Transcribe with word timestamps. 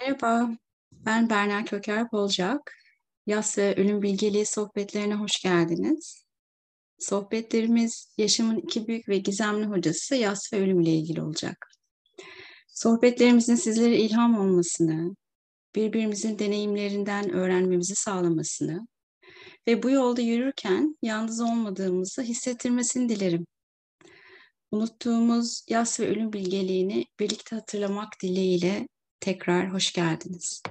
Merhaba, 0.00 0.50
ben 0.92 1.30
Berna 1.30 1.64
Köker 1.64 2.12
Bolcak. 2.12 2.76
Yas 3.26 3.58
ve 3.58 3.74
Ölüm 3.76 4.02
Bilgeliği 4.02 4.46
sohbetlerine 4.46 5.14
hoş 5.14 5.42
geldiniz. 5.42 6.24
Sohbetlerimiz 6.98 8.14
yaşamın 8.18 8.56
iki 8.56 8.86
büyük 8.86 9.08
ve 9.08 9.18
gizemli 9.18 9.66
hocası 9.66 10.14
yas 10.16 10.52
ve 10.52 10.60
ölüm 10.60 10.80
ile 10.80 10.90
ilgili 10.90 11.22
olacak. 11.22 11.70
Sohbetlerimizin 12.68 13.54
sizlere 13.54 13.96
ilham 13.96 14.38
olmasını, 14.38 15.16
birbirimizin 15.74 16.38
deneyimlerinden 16.38 17.30
öğrenmemizi 17.30 17.94
sağlamasını 17.94 18.86
ve 19.68 19.82
bu 19.82 19.90
yolda 19.90 20.20
yürürken 20.20 20.96
yalnız 21.02 21.40
olmadığımızı 21.40 22.22
hissettirmesini 22.22 23.08
dilerim. 23.08 23.46
Unuttuğumuz 24.70 25.64
yas 25.68 26.00
ve 26.00 26.08
ölüm 26.08 26.32
bilgeliğini 26.32 27.06
birlikte 27.20 27.56
hatırlamak 27.56 28.08
dileğiyle 28.22 28.86
tekrar 29.20 29.72
hoş 29.72 29.92
geldiniz. 29.92 30.62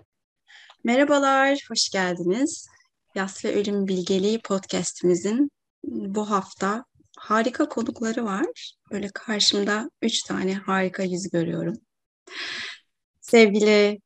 Merhabalar, 0.84 1.60
hoş 1.70 1.90
geldiniz. 1.90 2.68
Yas 3.16 3.46
ve 3.46 3.56
Ölüm 3.56 3.88
Bilgeliği 3.88 4.42
podcastimizin 4.42 5.52
bu 5.84 6.30
hafta 6.30 6.86
harika 7.18 7.70
konukları 7.70 8.26
var. 8.26 8.76
Böyle 8.92 9.10
karşımda 9.14 9.90
üç 10.02 10.24
tane 10.24 10.54
harika 10.54 11.04
yüz 11.04 11.30
görüyorum. 11.30 11.78
Sevgili 13.22 14.00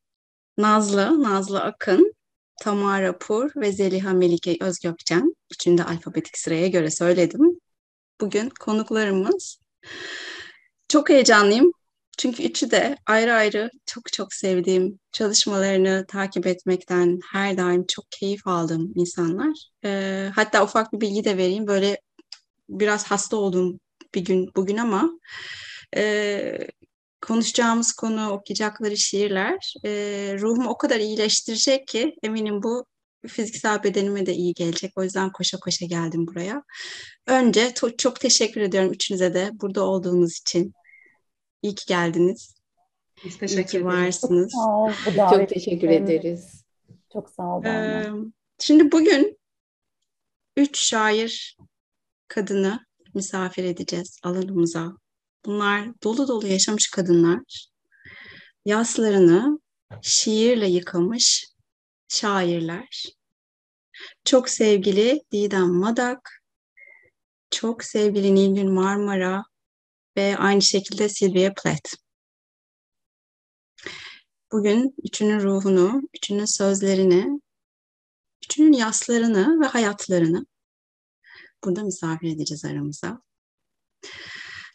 Nazlı, 0.57 1.23
Nazlı 1.23 1.61
Akın, 1.61 2.13
Tamara 2.61 3.17
Pur 3.17 3.51
ve 3.55 3.71
Zeliha 3.71 4.13
Melike 4.13 4.57
Özgökçen. 4.61 5.35
Üçünü 5.51 5.77
de 5.77 5.83
alfabetik 5.83 6.37
sıraya 6.37 6.67
göre 6.67 6.91
söyledim. 6.91 7.59
Bugün 8.21 8.49
konuklarımız. 8.59 9.59
Çok 10.87 11.09
heyecanlıyım. 11.09 11.71
Çünkü 12.17 12.43
üçü 12.43 12.71
de 12.71 12.97
ayrı 13.05 13.33
ayrı 13.33 13.69
çok 13.85 14.13
çok 14.13 14.33
sevdiğim 14.33 14.99
çalışmalarını 15.11 16.05
takip 16.07 16.47
etmekten 16.47 17.19
her 17.31 17.57
daim 17.57 17.85
çok 17.87 18.05
keyif 18.11 18.47
aldığım 18.47 18.91
insanlar. 18.95 19.69
Ee, 19.85 20.29
hatta 20.35 20.63
ufak 20.63 20.93
bir 20.93 21.01
bilgi 21.01 21.23
de 21.23 21.37
vereyim. 21.37 21.67
Böyle 21.67 21.97
biraz 22.69 23.05
hasta 23.11 23.37
olduğum 23.37 23.79
bir 24.15 24.25
gün 24.25 24.51
bugün 24.55 24.77
ama 24.77 25.09
e, 25.97 26.67
konuşacağımız 27.21 27.93
konu, 27.93 28.29
okuyacakları 28.29 28.97
şiirler 28.97 29.73
e, 29.85 29.89
ruhumu 30.39 30.69
o 30.69 30.77
kadar 30.77 30.99
iyileştirecek 30.99 31.87
ki 31.87 32.15
eminim 32.23 32.63
bu 32.63 32.85
fiziksel 33.27 33.83
bedenime 33.83 34.25
de 34.25 34.33
iyi 34.33 34.53
gelecek. 34.53 34.91
O 34.95 35.03
yüzden 35.03 35.31
koşa 35.31 35.59
koşa 35.59 35.85
geldim 35.85 36.27
buraya. 36.27 36.63
Önce 37.27 37.67
to- 37.67 37.97
çok 37.97 38.19
teşekkür 38.19 38.61
ediyorum 38.61 38.91
üçünüze 38.93 39.33
de 39.33 39.49
burada 39.53 39.83
olduğunuz 39.83 40.37
için. 40.39 40.73
İyi 41.63 41.75
ki 41.75 41.85
geldiniz. 41.87 42.55
Biz 43.25 43.33
İyi 43.35 43.39
teşekkür 43.39 43.69
ki 43.71 43.77
ederiz. 43.77 43.85
varsınız. 43.85 44.51
Sağ 44.51 44.77
ol 44.77 44.91
Çok 45.39 45.49
teşekkür 45.49 45.89
için. 45.89 46.03
ederiz. 46.03 46.63
Çok 47.13 47.29
sağ 47.29 47.43
ol 47.57 47.63
Ee, 47.65 48.09
şimdi 48.59 48.91
bugün 48.91 49.39
üç 50.57 50.79
şair 50.79 51.57
kadını 52.27 52.79
misafir 53.13 53.63
edeceğiz 53.63 54.19
alanımıza. 54.23 54.93
Bunlar 55.45 55.87
dolu 56.03 56.27
dolu 56.27 56.47
yaşamış 56.47 56.89
kadınlar. 56.89 57.67
Yaslarını 58.65 59.59
şiirle 60.01 60.67
yıkamış 60.67 61.47
şairler. 62.07 63.03
Çok 64.25 64.49
sevgili 64.49 65.21
Didem 65.31 65.69
Madak, 65.73 66.43
çok 67.51 67.83
sevgili 67.83 68.35
Nilgün 68.35 68.71
Marmara 68.71 69.43
ve 70.17 70.37
aynı 70.37 70.61
şekilde 70.61 71.09
Sylvia 71.09 71.53
Plath. 71.53 71.93
Bugün 74.51 74.95
üçünün 75.03 75.39
ruhunu, 75.39 76.01
üçünün 76.13 76.45
sözlerini, 76.45 77.41
üçünün 78.43 78.73
yaslarını 78.73 79.61
ve 79.61 79.65
hayatlarını 79.65 80.45
burada 81.63 81.83
misafir 81.83 82.35
edeceğiz 82.35 82.65
aramıza. 82.65 83.21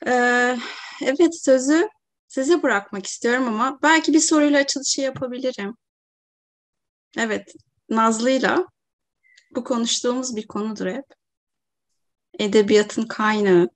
Ee, 0.07 0.59
evet 1.03 1.43
sözü 1.45 1.89
size 2.29 2.63
bırakmak 2.63 3.07
istiyorum 3.07 3.49
ama 3.49 3.79
belki 3.83 4.13
bir 4.13 4.21
soruyla 4.21 4.61
açılışı 4.61 5.01
yapabilirim. 5.01 5.77
Evet, 7.17 7.53
Nazlı'yla 7.89 8.67
bu 9.55 9.65
konuştuğumuz 9.65 10.37
bir 10.37 10.47
konudur 10.47 10.87
hep. 10.87 11.05
Edebiyatın 12.39 13.07
kaynağı, 13.07 13.71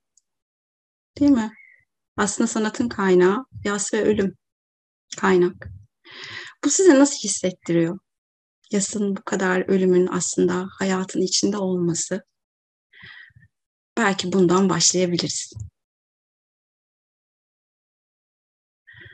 değil 1.19 1.31
mi? 1.31 1.53
Aslında 2.17 2.47
sanatın 2.47 2.89
kaynağı, 2.89 3.45
yas 3.63 3.93
ve 3.93 4.03
ölüm 4.03 4.37
kaynak. 5.17 5.67
Bu 6.65 6.69
size 6.69 6.99
nasıl 6.99 7.17
hissettiriyor? 7.17 7.99
Yasın 8.71 9.15
bu 9.15 9.23
kadar 9.23 9.69
ölümün 9.69 10.07
aslında 10.07 10.67
hayatın 10.79 11.21
içinde 11.21 11.57
olması. 11.57 12.23
Belki 13.97 14.33
bundan 14.33 14.69
başlayabiliriz. 14.69 15.53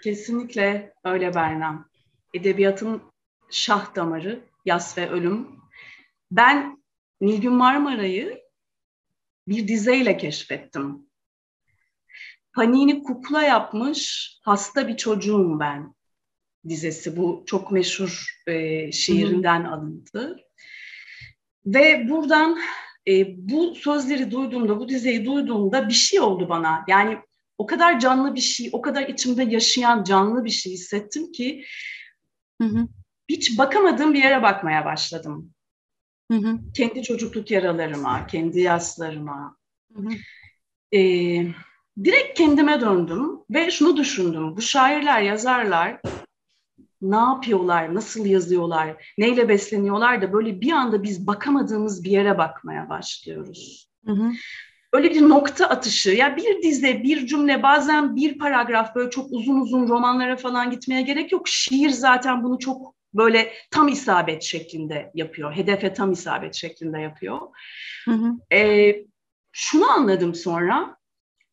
Kesinlikle 0.03 0.93
öyle 1.03 1.35
Berna. 1.35 1.89
Edebiyatın 2.33 3.01
şah 3.49 3.95
damarı, 3.95 4.45
yas 4.65 4.97
ve 4.97 5.09
ölüm. 5.09 5.59
Ben 6.31 6.83
Nilgün 7.21 7.53
Marmara'yı 7.53 8.41
bir 9.47 9.67
dizeyle 9.67 10.17
keşfettim. 10.17 11.08
Panini 12.59 13.03
kukla 13.03 13.43
yapmış 13.43 14.29
hasta 14.41 14.87
bir 14.87 14.97
çocuğum 14.97 15.57
ben 15.59 15.95
dizesi. 16.69 17.17
Bu 17.17 17.43
çok 17.45 17.71
meşhur 17.71 18.25
e, 18.47 18.91
şiirinden 18.91 19.63
alıntı. 19.63 20.37
Ve 21.65 22.09
buradan 22.09 22.59
e, 23.07 23.35
bu 23.49 23.75
sözleri 23.75 24.31
duyduğumda, 24.31 24.79
bu 24.79 24.89
dizeyi 24.89 25.25
duyduğumda 25.25 25.87
bir 25.87 25.93
şey 25.93 26.19
oldu 26.19 26.49
bana. 26.49 26.85
Yani 26.87 27.17
o 27.57 27.65
kadar 27.65 27.99
canlı 27.99 28.35
bir 28.35 28.41
şey, 28.41 28.69
o 28.73 28.81
kadar 28.81 29.07
içimde 29.07 29.43
yaşayan 29.43 30.03
canlı 30.03 30.45
bir 30.45 30.49
şey 30.49 30.73
hissettim 30.73 31.31
ki 31.31 31.65
Hı 32.61 32.67
hı, 32.67 32.87
hiç 33.29 33.57
bakamadığım 33.57 34.13
bir 34.13 34.23
yere 34.23 34.43
bakmaya 34.43 34.85
başladım. 34.85 35.53
hı 36.31 36.37
hı, 36.37 36.59
Kendi 36.73 37.03
çocukluk 37.03 37.51
yaralarıma, 37.51 38.27
kendi 38.27 38.59
yaslarıma. 38.59 39.57
hı 39.95 40.01
hı. 40.01 40.09
E, 40.97 40.99
direkt 42.03 42.37
kendime 42.37 42.81
döndüm 42.81 43.39
ve 43.49 43.71
şunu 43.71 43.97
düşündüm. 43.97 44.57
Bu 44.57 44.61
şairler, 44.61 45.21
yazarlar 45.21 46.01
ne 47.01 47.15
yapıyorlar, 47.15 47.95
nasıl 47.95 48.25
yazıyorlar, 48.25 49.13
neyle 49.17 49.49
besleniyorlar 49.49 50.21
da 50.21 50.33
böyle 50.33 50.61
bir 50.61 50.71
anda 50.71 51.03
biz 51.03 51.27
bakamadığımız 51.27 52.03
bir 52.03 52.11
yere 52.11 52.37
bakmaya 52.37 52.89
başlıyoruz. 52.89 53.89
Hı 54.05 54.11
hı. 54.11 54.31
Öyle 54.93 55.09
bir 55.09 55.29
nokta 55.29 55.65
atışı, 55.65 56.09
ya 56.09 56.37
bir 56.37 56.61
dize, 56.61 57.03
bir 57.03 57.27
cümle, 57.27 57.63
bazen 57.63 58.15
bir 58.15 58.37
paragraf 58.37 58.95
böyle 58.95 59.09
çok 59.09 59.31
uzun 59.31 59.61
uzun 59.61 59.87
romanlara 59.87 60.37
falan 60.37 60.71
gitmeye 60.71 61.01
gerek 61.01 61.31
yok. 61.31 61.47
Şiir 61.47 61.89
zaten 61.89 62.43
bunu 62.43 62.59
çok 62.59 62.95
böyle 63.13 63.53
tam 63.71 63.87
isabet 63.87 64.43
şeklinde 64.43 65.11
yapıyor, 65.15 65.53
hedefe 65.53 65.93
tam 65.93 66.11
isabet 66.11 66.55
şeklinde 66.55 66.99
yapıyor. 66.99 67.39
Hı 68.05 68.11
hı. 68.11 68.55
Ee, 68.55 69.05
şunu 69.51 69.91
anladım 69.91 70.35
sonra, 70.35 70.98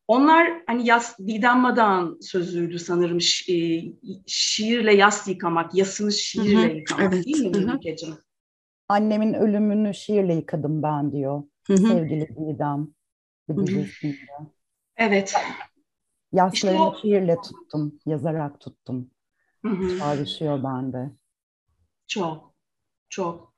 onlar 0.07 0.63
hani 0.67 0.87
yas, 0.87 1.19
Didem 1.19 1.59
Madak'ın 1.59 2.19
sözüydü 2.21 2.79
sanırım 2.79 3.21
şi, 3.21 3.53
e, 3.53 3.57
şiirle 4.27 4.95
yas 4.95 5.27
yıkamak, 5.27 5.75
yasını 5.75 6.11
şiirle 6.11 6.67
Hı 6.67 6.69
hı, 6.73 6.77
yıkamak 6.77 7.13
evet, 7.13 7.25
değil 7.25 7.37
mi. 7.45 7.49
Melike'cim? 7.65 8.17
Annemin 8.89 9.33
ölümünü 9.33 9.93
şiirle 9.93 10.33
yıkadım 10.35 10.83
ben 10.83 11.11
diyor. 11.11 11.43
Hı 11.67 11.73
hı. 11.73 11.87
Sevgili 11.87 12.27
Didem 12.35 12.87
Hı 13.55 13.61
bir 13.61 13.61
hı. 13.61 13.67
dizisinde. 13.75 14.31
Evet. 14.97 15.33
Yaslarını 16.31 16.79
o- 16.79 16.95
şiirle 17.01 17.41
tuttum, 17.41 17.99
yazarak 18.05 18.59
tuttum. 18.59 19.11
Hı 19.63 19.67
hı. 19.69 19.89
Çağrışıyor 19.99 20.63
bende. 20.63 21.11
Çok, 22.07 22.53
çok. 23.09 23.53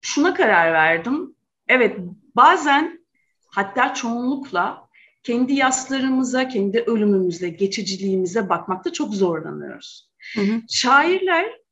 Şuna 0.00 0.34
karar 0.34 0.72
verdim. 0.72 1.36
Evet, 1.68 1.98
bazen 2.36 3.06
hatta 3.46 3.94
çoğunlukla 3.94 4.81
kendi 5.22 5.52
yaslarımıza, 5.52 6.48
kendi 6.48 6.80
ölümümüze, 6.80 7.48
geçiciliğimize 7.48 8.48
bakmakta 8.48 8.92
çok 8.92 9.14
zorlanıyoruz. 9.14 10.10
Hı 10.34 10.40
hı. 10.40 10.60
Şairler 10.70 11.62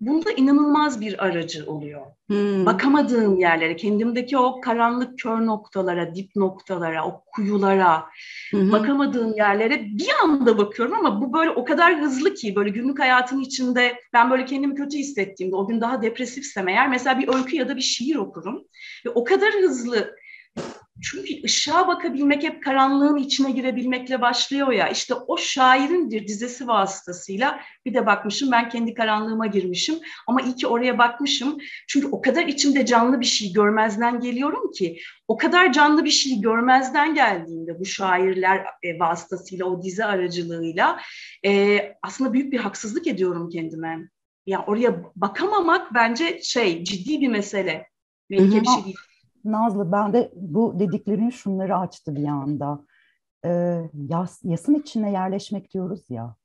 bunda 0.00 0.32
inanılmaz 0.32 1.00
bir 1.00 1.24
aracı 1.24 1.66
oluyor. 1.66 2.06
Hı. 2.30 2.66
Bakamadığım 2.66 3.38
yerlere, 3.38 3.76
kendimdeki 3.76 4.38
o 4.38 4.60
karanlık 4.60 5.18
kör 5.18 5.46
noktalara, 5.46 6.14
dip 6.14 6.36
noktalara, 6.36 7.06
o 7.06 7.24
kuyulara, 7.26 8.04
hı. 8.50 8.72
bakamadığım 8.72 9.34
yerlere 9.36 9.84
bir 9.84 10.10
anda 10.24 10.58
bakıyorum 10.58 10.94
ama 10.94 11.20
bu 11.20 11.32
böyle 11.32 11.50
o 11.50 11.64
kadar 11.64 12.00
hızlı 12.00 12.34
ki 12.34 12.56
böyle 12.56 12.70
günlük 12.70 13.00
hayatın 13.00 13.40
içinde 13.40 13.96
ben 14.12 14.30
böyle 14.30 14.44
kendimi 14.44 14.74
kötü 14.74 14.98
hissettiğimde 14.98 15.56
o 15.56 15.66
gün 15.68 15.80
daha 15.80 16.02
depresifsem 16.02 16.68
eğer 16.68 16.88
mesela 16.88 17.18
bir 17.18 17.28
öykü 17.34 17.56
ya 17.56 17.68
da 17.68 17.76
bir 17.76 17.82
şiir 17.82 18.16
okurum 18.16 18.64
ve 19.06 19.10
o 19.10 19.24
kadar 19.24 19.52
hızlı 19.52 20.16
çünkü 21.02 21.44
ışığa 21.44 21.88
bakabilmek 21.88 22.42
hep 22.42 22.62
karanlığın 22.64 23.16
içine 23.16 23.50
girebilmekle 23.50 24.20
başlıyor 24.20 24.72
ya. 24.72 24.88
İşte 24.88 25.14
o 25.14 25.36
şairin 25.36 26.10
bir 26.10 26.28
dizesi 26.28 26.66
vasıtasıyla 26.68 27.60
bir 27.86 27.94
de 27.94 28.06
bakmışım 28.06 28.52
ben 28.52 28.68
kendi 28.68 28.94
karanlığıma 28.94 29.46
girmişim. 29.46 29.94
Ama 30.26 30.42
iyi 30.42 30.56
ki 30.56 30.66
oraya 30.66 30.98
bakmışım. 30.98 31.58
Çünkü 31.88 32.06
o 32.06 32.22
kadar 32.22 32.46
içimde 32.46 32.86
canlı 32.86 33.20
bir 33.20 33.26
şey 33.26 33.52
görmezden 33.52 34.20
geliyorum 34.20 34.72
ki. 34.72 34.98
O 35.28 35.36
kadar 35.36 35.72
canlı 35.72 36.04
bir 36.04 36.10
şey 36.10 36.40
görmezden 36.40 37.14
geldiğinde 37.14 37.80
bu 37.80 37.84
şairler 37.84 38.66
e, 38.82 38.98
vasıtasıyla, 38.98 39.66
o 39.66 39.82
dizi 39.82 40.04
aracılığıyla 40.04 41.00
e, 41.46 41.78
aslında 42.02 42.32
büyük 42.32 42.52
bir 42.52 42.58
haksızlık 42.58 43.06
ediyorum 43.06 43.48
kendime. 43.48 43.88
Ya 43.88 43.98
yani 44.46 44.64
oraya 44.66 45.02
bakamamak 45.16 45.94
bence 45.94 46.40
şey 46.42 46.84
ciddi 46.84 47.20
bir 47.20 47.28
mesele. 47.28 47.86
Melike 48.30 48.60
bir 48.60 48.66
şey 48.66 48.84
değil. 48.84 48.96
Nazlı 49.44 49.92
ben 49.92 50.12
de 50.12 50.32
bu 50.36 50.78
dediklerin 50.78 51.30
şunları 51.30 51.76
açtı 51.76 52.16
bir 52.16 52.26
anda. 52.26 52.84
Ee, 53.44 53.82
yas, 54.08 54.40
yasın 54.44 54.74
içine 54.74 55.12
yerleşmek 55.12 55.74
diyoruz 55.74 56.10
ya. 56.10 56.36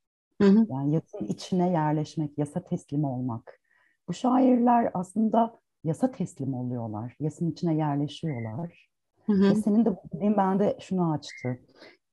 Hı 0.42 0.48
hı. 0.48 0.66
Yani 0.70 0.96
yasın 0.96 1.26
içine 1.26 1.70
yerleşmek, 1.70 2.38
yasa 2.38 2.64
teslim 2.64 3.04
olmak. 3.04 3.60
Bu 4.08 4.14
şairler 4.14 4.92
aslında 4.94 5.60
yasa 5.84 6.12
teslim 6.12 6.54
oluyorlar. 6.54 7.16
Yasın 7.20 7.52
içine 7.52 7.76
yerleşiyorlar. 7.76 8.90
Hı 9.26 9.34
hı. 9.34 9.50
Ve 9.50 9.56
senin 9.56 9.86
de 9.86 9.96
dediğin 10.14 10.38
bende 10.38 10.78
şunu 10.80 11.12
açtı. 11.12 11.60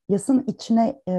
Yasın 0.08 0.44
içine, 0.46 1.02
e, 1.08 1.12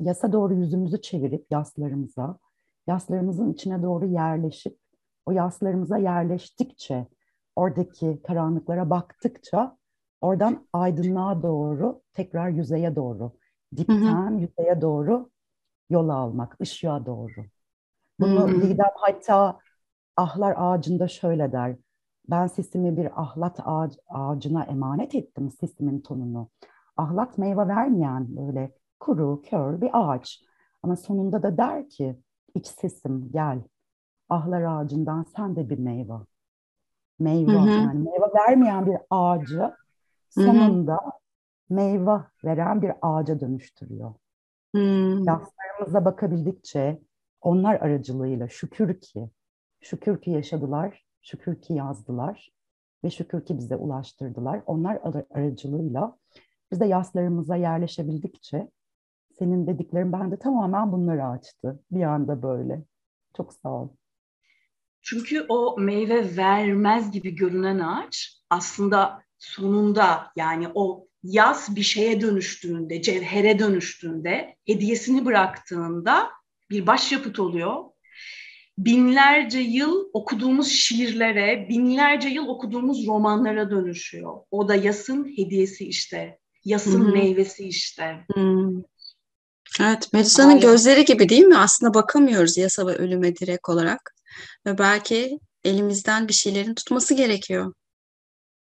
yasa 0.00 0.32
doğru 0.32 0.54
yüzümüzü 0.54 1.00
çevirip 1.00 1.46
yaslarımıza, 1.50 2.38
yaslarımızın 2.86 3.52
içine 3.52 3.82
doğru 3.82 4.06
yerleşip 4.06 4.78
o 5.26 5.32
yaslarımıza 5.32 5.98
yerleştikçe 5.98 7.06
oradaki 7.60 8.20
karanlıklara 8.22 8.90
baktıkça 8.90 9.76
oradan 10.20 10.66
aydınlığa 10.72 11.42
doğru 11.42 12.02
tekrar 12.12 12.48
yüzeye 12.48 12.96
doğru 12.96 13.32
dipten 13.76 14.30
hı 14.30 14.36
hı. 14.36 14.40
yüzeye 14.40 14.80
doğru 14.80 15.30
yol 15.90 16.08
almak, 16.08 16.56
ışığa 16.60 17.06
doğru. 17.06 17.46
Bunu 18.20 18.48
hı 18.48 18.62
Didem 18.62 18.90
hatta 18.94 19.58
ahlar 20.16 20.54
ağacında 20.56 21.08
şöyle 21.08 21.52
der. 21.52 21.76
Ben 22.30 22.46
sesimi 22.46 22.96
bir 22.96 23.22
ahlat 23.22 23.60
ağac, 23.64 23.96
ağacına 24.08 24.64
emanet 24.64 25.14
ettim 25.14 25.50
sesimin 25.50 26.00
tonunu. 26.00 26.50
Ahlat 26.96 27.38
meyve 27.38 27.68
vermeyen 27.68 28.36
böyle 28.36 28.74
kuru, 29.00 29.42
kör 29.42 29.80
bir 29.80 29.90
ağaç. 29.92 30.40
Ama 30.82 30.96
sonunda 30.96 31.42
da 31.42 31.56
der 31.56 31.88
ki 31.88 32.20
iç 32.54 32.66
sesim 32.66 33.30
gel. 33.32 33.62
Ahlar 34.28 34.62
ağacından 34.62 35.22
sen 35.36 35.56
de 35.56 35.70
bir 35.70 35.78
meyve 35.78 36.14
meyve 37.20 37.52
hı 37.52 37.58
hı. 37.58 37.70
yani 37.70 37.98
meyve 37.98 38.34
vermeyen 38.34 38.86
bir 38.86 38.96
ağacı 39.10 39.74
sonunda 40.30 40.92
hı 40.92 41.06
hı. 41.06 41.10
meyve 41.70 42.20
veren 42.44 42.82
bir 42.82 42.92
ağaca 43.02 43.40
dönüştürüyor. 43.40 44.14
Hı. 44.74 44.78
Yaslarımıza 45.26 46.04
bakabildikçe 46.04 47.00
onlar 47.40 47.74
aracılığıyla 47.74 48.48
şükür 48.48 49.00
ki 49.00 49.30
şükür 49.80 50.20
ki 50.20 50.30
yaşadılar, 50.30 51.04
şükür 51.22 51.60
ki 51.60 51.72
yazdılar 51.72 52.52
ve 53.04 53.10
şükür 53.10 53.44
ki 53.44 53.58
bize 53.58 53.76
ulaştırdılar. 53.76 54.62
Onlar 54.66 54.98
aracılığıyla 55.30 56.16
biz 56.72 56.80
de 56.80 56.86
yaslarımıza 56.86 57.56
yerleşebildikçe 57.56 58.70
senin 59.38 59.66
dediklerin 59.66 60.12
bende 60.12 60.36
tamamen 60.38 60.92
bunları 60.92 61.26
açtı. 61.26 61.80
Bir 61.90 62.02
anda 62.02 62.42
böyle. 62.42 62.84
Çok 63.36 63.52
sağ 63.52 63.72
ol. 63.72 63.88
Çünkü 65.02 65.46
o 65.48 65.80
meyve 65.80 66.36
vermez 66.36 67.10
gibi 67.10 67.34
görünen 67.34 67.78
ağaç 67.78 68.40
aslında 68.50 69.22
sonunda 69.38 70.26
yani 70.36 70.68
o 70.74 71.06
yaz 71.22 71.76
bir 71.76 71.82
şeye 71.82 72.20
dönüştüğünde, 72.20 73.02
cevhere 73.02 73.58
dönüştüğünde, 73.58 74.56
hediyesini 74.66 75.24
bıraktığında 75.24 76.30
bir 76.70 76.86
başyapıt 76.86 77.38
oluyor. 77.38 77.84
Binlerce 78.78 79.58
yıl 79.58 80.04
okuduğumuz 80.12 80.68
şiirlere, 80.68 81.66
binlerce 81.68 82.28
yıl 82.28 82.48
okuduğumuz 82.48 83.06
romanlara 83.06 83.70
dönüşüyor. 83.70 84.40
O 84.50 84.68
da 84.68 84.74
yasın 84.74 85.32
hediyesi 85.36 85.88
işte, 85.88 86.38
yasın 86.64 87.04
Hı-hı. 87.04 87.12
meyvesi 87.12 87.68
işte. 87.68 88.24
Hı-hı. 88.34 88.82
Evet, 89.80 90.12
Melisa'nın 90.12 90.60
gözleri 90.60 91.04
gibi 91.04 91.28
değil 91.28 91.44
mi? 91.44 91.58
Aslında 91.58 91.94
bakamıyoruz 91.94 92.56
yasa 92.56 92.86
ve 92.86 92.94
ölüme 92.96 93.36
direkt 93.36 93.68
olarak. 93.68 94.14
Ve 94.66 94.78
belki 94.78 95.38
elimizden 95.64 96.28
bir 96.28 96.32
şeylerin 96.32 96.74
tutması 96.74 97.14
gerekiyor. 97.14 97.72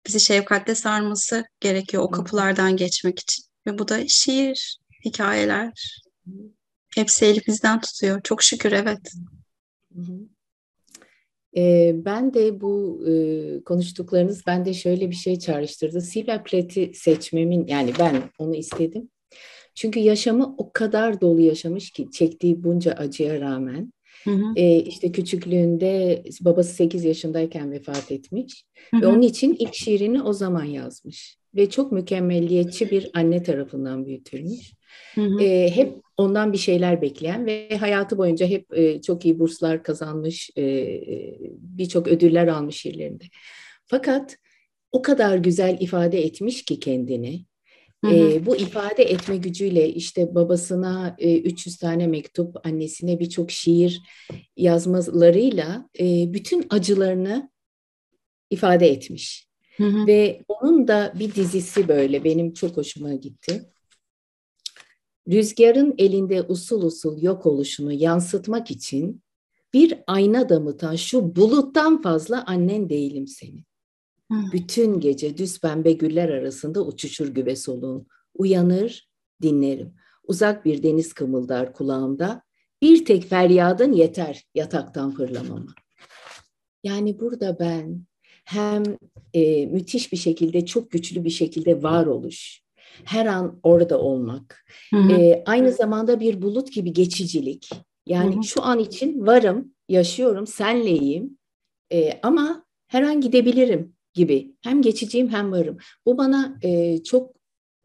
Bizi 0.06 0.20
şefkatle 0.20 0.74
sarması 0.74 1.44
gerekiyor 1.60 2.02
o 2.02 2.10
kapılardan 2.10 2.76
geçmek 2.76 3.20
için. 3.20 3.44
Ve 3.66 3.78
bu 3.78 3.88
da 3.88 4.08
şiir, 4.08 4.78
hikayeler. 5.04 6.00
Hepsi 6.94 7.24
elimizden 7.24 7.80
tutuyor. 7.80 8.20
Çok 8.24 8.42
şükür 8.42 8.72
evet. 8.72 9.12
Ee, 11.56 11.92
ben 11.94 12.34
de 12.34 12.60
bu 12.60 13.04
e, 13.08 13.64
konuştuklarınız 13.64 14.46
bende 14.46 14.74
şöyle 14.74 15.10
bir 15.10 15.14
şey 15.14 15.38
çağrıştırdı. 15.38 16.00
Silver 16.00 16.44
Plate'i 16.44 16.94
seçmemin 16.94 17.66
yani 17.66 17.92
ben 17.98 18.22
onu 18.38 18.54
istedim. 18.54 19.10
Çünkü 19.74 20.00
yaşamı 20.00 20.54
o 20.58 20.72
kadar 20.72 21.20
dolu 21.20 21.40
yaşamış 21.40 21.90
ki 21.90 22.10
çektiği 22.10 22.64
bunca 22.64 22.92
acıya 22.92 23.40
rağmen 23.40 23.92
Hı 24.24 24.30
hı. 24.30 24.52
E, 24.56 24.76
işte 24.76 25.12
küçüklüğünde 25.12 26.22
babası 26.40 26.74
8 26.74 27.04
yaşındayken 27.04 27.72
vefat 27.72 28.12
etmiş 28.12 28.64
hı 28.90 28.96
hı. 28.96 29.02
ve 29.02 29.06
onun 29.06 29.22
için 29.22 29.56
ilk 29.58 29.74
şiirini 29.74 30.22
o 30.22 30.32
zaman 30.32 30.64
yazmış 30.64 31.36
ve 31.54 31.70
çok 31.70 31.92
mükemmelliyetçi 31.92 32.90
bir 32.90 33.10
anne 33.14 33.42
tarafından 33.42 34.06
büyütülmüş. 34.06 34.72
Hı 35.14 35.20
hı. 35.20 35.42
E, 35.42 35.70
hep 35.76 36.00
ondan 36.16 36.52
bir 36.52 36.58
şeyler 36.58 37.02
bekleyen 37.02 37.46
ve 37.46 37.76
hayatı 37.76 38.18
boyunca 38.18 38.46
hep 38.46 38.78
e, 38.78 39.02
çok 39.02 39.24
iyi 39.24 39.38
burslar 39.38 39.82
kazanmış, 39.82 40.50
e, 40.58 40.86
birçok 41.58 42.08
ödüller 42.08 42.46
almış 42.46 42.76
şiirlerinde. 42.76 43.24
Fakat 43.86 44.36
o 44.92 45.02
kadar 45.02 45.36
güzel 45.36 45.76
ifade 45.80 46.24
etmiş 46.24 46.64
ki 46.64 46.80
kendini 46.80 47.44
E, 48.12 48.46
bu 48.46 48.56
ifade 48.56 49.02
etme 49.02 49.36
gücüyle 49.36 49.88
işte 49.88 50.34
babasına 50.34 51.16
e, 51.18 51.38
300 51.38 51.76
tane 51.76 52.06
mektup, 52.06 52.66
annesine 52.66 53.20
birçok 53.20 53.50
şiir 53.50 54.02
yazmalarıyla 54.56 55.88
e, 56.00 56.32
bütün 56.32 56.66
acılarını 56.70 57.50
ifade 58.50 58.88
etmiş. 58.88 59.48
Hı 59.76 59.84
hı. 59.84 60.06
Ve 60.06 60.42
onun 60.48 60.88
da 60.88 61.12
bir 61.18 61.34
dizisi 61.34 61.88
böyle 61.88 62.24
benim 62.24 62.52
çok 62.52 62.76
hoşuma 62.76 63.14
gitti. 63.14 63.70
Rüzgarın 65.28 65.94
elinde 65.98 66.42
usul 66.42 66.82
usul 66.82 67.22
yok 67.22 67.46
oluşunu 67.46 67.92
yansıtmak 67.92 68.70
için 68.70 69.22
bir 69.74 69.98
ayna 70.06 70.48
damıtan 70.48 70.96
şu 70.96 71.36
buluttan 71.36 72.02
fazla 72.02 72.44
annen 72.46 72.88
değilim 72.88 73.26
senin. 73.26 73.64
Bütün 74.30 75.00
gece 75.00 75.38
düz 75.38 75.60
pembe 75.60 75.92
güller 75.92 76.28
arasında 76.28 76.86
uçuşur 76.86 77.28
güve 77.28 77.56
soluğun. 77.56 78.06
Uyanır, 78.34 79.08
dinlerim. 79.42 79.94
Uzak 80.24 80.64
bir 80.64 80.82
deniz 80.82 81.12
kımıldar 81.12 81.72
kulağımda. 81.72 82.42
Bir 82.82 83.04
tek 83.04 83.24
feryadın 83.24 83.92
yeter 83.92 84.44
yataktan 84.54 85.10
fırlamama. 85.10 85.74
Yani 86.84 87.20
burada 87.20 87.58
ben 87.58 88.06
hem 88.44 88.82
e, 89.34 89.66
müthiş 89.66 90.12
bir 90.12 90.16
şekilde, 90.16 90.66
çok 90.66 90.90
güçlü 90.90 91.24
bir 91.24 91.30
şekilde 91.30 91.82
varoluş, 91.82 92.62
her 93.04 93.26
an 93.26 93.60
orada 93.62 94.00
olmak, 94.00 94.64
hı 94.90 94.96
hı. 94.96 95.12
E, 95.12 95.42
aynı 95.46 95.72
zamanda 95.72 96.20
bir 96.20 96.42
bulut 96.42 96.72
gibi 96.72 96.92
geçicilik. 96.92 97.70
Yani 98.06 98.34
hı 98.34 98.38
hı. 98.38 98.44
şu 98.44 98.62
an 98.62 98.78
için 98.78 99.26
varım, 99.26 99.74
yaşıyorum, 99.88 100.46
senleyim 100.46 101.38
e, 101.92 102.20
ama 102.22 102.64
her 102.86 103.02
an 103.02 103.20
gidebilirim 103.20 103.93
gibi. 104.14 104.54
Hem 104.62 104.82
geçiciyim 104.82 105.28
hem 105.28 105.52
varım. 105.52 105.76
Bu 106.06 106.18
bana 106.18 106.58
e, 106.62 107.02
çok 107.02 107.34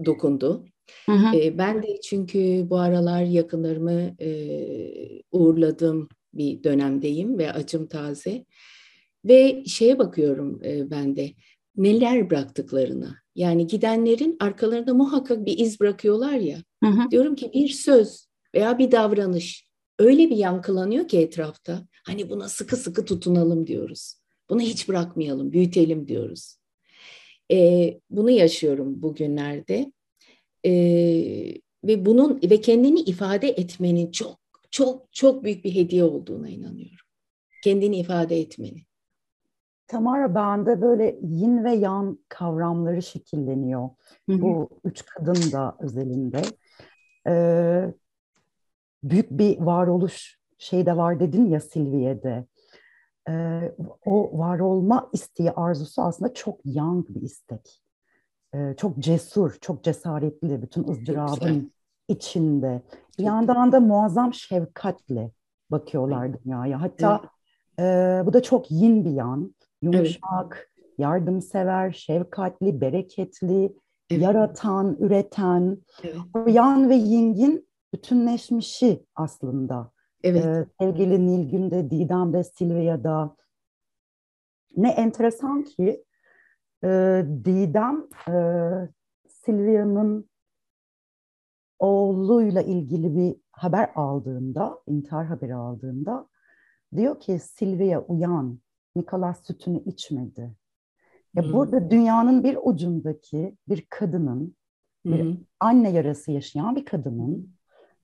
dokundu. 0.06 0.66
Hı 1.06 1.12
hı. 1.12 1.38
E, 1.38 1.58
ben 1.58 1.84
de 1.84 2.02
çünkü 2.02 2.66
bu 2.70 2.78
aralar 2.78 3.24
yakınlarımı 3.24 4.16
e, 4.20 4.30
uğurladığım 5.32 6.10
bir 6.34 6.64
dönemdeyim 6.64 7.38
ve 7.38 7.52
acım 7.54 7.88
taze. 7.88 8.46
Ve 9.26 9.64
şeye 9.66 10.00
bakıyorum 10.00 10.62
e, 10.64 10.92
ben 10.92 11.16
de 11.16 11.32
neler 11.76 12.30
bıraktıklarına. 12.30 13.16
Yani 13.36 13.68
gidenlerin 13.68 14.38
arkalarında 14.40 14.94
muhakkak 14.94 15.46
bir 15.46 15.58
iz 15.58 15.80
bırakıyorlar 15.80 16.34
ya. 16.34 16.58
Hı 16.84 16.90
hı. 16.90 17.12
Diyorum 17.12 17.36
ki 17.36 17.52
bir 17.54 17.68
söz 17.68 18.28
veya 18.56 18.78
bir 18.78 18.92
davranış 18.92 19.70
öyle 20.00 20.30
bir 20.30 20.36
yankılanıyor 20.36 21.08
ki 21.08 21.18
etrafta. 21.20 21.88
Hani 22.06 22.30
buna 22.30 22.50
sıkı 22.50 22.76
sıkı 22.76 23.06
tutunalım 23.06 23.68
diyoruz. 23.68 24.19
Bunu 24.50 24.62
hiç 24.62 24.90
bırakmayalım, 24.90 25.52
büyütelim 25.52 26.08
diyoruz. 26.08 26.58
E, 27.52 28.00
bunu 28.10 28.30
yaşıyorum 28.30 29.02
bugünlerde. 29.02 29.92
E, 30.66 30.72
ve 31.84 32.06
bunun 32.06 32.42
ve 32.44 32.62
kendini 32.62 33.00
ifade 33.00 33.50
etmenin 33.50 34.12
çok 34.12 34.40
çok 34.72 35.14
çok 35.14 35.44
büyük 35.44 35.66
bir 35.66 35.76
hediye 35.76 36.04
olduğuna 36.04 36.50
inanıyorum. 36.50 37.06
Kendini 37.64 37.98
ifade 37.98 38.40
etmenin. 38.40 38.82
Tamara 39.88 40.36
bende 40.36 40.82
böyle 40.82 41.20
yin 41.22 41.64
ve 41.64 41.74
yang 41.74 42.18
kavramları 42.30 43.02
şekilleniyor. 43.02 43.90
Bu 44.28 44.70
üç 44.84 45.06
kadın 45.06 45.52
da 45.52 45.78
özelinde. 45.80 46.42
Ee, 47.28 47.94
büyük 49.04 49.32
bir 49.32 49.60
varoluş 49.60 50.40
şey 50.58 50.86
de 50.86 50.98
var 50.98 51.20
dedin 51.20 51.50
ya 51.50 51.60
Silviye'de. 51.60 52.46
Ee, 53.30 53.76
o 54.06 54.40
var 54.40 54.60
olma 54.60 55.10
isteği, 55.14 55.52
arzusu 55.52 56.02
aslında 56.02 56.34
çok 56.34 56.60
yang 56.66 57.10
bir 57.10 57.22
istek. 57.22 57.82
Ee, 58.54 58.74
çok 58.78 59.00
cesur, 59.00 59.58
çok 59.62 59.84
cesaretli 59.84 60.62
bütün 60.62 60.88
ızdırabın 60.88 61.72
içinde. 62.08 62.82
Bir 63.18 63.24
yandan 63.24 63.72
da 63.72 63.80
muazzam 63.80 64.34
şefkatle 64.34 65.32
bakıyorlar 65.72 66.44
dünyaya. 66.44 66.82
Hatta 66.82 67.22
evet. 67.78 68.24
e, 68.24 68.26
bu 68.26 68.34
da 68.34 68.42
çok 68.44 68.72
yin 68.72 69.06
bir 69.06 69.12
yan. 69.12 69.56
Yumuşak, 69.82 70.72
evet. 70.78 70.90
yardımsever, 70.98 71.92
şefkatli, 71.92 72.82
bereketli, 72.82 73.76
evet. 74.10 74.24
yaratan, 74.24 74.98
üreten. 75.00 75.78
Evet. 76.04 76.16
O 76.34 76.50
yan 76.50 76.90
ve 76.90 76.96
yingin 76.96 77.70
bütünleşmişi 77.94 79.06
aslında. 79.16 79.92
Evet. 80.24 80.46
Ee, 80.46 80.66
sevgili 80.80 81.28
Nilgün'de, 81.28 81.90
Didem'de, 81.90 82.44
Silvia'da. 82.44 83.36
Ne 84.78 84.90
enteresan 84.90 85.64
ki 85.64 86.06
e, 86.84 86.88
Didem 87.46 88.08
e, 88.28 88.36
Silvia'nın 89.28 90.30
oğluyla 91.80 92.62
ilgili 92.62 93.16
bir 93.16 93.36
haber 93.52 93.92
aldığında, 93.96 94.80
intihar 94.88 95.26
haberi 95.26 95.56
aldığında 95.56 96.30
diyor 96.96 97.20
ki 97.20 97.40
Silvia 97.40 98.02
uyan, 98.02 98.60
Nikolas 98.96 99.46
sütünü 99.46 99.84
içmedi. 99.84 100.56
Ya 101.36 101.44
hmm. 101.44 101.54
burada 101.54 101.92
dünyanın 101.92 102.44
bir 102.44 102.58
ucundaki 102.64 103.58
bir 103.68 103.86
kadının, 103.90 104.56
bir 105.06 105.24
hmm. 105.24 105.38
anne 105.60 105.92
yarası 105.92 106.32
yaşayan 106.32 106.76
bir 106.76 106.86
kadının 106.86 107.59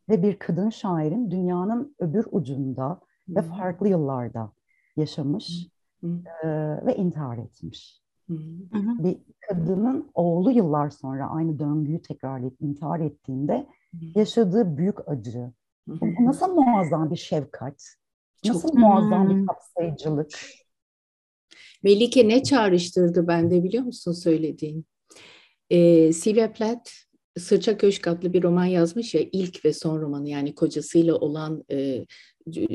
ve 0.10 0.24
bir 0.24 0.40
kadın 0.40 0.70
şairin 0.70 1.32
dünyanın 1.32 1.96
öbür 2.00 2.28
ucunda 2.32 3.02
hmm. 3.26 3.36
ve 3.36 3.42
farklı 3.42 3.88
yıllarda 3.88 4.52
yaşamış 4.98 5.68
hmm. 6.00 6.28
e, 6.44 6.48
ve 6.86 6.96
intihar 6.96 7.38
etmiş. 7.38 8.02
Hmm. 8.28 9.04
Bir 9.04 9.18
kadının 9.48 10.10
oğlu 10.14 10.52
yıllar 10.52 10.90
sonra 10.90 11.30
aynı 11.30 11.60
döngüyü 11.60 12.02
tekrarlayıp 12.02 12.62
intihar 12.62 13.00
ettiğinde 13.00 13.68
yaşadığı 14.16 14.78
büyük 14.78 15.10
acı. 15.10 15.52
Bu 15.88 16.26
nasıl 16.26 16.54
muazzam 16.54 17.12
bir 17.12 17.16
şefkat, 17.16 17.84
nasıl 18.46 18.70
Çok, 18.70 18.78
muazzam 18.78 19.30
bir 19.30 19.46
kapsayıcılık. 19.46 20.40
Melike 21.84 22.28
ne 22.28 22.44
çağrıştırdı 22.44 23.28
bende 23.28 23.64
biliyor 23.64 23.84
musun 23.84 24.12
söylediğin? 24.12 24.86
Ee, 25.70 26.14
Sylvia 26.14 26.54
Plath 26.54 26.92
Sırça 27.38 27.78
Köşk 27.78 28.08
adlı 28.08 28.34
bir 28.34 28.44
roman 28.44 28.66
yazmış 28.66 29.14
ya 29.14 29.22
ilk 29.32 29.66
ve 29.66 29.74
son 29.74 30.02
romanı 30.02 30.30
yani 30.30 30.56
kocasıyla 30.56 31.16
olan 31.16 31.64
e, 31.72 32.06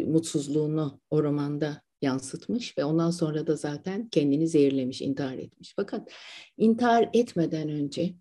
mutsuzluğunu 0.06 1.00
o 1.10 1.22
romanda 1.22 1.82
yansıtmış 2.02 2.78
ve 2.78 2.84
ondan 2.84 3.10
sonra 3.10 3.46
da 3.46 3.56
zaten 3.56 4.08
kendini 4.08 4.48
zehirlemiş, 4.48 5.02
intihar 5.02 5.38
etmiş. 5.38 5.72
Fakat 5.76 6.12
intihar 6.56 7.10
etmeden 7.12 7.68
önce 7.68 8.14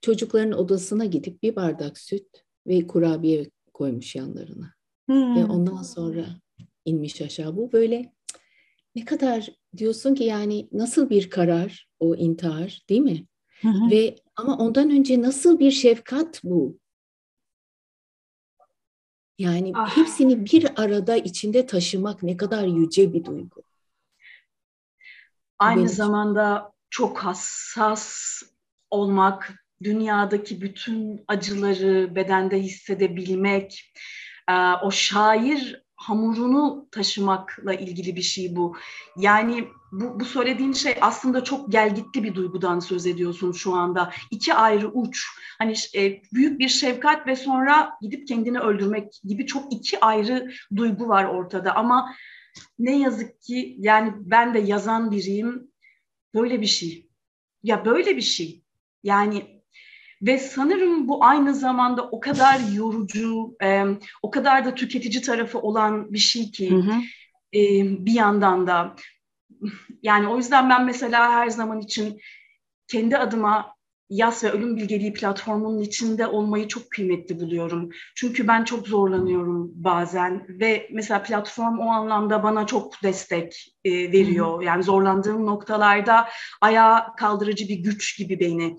çocukların 0.00 0.52
odasına 0.52 1.04
gidip 1.04 1.42
bir 1.42 1.56
bardak 1.56 1.98
süt 1.98 2.26
ve 2.66 2.86
kurabiye 2.86 3.50
koymuş 3.74 4.14
yanlarına. 4.14 4.74
Hmm. 5.06 5.36
Ve 5.36 5.44
ondan 5.44 5.82
sonra 5.82 6.26
inmiş 6.84 7.22
aşağı. 7.22 7.56
Bu 7.56 7.72
böyle 7.72 8.12
ne 8.94 9.04
kadar 9.04 9.48
diyorsun 9.76 10.14
ki 10.14 10.24
yani 10.24 10.68
nasıl 10.72 11.10
bir 11.10 11.30
karar 11.30 11.88
o 12.00 12.14
intihar 12.14 12.82
değil 12.88 13.00
mi? 13.00 13.26
Hı 13.62 13.68
hı. 13.68 13.90
Ve 13.90 14.16
ama 14.36 14.56
ondan 14.56 14.90
önce 14.90 15.22
nasıl 15.22 15.58
bir 15.58 15.70
şefkat 15.70 16.40
bu? 16.44 16.78
Yani 19.38 19.72
ah. 19.74 19.96
hepsini 19.96 20.46
bir 20.46 20.82
arada 20.82 21.16
içinde 21.16 21.66
taşımak 21.66 22.22
ne 22.22 22.36
kadar 22.36 22.66
yüce 22.66 23.12
bir 23.12 23.24
duygu. 23.24 23.62
Aynı 25.58 25.76
Benim. 25.76 25.88
zamanda 25.88 26.72
çok 26.90 27.18
hassas 27.18 28.42
olmak, 28.90 29.52
dünyadaki 29.82 30.60
bütün 30.60 31.24
acıları 31.28 32.14
bedende 32.14 32.62
hissedebilmek, 32.62 33.92
o 34.82 34.90
şair 34.90 35.83
hamurunu 36.04 36.88
taşımakla 36.90 37.74
ilgili 37.74 38.16
bir 38.16 38.22
şey 38.22 38.56
bu. 38.56 38.76
Yani 39.16 39.68
bu, 39.92 40.20
bu 40.20 40.24
söylediğin 40.24 40.72
şey 40.72 40.96
aslında 41.00 41.44
çok 41.44 41.72
gelgitli 41.72 42.24
bir 42.24 42.34
duygudan 42.34 42.80
söz 42.80 43.06
ediyorsun 43.06 43.52
şu 43.52 43.74
anda. 43.74 44.12
İki 44.30 44.54
ayrı 44.54 44.88
uç. 44.88 45.26
Hani 45.58 45.74
e, 45.96 46.22
büyük 46.34 46.58
bir 46.58 46.68
şefkat 46.68 47.26
ve 47.26 47.36
sonra 47.36 47.90
gidip 48.02 48.28
kendini 48.28 48.58
öldürmek 48.58 49.20
gibi 49.24 49.46
çok 49.46 49.72
iki 49.72 50.00
ayrı 50.00 50.50
duygu 50.76 51.08
var 51.08 51.24
ortada. 51.24 51.74
Ama 51.74 52.14
ne 52.78 52.98
yazık 52.98 53.42
ki 53.42 53.76
yani 53.78 54.12
ben 54.16 54.54
de 54.54 54.58
yazan 54.58 55.10
biriyim. 55.10 55.70
Böyle 56.34 56.60
bir 56.60 56.66
şey. 56.66 57.08
Ya 57.62 57.84
böyle 57.84 58.16
bir 58.16 58.22
şey. 58.22 58.62
Yani 59.02 59.53
ve 60.26 60.38
sanırım 60.38 61.08
bu 61.08 61.24
aynı 61.24 61.54
zamanda 61.54 62.02
o 62.02 62.20
kadar 62.20 62.60
yorucu, 62.74 63.56
e, 63.62 63.84
o 64.22 64.30
kadar 64.30 64.64
da 64.64 64.74
tüketici 64.74 65.22
tarafı 65.22 65.58
olan 65.58 66.12
bir 66.12 66.18
şey 66.18 66.50
ki 66.50 66.70
hı 66.70 66.76
hı. 66.76 66.94
E, 67.54 67.60
bir 68.06 68.12
yandan 68.12 68.66
da. 68.66 68.96
Yani 70.02 70.28
o 70.28 70.36
yüzden 70.36 70.70
ben 70.70 70.84
mesela 70.84 71.32
her 71.32 71.48
zaman 71.48 71.80
için 71.80 72.20
kendi 72.88 73.18
adıma 73.18 73.73
Yas 74.14 74.44
ve 74.44 74.50
Ölüm 74.50 74.76
Bilgeliği 74.76 75.12
platformunun 75.12 75.80
içinde 75.80 76.26
olmayı 76.26 76.68
çok 76.68 76.90
kıymetli 76.90 77.40
buluyorum. 77.40 77.90
Çünkü 78.14 78.48
ben 78.48 78.64
çok 78.64 78.88
zorlanıyorum 78.88 79.72
bazen 79.74 80.46
ve 80.48 80.88
mesela 80.92 81.22
platform 81.22 81.78
o 81.78 81.88
anlamda 81.90 82.42
bana 82.42 82.66
çok 82.66 83.02
destek 83.02 83.74
e, 83.84 83.90
veriyor. 83.90 84.62
Yani 84.62 84.82
zorlandığım 84.82 85.46
noktalarda 85.46 86.28
ayağa 86.60 87.14
kaldırıcı 87.18 87.68
bir 87.68 87.76
güç 87.76 88.18
gibi 88.18 88.40
beni. 88.40 88.76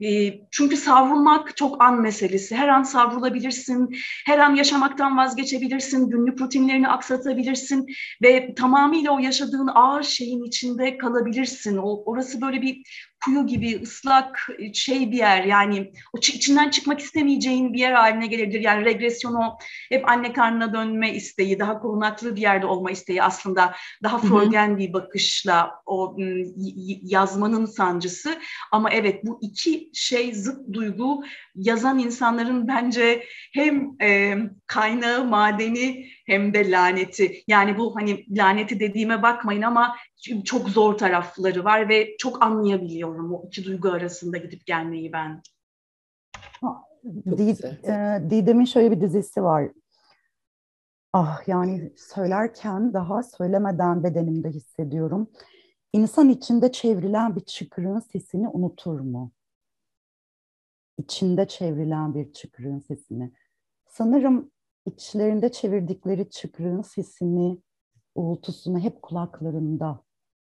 E, 0.00 0.40
çünkü 0.50 0.76
savrulmak 0.76 1.56
çok 1.56 1.82
an 1.82 2.00
meselesi. 2.00 2.56
Her 2.56 2.68
an 2.68 2.82
savrulabilirsin, 2.82 3.96
her 4.26 4.38
an 4.38 4.54
yaşamaktan 4.54 5.16
vazgeçebilirsin, 5.16 6.10
günlük 6.10 6.40
rutinlerini 6.40 6.88
aksatabilirsin 6.88 7.86
ve 8.22 8.54
tamamıyla 8.54 9.12
o 9.12 9.18
yaşadığın 9.18 9.70
ağır 9.74 10.02
şeyin 10.02 10.44
içinde 10.44 10.98
kalabilirsin. 10.98 11.76
O, 11.76 12.02
orası 12.04 12.40
böyle 12.40 12.62
bir 12.62 12.82
kuyu 13.24 13.46
gibi 13.46 13.82
ıslak 13.82 14.48
şey 14.72 15.12
bir 15.12 15.16
yer 15.16 15.44
yani 15.44 15.92
o 16.12 16.18
içinden 16.18 16.70
çıkmak 16.70 17.00
istemeyeceğin 17.00 17.72
bir 17.72 17.78
yer 17.78 17.92
haline 17.92 18.26
gelebilir. 18.26 18.60
Yani 18.60 18.84
regresyonu 18.84 19.58
hep 19.88 20.08
anne 20.08 20.32
karnına 20.32 20.74
dönme 20.74 21.12
isteği, 21.12 21.58
daha 21.58 21.78
korunaklı 21.78 22.36
bir 22.36 22.40
yerde 22.40 22.66
olma 22.66 22.90
isteği 22.90 23.22
aslında 23.22 23.74
daha 24.02 24.18
Freudian 24.18 24.78
bir 24.78 24.92
bakışla 24.92 25.70
o 25.86 26.16
yazmanın 27.02 27.66
sancısı. 27.66 28.38
Ama 28.72 28.90
evet 28.90 29.24
bu 29.24 29.38
iki 29.42 29.90
şey 29.94 30.34
zıt 30.34 30.72
duygu 30.72 31.24
yazan 31.54 31.98
insanların 31.98 32.68
bence 32.68 33.24
hem 33.52 34.02
e, 34.02 34.36
kaynağı, 34.66 35.24
madeni 35.24 36.06
hem 36.26 36.54
de 36.54 36.70
laneti. 36.70 37.42
Yani 37.48 37.78
bu 37.78 37.96
hani 37.96 38.26
laneti 38.30 38.80
dediğime 38.80 39.22
bakmayın 39.22 39.62
ama 39.62 39.96
çok 40.44 40.68
zor 40.68 40.98
tarafları 40.98 41.64
var 41.64 41.88
ve 41.88 42.16
çok 42.18 42.42
anlayabiliyorum 42.42 43.34
o 43.34 43.46
iki 43.46 43.64
duygu 43.64 43.88
arasında 43.88 44.36
gidip 44.36 44.66
gelmeyi 44.66 45.12
ben. 45.12 45.42
E, 47.84 48.30
Didem'in 48.30 48.64
şöyle 48.64 48.90
bir 48.90 49.00
dizisi 49.00 49.42
var. 49.42 49.70
Ah 51.12 51.48
yani 51.48 51.92
söylerken 51.96 52.92
daha 52.92 53.22
söylemeden 53.22 54.04
bedenimde 54.04 54.48
hissediyorum. 54.48 55.30
İnsan 55.92 56.28
içinde 56.28 56.72
çevrilen 56.72 57.36
bir 57.36 57.40
çıkırığın 57.40 58.00
sesini 58.00 58.48
unutur 58.48 59.00
mu? 59.00 59.32
İçinde 60.98 61.48
çevrilen 61.48 62.14
bir 62.14 62.32
çıkırığın 62.32 62.80
sesini. 62.80 63.32
Sanırım 63.86 64.50
içlerinde 64.86 65.52
çevirdikleri 65.52 66.30
çıkrığın 66.30 66.82
sesini, 66.82 67.58
uğultusunu 68.14 68.78
hep 68.78 69.02
kulaklarında 69.02 70.02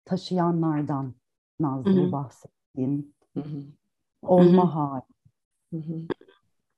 taşıyanlardan 0.05 1.15
Nazlı'yı 1.59 2.11
bahsettiğim 2.11 3.13
olma 4.21 4.75
hali. 4.75 5.03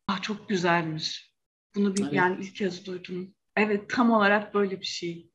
Ah, 0.08 0.22
çok 0.22 0.50
güzelmiş. 0.50 1.34
Bunu 1.76 1.96
bir, 1.96 2.04
evet. 2.04 2.14
yani 2.14 2.38
ilk 2.42 2.56
kez 2.56 2.86
duydum. 2.86 3.34
Evet 3.56 3.90
tam 3.90 4.12
olarak 4.12 4.54
böyle 4.54 4.80
bir 4.80 4.86
şey. 4.86 5.30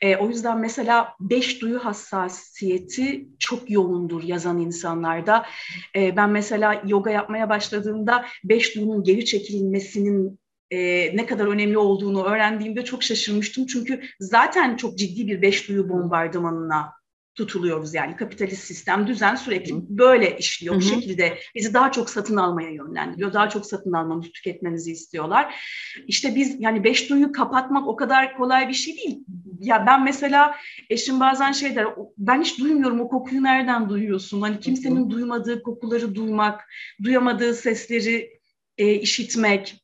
E, 0.00 0.16
o 0.16 0.28
yüzden 0.28 0.58
mesela 0.58 1.14
beş 1.20 1.62
duyu 1.62 1.84
hassasiyeti 1.84 3.28
çok 3.38 3.70
yoğundur 3.70 4.22
yazan 4.22 4.60
insanlarda. 4.60 5.46
E, 5.96 6.16
ben 6.16 6.30
mesela 6.30 6.82
yoga 6.86 7.10
yapmaya 7.10 7.48
başladığımda 7.48 8.26
beş 8.44 8.76
duyunun 8.76 9.02
geri 9.04 9.24
çekilmesinin 9.24 10.41
e, 10.72 11.10
ne 11.16 11.26
kadar 11.26 11.46
önemli 11.46 11.78
olduğunu 11.78 12.24
öğrendiğimde 12.24 12.84
çok 12.84 13.02
şaşırmıştım. 13.02 13.66
Çünkü 13.66 14.00
zaten 14.20 14.76
çok 14.76 14.98
ciddi 14.98 15.26
bir 15.26 15.42
beş 15.42 15.68
duyu 15.68 15.88
bombardımanına 15.88 16.92
tutuluyoruz 17.34 17.94
yani 17.94 18.16
kapitalist 18.16 18.64
sistem 18.64 19.06
düzen 19.06 19.34
sürekli 19.34 19.74
böyle 19.88 20.38
işliyor. 20.38 20.74
Bu 20.74 20.80
şekilde 20.80 21.38
bizi 21.54 21.74
daha 21.74 21.92
çok 21.92 22.10
satın 22.10 22.36
almaya 22.36 22.70
yönlendiriyor. 22.70 23.32
Daha 23.32 23.48
çok 23.48 23.66
satın 23.66 23.92
almamızı, 23.92 24.32
tüketmemizi 24.32 24.92
istiyorlar. 24.92 25.54
İşte 26.06 26.34
biz 26.34 26.56
yani 26.60 26.84
beş 26.84 27.10
duyu 27.10 27.32
kapatmak 27.32 27.88
o 27.88 27.96
kadar 27.96 28.36
kolay 28.36 28.68
bir 28.68 28.74
şey 28.74 28.96
değil. 28.96 29.24
Ya 29.60 29.86
ben 29.86 30.04
mesela 30.04 30.54
eşim 30.90 31.20
bazen 31.20 31.52
şey 31.52 31.76
der, 31.76 31.86
ben 32.18 32.40
hiç 32.40 32.58
duymuyorum 32.58 33.00
o 33.00 33.08
kokuyu 33.08 33.42
nereden 33.42 33.88
duyuyorsun? 33.88 34.40
Hani 34.40 34.60
kimsenin 34.60 35.10
duymadığı 35.10 35.62
kokuları 35.62 36.14
duymak, 36.14 36.60
duyamadığı 37.02 37.54
sesleri 37.54 38.42
e, 38.78 38.94
işitmek. 38.94 39.76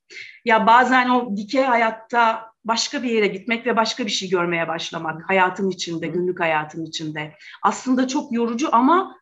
Ya 0.49 0.67
bazen 0.67 1.09
o 1.09 1.37
dikey 1.37 1.63
hayatta 1.63 2.53
başka 2.65 3.03
bir 3.03 3.11
yere 3.11 3.27
gitmek 3.27 3.67
ve 3.67 3.77
başka 3.77 4.07
bir 4.07 4.11
şey 4.11 4.29
görmeye 4.29 4.69
başlamak 4.69 5.29
hayatın 5.29 5.71
içinde, 5.71 6.07
günlük 6.07 6.41
hayatın 6.41 6.85
içinde. 6.85 7.35
Aslında 7.63 8.09
çok 8.09 8.33
yorucu 8.33 8.69
ama 8.73 9.17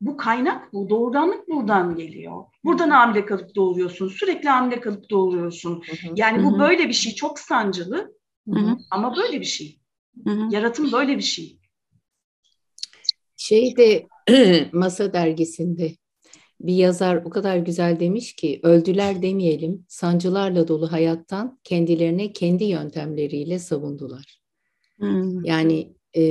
bu 0.00 0.16
kaynak 0.16 0.72
bu, 0.72 0.90
doğurganlık 0.90 1.48
buradan 1.48 1.96
geliyor. 1.96 2.44
Buradan 2.64 2.90
hamile 2.90 3.26
kalıp 3.26 3.54
doğuruyorsun, 3.54 4.08
sürekli 4.08 4.48
hamile 4.48 4.80
kalıp 4.80 5.10
doğuruyorsun. 5.10 5.82
Yani 6.14 6.44
bu 6.44 6.58
böyle 6.58 6.88
bir 6.88 6.92
şey, 6.92 7.14
çok 7.14 7.38
sancılı 7.38 8.14
ama 8.90 9.16
böyle 9.16 9.40
bir 9.40 9.46
şey. 9.46 9.80
Yaratım 10.50 10.92
böyle 10.92 11.16
bir 11.16 11.22
şey. 11.22 11.58
Şeyde 13.36 14.06
Masa 14.72 15.12
dergisinde 15.12 15.92
bir 16.60 16.74
yazar 16.74 17.16
o 17.16 17.30
kadar 17.30 17.56
güzel 17.56 18.00
demiş 18.00 18.36
ki 18.36 18.60
öldüler 18.62 19.22
demeyelim 19.22 19.84
sancılarla 19.88 20.68
dolu 20.68 20.92
hayattan 20.92 21.58
kendilerine 21.64 22.32
kendi 22.32 22.64
yöntemleriyle 22.64 23.58
savundular. 23.58 24.40
Hmm. 24.96 25.44
Yani 25.44 25.94
e, 26.16 26.22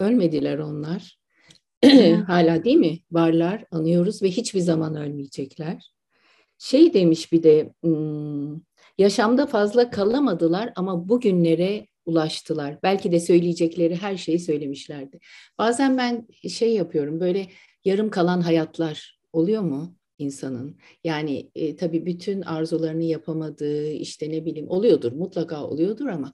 ölmediler 0.00 0.58
onlar. 0.58 1.18
Hala 2.26 2.64
değil 2.64 2.76
mi? 2.76 2.98
Varlar, 3.12 3.64
anıyoruz 3.70 4.22
ve 4.22 4.30
hiçbir 4.30 4.60
zaman 4.60 4.96
ölmeyecekler. 4.96 5.92
Şey 6.58 6.94
demiş 6.94 7.32
bir 7.32 7.42
de 7.42 7.74
hmm, 7.82 8.60
yaşamda 8.98 9.46
fazla 9.46 9.90
kalamadılar 9.90 10.72
ama 10.76 11.08
bugünlere 11.08 11.86
ulaştılar. 12.06 12.78
Belki 12.82 13.12
de 13.12 13.20
söyleyecekleri 13.20 13.96
her 13.96 14.16
şeyi 14.16 14.38
söylemişlerdi. 14.38 15.18
Bazen 15.58 15.98
ben 15.98 16.26
şey 16.48 16.74
yapıyorum 16.74 17.20
böyle 17.20 17.46
yarım 17.84 18.10
kalan 18.10 18.40
hayatlar 18.40 19.13
oluyor 19.34 19.62
mu 19.62 19.96
insanın? 20.18 20.76
Yani 21.04 21.50
e, 21.54 21.76
tabii 21.76 22.06
bütün 22.06 22.42
arzularını 22.42 23.04
yapamadığı 23.04 23.90
işte 23.90 24.30
ne 24.30 24.44
bileyim 24.44 24.70
oluyordur 24.70 25.12
mutlaka 25.12 25.64
oluyordur 25.64 26.06
ama 26.06 26.32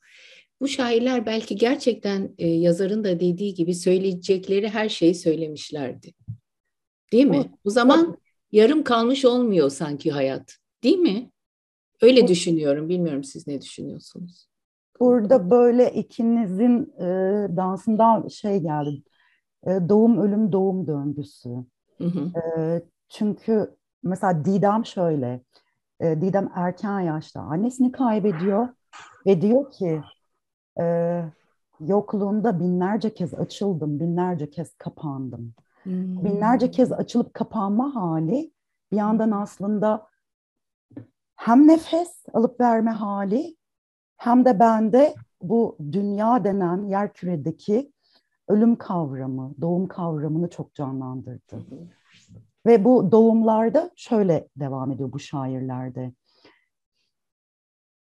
bu 0.61 0.69
şairler 0.69 1.27
belki 1.27 1.57
gerçekten 1.57 2.35
e, 2.39 2.49
yazarın 2.49 3.05
da 3.05 3.21
dediği 3.21 3.55
gibi 3.55 3.75
söyleyecekleri 3.75 4.69
her 4.69 4.89
şeyi 4.89 5.15
söylemişlerdi. 5.15 6.13
Değil 7.13 7.27
mi? 7.27 7.39
O, 7.39 7.45
o 7.65 7.71
zaman 7.71 8.17
yarım 8.53 8.85
kalmış 8.85 9.25
olmuyor 9.25 9.71
sanki 9.71 10.11
hayat. 10.11 10.57
Değil 10.83 10.99
mi? 10.99 11.31
Öyle 12.03 12.29
düşünüyorum. 12.29 12.89
Bilmiyorum 12.89 13.25
siz 13.25 13.47
ne 13.47 13.61
düşünüyorsunuz? 13.61 14.49
Burada 15.01 15.51
böyle 15.51 15.93
ikinizin 15.93 16.93
e, 16.99 17.07
dansından 17.57 18.29
şey 18.29 18.59
geldi. 18.59 19.03
E, 19.67 19.71
doğum 19.89 20.19
ölüm 20.19 20.53
doğum 20.53 20.87
döngüsü. 20.87 21.49
Hı 22.01 22.05
hı. 22.05 22.41
E, 22.41 22.83
çünkü 23.09 23.77
mesela 24.03 24.45
Didem 24.45 24.87
şöyle, 24.87 25.41
e, 26.01 26.21
Didem 26.21 26.51
erken 26.55 27.01
yaşta 27.01 27.41
annesini 27.41 27.93
kaybediyor 27.93 28.69
ve 29.27 29.41
diyor 29.41 29.71
ki 29.71 30.03
e, 30.81 30.85
yokluğunda 31.81 32.61
binlerce 32.61 33.15
kez 33.15 33.35
açıldım, 33.35 34.01
binlerce 34.01 34.51
kez 34.51 34.75
kapandım. 34.75 35.55
Hmm. 35.83 36.25
Binlerce 36.25 36.71
kez 36.71 36.93
açılıp 36.93 37.35
kapanma 37.35 37.95
hali 37.95 38.53
bir 38.93 38.97
yandan 38.97 39.31
aslında 39.31 40.07
hem 41.37 41.69
nefes 41.69 42.25
alıp 42.35 42.61
verme 42.61 42.91
hali 42.91 43.57
hem 44.17 44.45
de 44.45 44.61
bende 44.61 45.15
bu 45.43 45.77
dünya 45.93 46.45
denen 46.45 46.89
yer 46.89 47.13
küredeki 47.13 47.93
ölüm 48.51 48.77
kavramı, 48.77 49.55
doğum 49.61 49.89
kavramını 49.89 50.51
çok 50.51 50.75
canlandırdı. 50.75 51.67
Ve 52.67 52.85
bu 52.85 53.13
doğumlarda 53.13 53.91
şöyle 53.97 54.49
devam 54.57 54.91
ediyor 54.91 55.13
bu 55.13 55.19
şairlerde. 55.19 56.13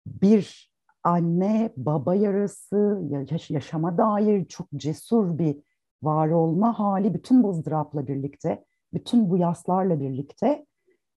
Bir 0.06 0.72
anne 1.04 1.74
baba 1.78 2.16
yarası, 2.16 3.02
yaşama 3.50 3.98
dair 3.98 4.46
çok 4.46 4.68
cesur 4.76 5.38
bir 5.38 5.58
var 6.04 6.30
olma 6.30 6.80
hali 6.80 7.14
bütün 7.14 7.44
bu 7.44 7.50
ızdırapla 7.50 8.08
birlikte, 8.08 8.66
bütün 8.94 9.30
bu 9.30 9.38
yaslarla 9.38 10.00
birlikte 10.00 10.66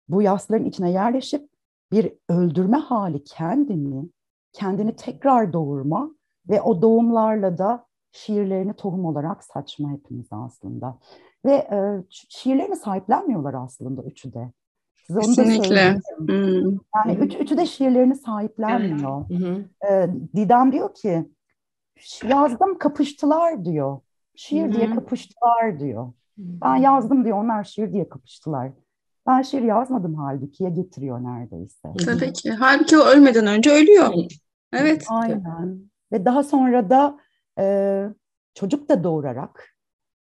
bu 0.09 0.23
yasların 0.23 0.65
içine 0.65 0.91
yerleşip 0.91 1.49
bir 1.93 2.13
öldürme 2.29 2.77
hali 2.77 3.25
kendini, 3.25 4.09
kendini 4.53 4.97
tekrar 4.97 5.53
doğurma 5.53 6.11
ve 6.49 6.63
o 6.63 6.83
doğumlarla 6.83 7.59
da 7.59 7.87
şiirlerini 8.13 8.75
tohum 8.75 9.05
olarak 9.05 9.45
saçma 9.45 9.91
hepimiz 9.91 10.27
aslında. 10.31 10.99
Ve 11.45 11.53
e, 11.53 11.79
şiirlerini 12.09 12.77
sahiplenmiyorlar 12.77 13.55
aslında 13.55 14.03
üçü 14.03 14.33
de. 14.33 14.53
Size 15.07 15.19
onu 15.19 15.27
Kesinlikle. 15.27 16.01
Hmm. 16.19 16.79
Yani 16.97 17.15
üç, 17.21 17.35
üçü 17.35 17.57
de 17.57 17.67
şiirlerini 17.67 18.17
sahiplenmiyor. 18.17 19.25
Evet. 19.31 19.67
E, 19.91 20.11
Didem 20.37 20.73
diyor 20.73 20.95
ki 20.95 21.25
yazdım 22.29 22.79
kapıştılar 22.79 23.65
diyor. 23.65 24.01
Şiir 24.35 24.73
diye 24.73 24.95
kapıştılar 24.95 25.81
diyor. 25.81 26.13
Ben 26.39 26.77
yazdım 26.77 27.25
diyor 27.25 27.39
onlar 27.39 27.65
şiir 27.65 27.93
diye 27.93 28.09
kapıştılar. 28.09 28.71
Ben 29.27 29.43
şiir 29.43 29.63
yazmadım 29.63 30.15
halbuki 30.15 30.65
ya 30.65 30.71
getiriyor 30.71 31.25
neredeyse. 31.25 31.89
Tabii 32.05 32.33
ki. 32.33 32.51
Halbuki 32.51 32.99
o 32.99 33.01
ölmeden 33.01 33.47
önce 33.47 33.71
ölüyor. 33.71 34.15
Evet. 34.73 35.05
Aynen. 35.09 35.81
Ve 36.13 36.25
daha 36.25 36.43
sonra 36.43 36.91
da 36.91 37.19
e, 37.59 38.07
çocuk 38.55 38.89
da 38.89 39.05
doğurarak 39.05 39.77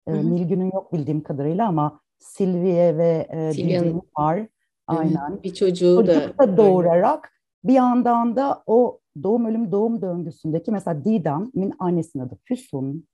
e, 0.08 0.14
Nilgün'ün 0.14 0.72
yok 0.74 0.94
bildiğim 0.94 1.24
kadarıyla 1.24 1.68
ama 1.68 2.02
Silviye 2.20 2.98
ve 2.98 3.28
e, 3.30 3.54
Silvia'nın 3.54 4.02
var. 4.18 4.48
Aynen. 4.88 5.44
Bir 5.44 5.54
çocuğu 5.54 5.96
Çocuk 5.96 6.40
da, 6.40 6.48
da 6.48 6.58
doğurarak 6.58 7.32
bir 7.64 7.74
yandan 7.74 8.36
da 8.36 8.64
o 8.66 9.00
doğum 9.24 9.46
ölüm 9.46 9.72
doğum 9.72 10.02
döngüsündeki 10.02 10.72
mesela 10.72 11.06
Didem'in 11.06 11.74
annesinin 11.80 12.24
adı 12.24 12.38
Füsun. 12.46 13.08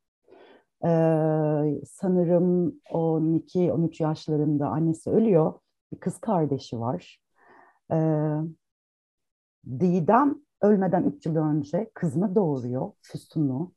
Ee, 0.84 0.88
sanırım 1.86 2.80
12-13 2.90 4.04
yaşlarında 4.04 4.68
annesi 4.68 5.10
ölüyor. 5.10 5.54
Bir 5.94 6.00
kız 6.00 6.20
kardeşi 6.20 6.80
var. 6.80 7.20
Ee, 7.92 7.96
Didem 9.80 10.36
ölmeden 10.62 11.04
3 11.04 11.26
yıl 11.26 11.36
önce 11.36 11.90
kızını 11.94 12.36
doğuruyor, 12.36 12.92
Füsun'u. 13.02 13.72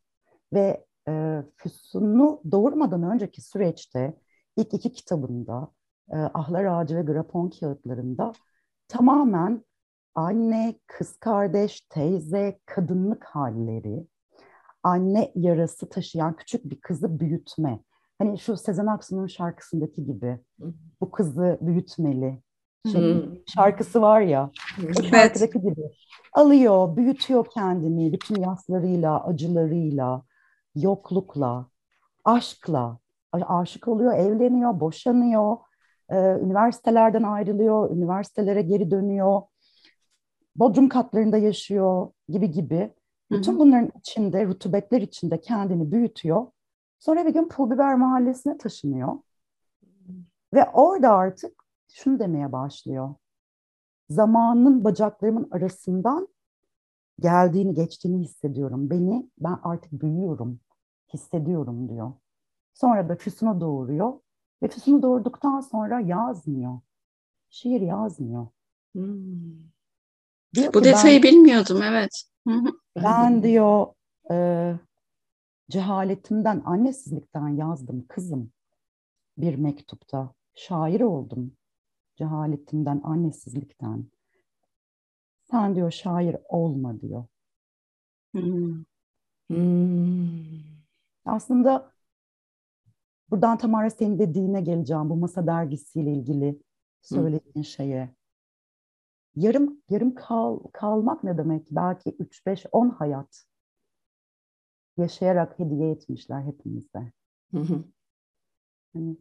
Ve 0.53 0.85
e, 1.09 1.43
Füsun'u 1.57 2.43
doğurmadan 2.51 3.03
önceki 3.03 3.41
süreçte 3.41 4.15
ilk 4.57 4.75
iki 4.75 4.93
kitabında 4.93 5.69
e, 6.11 6.17
Ahlar 6.17 6.65
Ağacı 6.65 6.97
ve 6.97 7.03
Grapon 7.03 7.51
kağıtlarında 7.61 8.33
tamamen 8.89 9.65
anne, 10.15 10.75
kız 10.87 11.17
kardeş, 11.17 11.81
teyze, 11.81 12.59
kadınlık 12.67 13.25
halleri, 13.25 14.07
anne 14.83 15.33
yarası 15.35 15.89
taşıyan 15.89 16.37
küçük 16.37 16.65
bir 16.65 16.81
kızı 16.81 17.21
büyütme. 17.21 17.81
Hani 18.19 18.39
şu 18.39 18.57
Sezen 18.57 18.87
Aksu'nun 18.87 19.27
şarkısındaki 19.27 20.05
gibi 20.05 20.39
bu 21.01 21.11
kızı 21.11 21.59
büyütmeli. 21.61 22.43
Şey, 22.93 23.43
şarkısı 23.47 24.03
var 24.03 24.21
ya, 24.21 24.51
şarkıdaki 25.11 25.61
gibi. 25.61 25.91
Alıyor, 26.33 26.97
büyütüyor 26.97 27.47
kendini 27.55 28.13
bütün 28.13 28.37
yaslarıyla, 28.37 29.25
acılarıyla, 29.25 30.23
yoklukla, 30.83 31.67
aşkla, 32.25 32.99
aşık 33.33 33.89
oluyor, 33.89 34.15
evleniyor, 34.15 34.81
boşanıyor, 34.81 35.57
e, 36.09 36.17
üniversitelerden 36.17 37.23
ayrılıyor, 37.23 37.91
üniversitelere 37.91 38.63
geri 38.63 38.91
dönüyor, 38.91 39.43
bodrum 40.57 40.89
katlarında 40.89 41.39
yaşıyor 41.39 42.11
gibi 42.29 42.51
gibi. 42.51 42.95
Bütün 43.31 43.59
bunların 43.59 43.91
içinde, 43.99 44.47
rutubetler 44.47 45.03
içinde 45.03 45.41
kendini 45.41 45.93
büyütüyor. 45.93 46.47
Sonra 46.99 47.27
bir 47.27 47.35
gün 47.35 47.49
Pul 47.49 47.71
Biber 47.71 47.95
Mahallesi'ne 47.95 48.59
taşınıyor. 48.59 49.19
Ve 50.55 50.65
orada 50.73 51.11
artık 51.11 51.65
şunu 51.93 52.19
demeye 52.19 52.53
başlıyor. 52.53 53.15
Zamanın 54.11 54.85
bacaklarımın 54.85 55.49
arasından 55.51 56.29
geldiğini, 57.21 57.75
geçtiğini 57.75 58.19
hissediyorum. 58.25 58.91
Beni, 58.91 59.31
ben 59.39 59.59
artık 59.63 59.93
büyüyorum, 59.93 60.61
hissediyorum 61.13 61.89
diyor. 61.89 62.13
Sonra 62.75 63.09
da 63.09 63.17
Füsun'u 63.17 63.61
doğuruyor 63.61 64.13
ve 64.63 64.69
Füsun'u 64.69 65.03
doğurduktan 65.03 65.61
sonra 65.61 66.01
yazmıyor. 66.01 66.81
Şiir 67.51 67.81
yazmıyor. 67.81 68.47
Hmm. 68.93 69.69
Bu 70.75 70.85
detayı 70.85 71.23
ben, 71.23 71.31
bilmiyordum, 71.33 71.83
evet. 71.83 72.23
ben 72.97 73.43
diyor, 73.43 73.87
e, 74.31 74.75
Cehaletimden, 75.71 76.63
annesizlikten 76.65 77.49
yazdım 77.49 78.07
kızım 78.09 78.53
bir 79.39 79.55
mektupta. 79.55 80.35
Şair 80.55 81.01
oldum 81.01 81.53
cehaletimden, 82.17 83.01
annesizlikten. 83.05 84.05
Sen 85.51 85.75
diyor 85.75 85.91
şair 85.91 86.37
olma 86.49 87.01
diyor. 87.01 87.25
Hmm. 88.35 88.85
Hmm. 89.49 90.68
Aslında 91.29 91.93
buradan 93.31 93.59
Tamara 93.59 93.91
senin 93.91 94.19
dediğine 94.19 94.61
geleceğim 94.61 95.11
bu 95.11 95.17
masa 95.17 95.47
dergisiyle 95.47 96.13
ilgili 96.13 96.63
söylediğin 97.03 97.55
hmm. 97.55 97.65
şeye. 97.65 98.15
Yarım 99.37 99.83
yarım 99.91 100.15
kal, 100.15 100.59
kalmak 100.73 101.25
ne 101.25 101.39
demek? 101.39 101.67
Belki 101.71 102.17
3 102.19 102.47
5 102.47 102.67
10 102.73 102.91
hayat 102.91 103.45
yaşayarak 104.97 105.59
hediye 105.59 105.91
etmişler 105.91 106.43
hepimize. 106.43 107.13
Hı 107.55 107.59
hı. 107.59 107.85
Hani... 108.93 109.17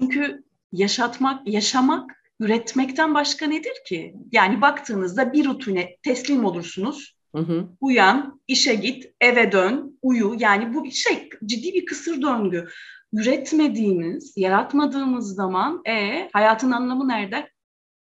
Çünkü 0.00 0.44
yaşatmak, 0.72 1.48
yaşamak 1.48 2.18
üretmekten 2.40 3.14
başka 3.14 3.46
nedir 3.46 3.74
ki? 3.86 4.16
Yani 4.32 4.60
baktığınızda 4.60 5.32
bir 5.32 5.44
rutine 5.44 5.96
teslim 6.02 6.44
olursunuz. 6.44 7.18
Hı 7.34 7.38
hı. 7.38 7.68
Uyan, 7.80 8.40
işe 8.48 8.74
git, 8.74 9.14
eve 9.20 9.52
dön, 9.52 9.98
uyu. 10.02 10.36
Yani 10.38 10.74
bu 10.74 10.84
bir 10.84 10.90
şey 10.90 11.27
ciddi 11.46 11.74
bir 11.74 11.86
kısır 11.86 12.22
döngü. 12.22 12.68
Üretmediğimiz, 13.12 14.32
yaratmadığımız 14.36 15.34
zaman 15.34 15.82
e 15.86 16.28
hayatın 16.32 16.70
anlamı 16.70 17.08
nerede? 17.08 17.50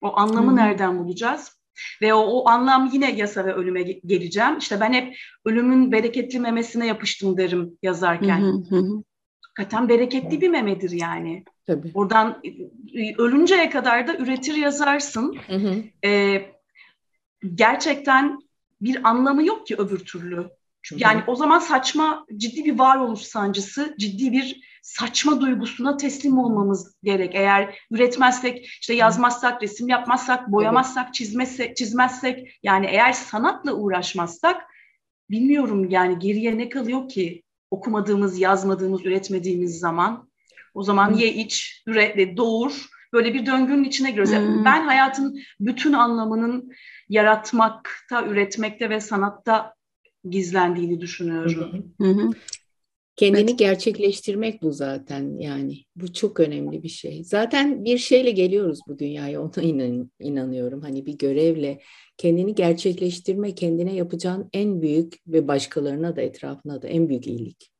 O 0.01 0.17
anlamı 0.17 0.51
hı. 0.51 0.55
nereden 0.55 0.99
bulacağız? 0.99 1.63
Ve 2.01 2.13
o, 2.13 2.19
o 2.19 2.49
anlam 2.49 2.89
yine 2.93 3.11
yasa 3.11 3.45
ve 3.45 3.53
ölüme 3.53 3.81
geleceğim. 3.81 4.57
İşte 4.57 4.79
ben 4.79 4.93
hep 4.93 5.17
ölümün 5.45 5.91
bereketli 5.91 6.39
memesine 6.39 6.87
yapıştım 6.87 7.37
derim 7.37 7.77
yazarken. 7.83 8.41
Hı 8.41 8.51
hı 8.69 8.75
hı. 8.75 9.03
Hakikaten 9.41 9.89
bereketli 9.89 10.41
bir 10.41 10.49
memedir 10.49 10.91
yani. 10.91 11.43
Tabii. 11.65 11.91
Oradan 11.93 12.41
e, 12.93 13.15
ölünceye 13.17 13.69
kadar 13.69 14.07
da 14.07 14.17
üretir 14.17 14.55
yazarsın. 14.55 15.37
Hı 15.47 15.55
hı. 15.55 15.75
Ee, 16.05 16.41
gerçekten 17.55 18.39
bir 18.81 19.09
anlamı 19.09 19.45
yok 19.45 19.67
ki 19.67 19.75
öbür 19.75 19.99
türlü. 19.99 20.49
Yani 20.91 21.21
hı 21.21 21.25
hı. 21.25 21.31
o 21.31 21.35
zaman 21.35 21.59
saçma, 21.59 22.25
ciddi 22.37 22.65
bir 22.65 22.79
varoluş 22.79 23.21
sancısı, 23.21 23.95
ciddi 23.99 24.31
bir 24.31 24.61
saçma 24.81 25.41
duygusuna 25.41 25.97
teslim 25.97 26.37
olmamız 26.37 26.95
gerek. 27.03 27.35
Eğer 27.35 27.79
üretmezsek, 27.91 28.65
işte 28.65 28.93
yazmazsak, 28.93 29.63
resim 29.63 29.89
yapmazsak, 29.89 30.51
boyamazsak, 30.51 31.13
çizmezsek, 31.13 31.77
çizmezsek, 31.77 32.59
yani 32.63 32.85
eğer 32.85 33.13
sanatla 33.13 33.73
uğraşmazsak, 33.73 34.61
bilmiyorum 35.29 35.89
yani 35.89 36.19
geriye 36.19 36.57
ne 36.57 36.69
kalıyor 36.69 37.09
ki 37.09 37.43
okumadığımız, 37.71 38.39
yazmadığımız, 38.39 39.05
üretmediğimiz 39.05 39.79
zaman? 39.79 40.29
O 40.73 40.83
zaman 40.83 41.13
ye 41.13 41.33
iç, 41.33 41.83
üret, 41.87 42.37
doğur. 42.37 42.85
Böyle 43.13 43.33
bir 43.33 43.45
döngünün 43.45 43.83
içine 43.83 44.09
giriyoruz. 44.09 44.33
Hmm. 44.33 44.65
Ben 44.65 44.85
hayatın 44.85 45.39
bütün 45.59 45.93
anlamının 45.93 46.71
yaratmakta, 47.09 48.25
üretmekte 48.25 48.89
ve 48.89 48.99
sanatta 48.99 49.73
gizlendiğini 50.29 51.01
düşünüyorum. 51.01 51.93
Hı 52.01 52.07
hı. 52.07 52.29
Kendini 53.15 53.49
evet. 53.49 53.59
gerçekleştirmek 53.59 54.61
bu 54.61 54.71
zaten 54.71 55.37
yani. 55.37 55.77
Bu 55.95 56.13
çok 56.13 56.39
önemli 56.39 56.83
bir 56.83 56.89
şey. 56.89 57.23
Zaten 57.23 57.85
bir 57.85 57.97
şeyle 57.97 58.31
geliyoruz 58.31 58.79
bu 58.87 58.99
dünyaya 58.99 59.41
ona 59.41 59.63
inan, 59.63 60.11
inanıyorum. 60.19 60.81
Hani 60.81 61.05
bir 61.05 61.17
görevle 61.17 61.81
kendini 62.17 62.55
gerçekleştirme 62.55 63.55
kendine 63.55 63.95
yapacağın 63.95 64.49
en 64.53 64.81
büyük 64.81 65.15
ve 65.27 65.47
başkalarına 65.47 66.15
da 66.15 66.21
etrafına 66.21 66.81
da 66.81 66.87
en 66.87 67.09
büyük 67.09 67.27
iyilik. 67.27 67.71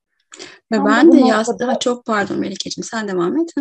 Ve 0.71 0.75
Tam 0.75 0.85
ben 0.85 1.11
de 1.11 1.21
noktada... 1.21 1.79
çok 1.79 2.05
pardon 2.05 2.39
Melike'ciğim 2.39 2.83
sen 2.83 3.07
devam 3.07 3.37
et. 3.37 3.53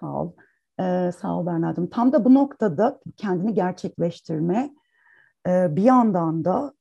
Sağ 0.00 0.22
ol. 0.22 0.32
Ee, 0.80 1.10
sağ 1.20 1.38
ol 1.38 1.46
Berna'cığım. 1.46 1.90
Tam 1.90 2.12
da 2.12 2.24
bu 2.24 2.34
noktada 2.34 3.00
kendini 3.16 3.54
gerçekleştirme 3.54 4.70
e, 5.46 5.76
bir 5.76 5.82
yandan 5.82 6.44
da 6.44 6.74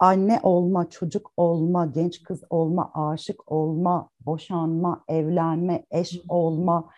anne 0.00 0.40
olma, 0.42 0.90
çocuk 0.90 1.32
olma, 1.36 1.86
genç 1.86 2.22
kız 2.22 2.44
olma, 2.50 2.90
aşık 2.94 3.52
olma, 3.52 4.08
boşanma, 4.26 5.04
evlenme, 5.08 5.86
eş 5.90 6.20
olma, 6.28 6.90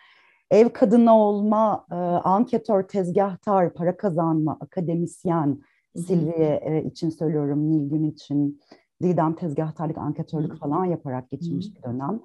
ev 0.51 0.69
kadını 0.69 1.17
olma, 1.17 1.85
e, 1.91 1.95
anketör, 1.95 2.83
tezgahtar, 2.83 3.73
para 3.73 3.97
kazanma, 3.97 4.57
akademisyen, 4.59 5.61
Silviye 5.95 6.61
e, 6.63 6.83
için 6.83 7.09
söylüyorum, 7.09 7.71
Nilgün 7.71 8.03
için, 8.03 8.61
Didem 9.01 9.35
tezgahtarlık, 9.35 9.97
anketörlük 9.97 10.59
falan 10.59 10.85
yaparak 10.85 11.31
geçirmiş 11.31 11.75
bir 11.75 11.83
dönem. 11.83 12.19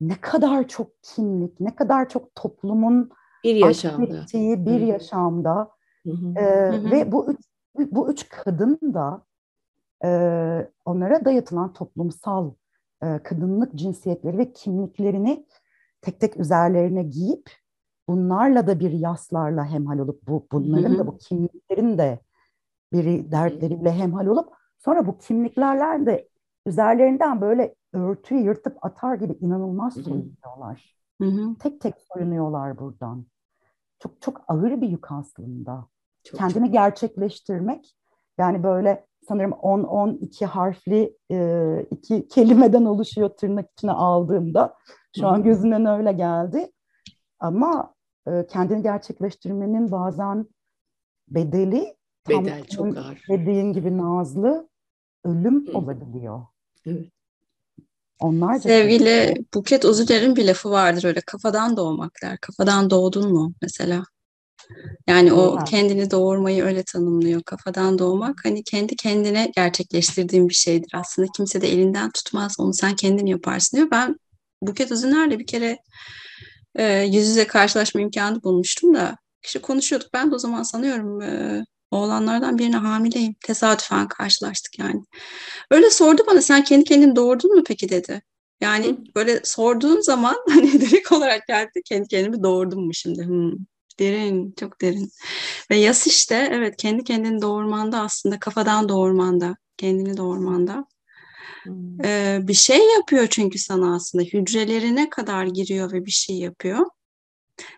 Ne 0.00 0.14
kadar 0.20 0.68
çok 0.68 0.90
kimlik, 1.02 1.60
ne 1.60 1.74
kadar 1.74 2.08
çok 2.08 2.34
toplumun 2.34 3.10
bir 3.44 3.54
yaşamda. 3.54 4.16
ettiği 4.16 4.66
bir 4.66 4.80
yaşamda 4.80 5.70
e, 6.36 6.44
ve 6.90 7.12
bu 7.12 7.32
üç, 7.32 7.40
bu 7.92 8.10
üç 8.10 8.28
kadın 8.28 8.78
da 8.94 9.25
e, 10.04 10.10
onlara 10.84 11.24
dayatılan 11.24 11.72
toplumsal 11.72 12.52
e, 13.02 13.18
kadınlık 13.22 13.74
cinsiyetleri 13.74 14.38
ve 14.38 14.52
kimliklerini 14.52 15.46
tek 16.00 16.20
tek 16.20 16.36
üzerlerine 16.36 17.02
giyip 17.02 17.50
bunlarla 18.08 18.66
da 18.66 18.80
bir 18.80 18.90
yaslarla 18.90 19.66
hemhal 19.66 19.98
olup 19.98 20.28
bu 20.28 20.46
bunların 20.52 20.98
da 20.98 21.06
bu 21.06 21.18
kimliklerin 21.18 21.98
de 21.98 22.20
bir 22.92 23.30
dertleriyle 23.32 23.92
hemhal 23.92 24.26
olup 24.26 24.48
sonra 24.78 25.06
bu 25.06 25.18
kimliklerle 25.18 26.06
de 26.06 26.28
üzerlerinden 26.66 27.40
böyle 27.40 27.74
örtüyü 27.92 28.40
yırtıp 28.40 28.84
atar 28.84 29.14
gibi 29.14 29.32
inanılmaz 29.40 29.94
soyunuyorlar. 29.94 30.96
Tek 31.54 31.80
tek 31.80 31.94
soyunuyorlar 32.12 32.78
buradan. 32.78 33.26
Çok 33.98 34.22
çok 34.22 34.40
ağır 34.48 34.80
bir 34.80 34.88
yük 34.88 35.12
aslında. 35.12 35.86
Çok, 36.24 36.38
Kendini 36.38 36.64
çok. 36.64 36.72
gerçekleştirmek 36.72 37.96
yani 38.38 38.62
böyle 38.62 39.06
sanırım 39.28 39.50
10-12 39.50 40.44
harfli 40.44 41.16
e, 41.30 41.86
iki 41.90 42.28
kelimeden 42.28 42.84
oluşuyor 42.84 43.28
tırnak 43.28 43.70
içine 43.72 43.92
aldığımda. 43.92 44.74
Şu 45.20 45.26
an 45.26 45.42
gözünden 45.42 45.86
öyle 45.86 46.12
geldi. 46.12 46.72
Ama 47.40 47.94
e, 48.28 48.46
kendini 48.46 48.82
gerçekleştirmenin 48.82 49.90
bazen 49.90 50.46
bedeli 51.28 51.96
Bedel 52.28 52.64
tam 52.64 52.92
çok 52.92 52.96
ağır. 52.96 53.24
Dediğin 53.28 53.72
gibi 53.72 53.98
Nazlı 53.98 54.68
ölüm 55.24 55.66
Hı. 55.66 55.78
olabiliyor. 55.78 56.42
Evet. 56.86 57.06
Onlar 58.20 58.58
Sevgili. 58.58 59.34
Buket 59.54 59.84
Özüler'in 59.84 60.36
bir 60.36 60.46
lafı 60.46 60.70
vardır 60.70 61.04
öyle 61.04 61.20
kafadan 61.20 61.76
doğmak 61.76 62.12
der. 62.22 62.38
Kafadan 62.40 62.90
doğdun 62.90 63.32
mu 63.32 63.52
mesela? 63.62 64.02
Yani 65.06 65.32
o 65.32 65.64
kendini 65.64 66.10
doğurmayı 66.10 66.64
öyle 66.64 66.82
tanımlıyor. 66.82 67.42
Kafadan 67.42 67.98
doğmak 67.98 68.34
hani 68.44 68.64
kendi 68.64 68.96
kendine 68.96 69.52
gerçekleştirdiğin 69.56 70.48
bir 70.48 70.54
şeydir 70.54 70.90
aslında. 70.94 71.28
Kimse 71.36 71.60
de 71.60 71.72
elinden 71.72 72.10
tutmaz. 72.10 72.54
Onu 72.58 72.74
sen 72.74 72.96
kendin 72.96 73.26
yaparsın 73.26 73.76
diyor. 73.76 73.90
Ben 73.90 74.16
Buket 74.62 74.92
Özüner'le 74.92 75.38
bir 75.38 75.46
kere 75.46 75.78
e, 76.74 77.02
yüz 77.02 77.28
yüze 77.28 77.46
karşılaşma 77.46 78.00
imkanı 78.00 78.42
bulmuştum 78.42 78.94
da 78.94 79.16
işte 79.44 79.58
konuşuyorduk. 79.58 80.08
Ben 80.14 80.30
de 80.30 80.34
o 80.34 80.38
zaman 80.38 80.62
sanıyorum 80.62 81.22
e, 81.22 81.64
oğlanlardan 81.90 82.58
birine 82.58 82.76
hamileyim. 82.76 83.34
Tesadüfen 83.44 84.08
karşılaştık 84.08 84.78
yani. 84.78 85.02
Öyle 85.70 85.90
sordu 85.90 86.22
bana 86.26 86.42
sen 86.42 86.64
kendi 86.64 86.84
kendini 86.84 87.16
doğurdun 87.16 87.56
mu 87.56 87.62
peki 87.66 87.88
dedi. 87.88 88.22
Yani 88.60 88.86
Hı. 88.86 88.96
böyle 89.16 89.40
sorduğun 89.44 90.00
zaman 90.00 90.36
hani 90.48 90.72
direkt 90.80 91.12
olarak 91.12 91.46
geldi 91.46 91.82
kendi 91.84 92.08
kendimi 92.08 92.42
doğurdum 92.42 92.86
mu 92.86 92.94
şimdi? 92.94 93.24
Hmm. 93.26 93.52
Derin, 93.98 94.54
çok 94.60 94.80
derin. 94.80 95.10
Ve 95.70 95.76
yas 95.76 96.06
işte 96.06 96.48
evet 96.52 96.76
kendi 96.76 97.04
kendini 97.04 97.42
doğurmanda 97.42 98.00
aslında 98.00 98.38
kafadan 98.38 98.88
doğurmanda, 98.88 99.56
kendini 99.76 100.16
doğurmanda. 100.16 100.86
Hmm. 101.62 102.04
Ee, 102.04 102.38
bir 102.42 102.54
şey 102.54 102.94
yapıyor 102.94 103.26
çünkü 103.30 103.58
sana 103.58 103.94
aslında 103.94 104.24
hücrelerine 104.24 105.10
kadar 105.10 105.44
giriyor 105.44 105.92
ve 105.92 106.06
bir 106.06 106.10
şey 106.10 106.36
yapıyor. 106.36 106.86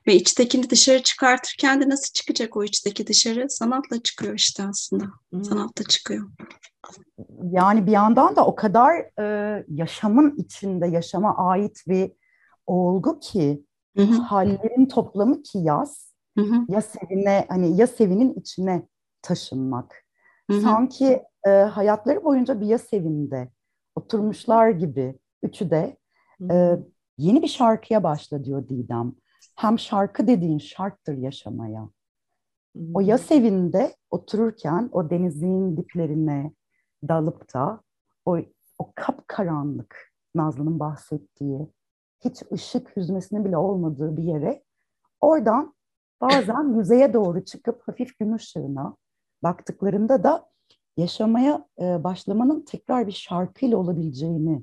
Ve 0.06 0.14
içtekini 0.14 0.70
dışarı 0.70 1.02
çıkartırken 1.02 1.80
de 1.80 1.88
nasıl 1.88 2.12
çıkacak 2.12 2.56
o 2.56 2.64
içteki 2.64 3.06
dışarı? 3.06 3.50
Sanatla 3.50 4.02
çıkıyor 4.02 4.34
işte 4.34 4.64
aslında. 4.64 5.04
Hmm. 5.30 5.44
Sanatla 5.44 5.84
çıkıyor. 5.84 6.30
Yani 7.52 7.86
bir 7.86 7.92
yandan 7.92 8.36
da 8.36 8.46
o 8.46 8.54
kadar 8.54 9.20
e, 9.20 9.64
yaşamın 9.68 10.36
içinde 10.36 10.86
yaşama 10.86 11.36
ait 11.36 11.82
bir 11.88 12.12
olgu 12.66 13.20
ki 13.20 13.64
hı 13.96 14.02
hı. 14.02 14.14
hallerin 14.14 14.86
toplamı 14.86 15.42
ki 15.42 15.58
yaz 15.58 16.07
hı 16.38 16.42
hı. 16.42 16.64
ya 16.68 16.82
sevine 16.82 17.46
hani 17.48 17.76
ya 17.76 17.86
sevinin 17.86 18.34
içine 18.34 18.82
taşınmak. 19.22 20.04
Hı 20.50 20.56
hı. 20.56 20.60
Sanki 20.60 21.22
e, 21.46 21.50
hayatları 21.50 22.24
boyunca 22.24 22.60
bir 22.60 22.66
ya 22.66 22.78
sevinde 22.78 23.50
oturmuşlar 23.94 24.70
gibi 24.70 25.18
üçü 25.42 25.70
de 25.70 25.96
e, 26.50 26.78
yeni 27.18 27.42
bir 27.42 27.48
şarkıya 27.48 28.02
başla 28.02 28.44
diyor 28.44 28.68
Didem. 28.68 29.12
Hem 29.56 29.78
şarkı 29.78 30.26
dediğin 30.26 30.58
şarttır 30.58 31.16
yaşamaya. 31.16 31.88
O 32.94 33.00
yas 33.00 33.30
evinde 33.30 33.96
otururken 34.10 34.88
o 34.92 35.10
denizin 35.10 35.76
diplerine 35.76 36.52
dalıp 37.08 37.54
da 37.54 37.80
o 38.24 38.38
o 38.78 38.92
kapkaranlık 38.94 40.12
Nazlı'nın 40.34 40.80
bahsettiği 40.80 41.68
hiç 42.24 42.42
ışık 42.52 42.96
hüzmesinin 42.96 43.44
bile 43.44 43.56
olmadığı 43.56 44.16
bir 44.16 44.22
yere 44.22 44.62
oradan 45.20 45.74
bazen 46.20 46.78
yüzeye 46.78 47.14
doğru 47.14 47.44
çıkıp 47.44 47.82
hafif 47.88 48.18
gün 48.18 48.32
ışığına 48.32 48.96
baktıklarında 49.42 50.24
da 50.24 50.48
yaşamaya 50.96 51.66
e, 51.80 52.04
başlamanın 52.04 52.60
tekrar 52.60 53.06
bir 53.06 53.12
şarkıyla 53.12 53.78
olabileceğini. 53.78 54.62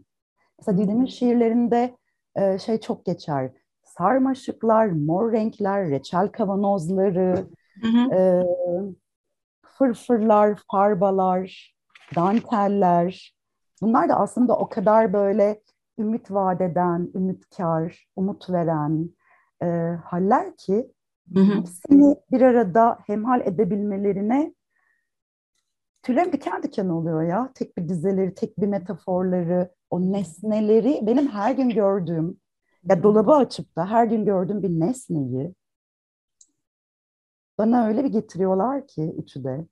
Mesela 0.59 0.77
Didem'in 0.77 1.05
şiirlerinde 1.05 1.97
e, 2.35 2.59
şey 2.59 2.79
çok 2.79 3.05
geçer. 3.05 3.51
Sarmaşıklar, 3.83 4.85
mor 4.85 5.31
renkler, 5.31 5.89
reçel 5.89 6.27
kavanozları, 6.27 7.47
hı 7.81 7.87
hı. 7.87 8.15
E, 8.15 8.43
fırfırlar, 9.77 10.59
farbalar, 10.71 11.75
danteller. 12.15 13.35
Bunlar 13.81 14.09
da 14.09 14.15
aslında 14.15 14.57
o 14.57 14.69
kadar 14.69 15.13
böyle 15.13 15.61
ümit 15.99 16.31
vadeden, 16.31 17.11
ümitkar, 17.15 18.07
umut 18.15 18.49
veren 18.49 19.09
e, 19.63 19.65
haller 20.05 20.57
ki 20.57 20.91
hı 21.33 21.39
hepsini 21.39 22.15
bir 22.31 22.41
arada 22.41 22.99
hemhal 23.07 23.41
edebilmelerine 23.41 24.55
tüylerim 26.03 26.31
diken 26.31 26.63
diken 26.63 26.89
oluyor 26.89 27.23
ya. 27.23 27.51
Tek 27.55 27.77
bir 27.77 27.89
dizeleri, 27.89 28.35
tek 28.35 28.59
bir 28.59 28.67
metaforları, 28.67 29.71
o 29.89 30.01
nesneleri 30.01 30.99
benim 31.01 31.27
her 31.27 31.51
gün 31.51 31.69
gördüğüm, 31.69 32.37
ya 32.89 33.03
dolabı 33.03 33.31
açıp 33.31 33.75
da 33.75 33.91
her 33.91 34.05
gün 34.05 34.25
gördüğüm 34.25 34.63
bir 34.63 34.69
nesneyi 34.69 35.53
bana 37.57 37.87
öyle 37.87 38.03
bir 38.03 38.09
getiriyorlar 38.09 38.87
ki 38.87 39.13
üçü 39.17 39.43
de. 39.43 39.65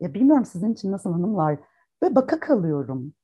Ya 0.00 0.14
bilmiyorum 0.14 0.44
sizin 0.44 0.72
için 0.72 0.92
nasıl 0.92 1.12
hanımlar. 1.12 1.58
Ve 2.02 2.14
baka 2.14 2.40
kalıyorum. 2.40 3.14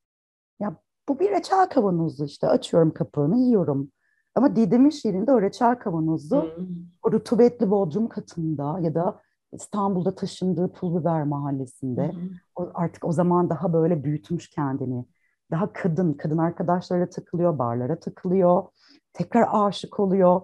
Ya 0.61 0.77
bu 1.09 1.21
bir 1.21 1.31
reçel 1.31 1.69
kavanozu 1.69 2.25
işte. 2.25 2.49
Açıyorum 2.49 2.95
kapağını 2.95 3.39
yiyorum. 3.39 3.93
Ama 4.35 4.57
Didem'in 4.57 4.91
şiirinde 4.91 5.33
o 5.33 5.43
reçel 5.43 5.79
kavanozu 5.79 6.43
hmm. 6.43 6.67
o 7.03 7.13
rutubetli 7.13 7.71
Bodrum 7.71 8.09
katında 8.09 8.79
ya 8.81 8.95
da 8.95 9.21
İstanbul'da 9.53 10.15
taşındığı 10.15 10.73
Pulbiber 10.73 11.25
mahallesinde 11.25 12.13
hmm. 12.13 12.31
o, 12.57 12.71
artık 12.75 13.05
o 13.05 13.13
zaman 13.13 13.51
daha 13.51 13.73
böyle 13.73 14.05
büyütmüş 14.05 14.51
kendini. 14.51 15.05
Daha 15.51 15.73
kadın, 15.73 16.15
kadın 16.15 16.39
arkadaşlarıyla 16.39 17.11
takılıyor, 17.11 17.59
barlara 17.59 18.01
takılıyor. 18.01 18.65
Tekrar 19.13 19.49
aşık 19.53 20.01
oluyor. 20.01 20.41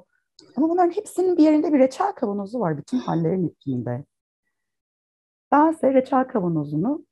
Ama 0.56 0.68
bunların 0.68 0.90
hepsinin 0.90 1.36
bir 1.36 1.42
yerinde 1.42 1.72
bir 1.72 1.78
reçel 1.78 2.12
kavanozu 2.12 2.60
var 2.60 2.78
bütün 2.78 2.98
hallerin 3.06 3.48
içinde. 3.48 4.04
Ben 5.52 5.72
ise 5.72 5.94
reçel 5.94 6.28
kavanozunu 6.28 7.04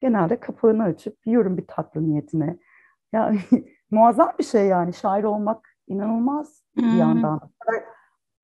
genelde 0.00 0.40
kapağını 0.40 0.82
açıp 0.82 1.26
yiyorum 1.26 1.56
bir 1.56 1.66
tatlı 1.66 2.08
niyetine. 2.08 2.58
Yani 3.12 3.40
muazzam 3.90 4.32
bir 4.38 4.44
şey 4.44 4.66
yani 4.66 4.94
şair 4.94 5.24
olmak 5.24 5.69
inanılmaz 5.90 6.62
bir 6.76 6.82
hmm. 6.82 6.98
yandan. 6.98 7.40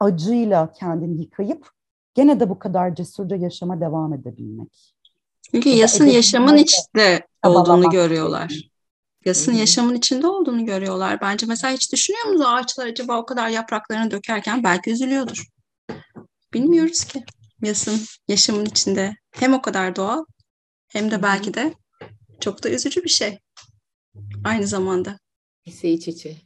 Acıyla 0.00 0.72
kendini 0.72 1.20
yıkayıp 1.20 1.70
gene 2.14 2.40
de 2.40 2.48
bu 2.48 2.58
kadar 2.58 2.94
cesurca 2.94 3.36
yaşama 3.36 3.80
devam 3.80 4.12
edebilmek. 4.14 4.94
Çünkü 5.50 5.68
yasın 5.68 6.06
yaşamın 6.06 6.56
içinde 6.56 7.26
olduğunu 7.44 7.90
görüyorlar. 7.90 8.70
Yasın 9.24 9.52
yaşamın 9.52 9.94
içinde 9.94 10.26
olduğunu 10.26 10.64
görüyorlar. 10.64 11.20
Bence 11.20 11.46
mesela 11.46 11.74
hiç 11.74 11.92
düşünüyor 11.92 12.24
musunuz 12.24 12.46
ağaçlar 12.48 12.86
acaba 12.86 13.18
o 13.18 13.26
kadar 13.26 13.48
yapraklarını 13.48 14.10
dökerken 14.10 14.64
belki 14.64 14.90
üzülüyordur. 14.90 15.46
Bilmiyoruz 16.54 17.04
ki. 17.04 17.24
Yasın 17.62 18.00
yaşamın 18.28 18.64
içinde 18.64 19.16
hem 19.30 19.54
o 19.54 19.62
kadar 19.62 19.96
doğal 19.96 20.24
hem 20.88 21.10
de 21.10 21.22
belki 21.22 21.54
de 21.54 21.74
çok 22.40 22.64
da 22.64 22.70
üzücü 22.70 23.04
bir 23.04 23.08
şey. 23.08 23.38
Aynı 24.44 24.66
zamanda. 24.66 25.18
İse 25.64 25.90
iç 25.90 26.08
içe. 26.08 26.45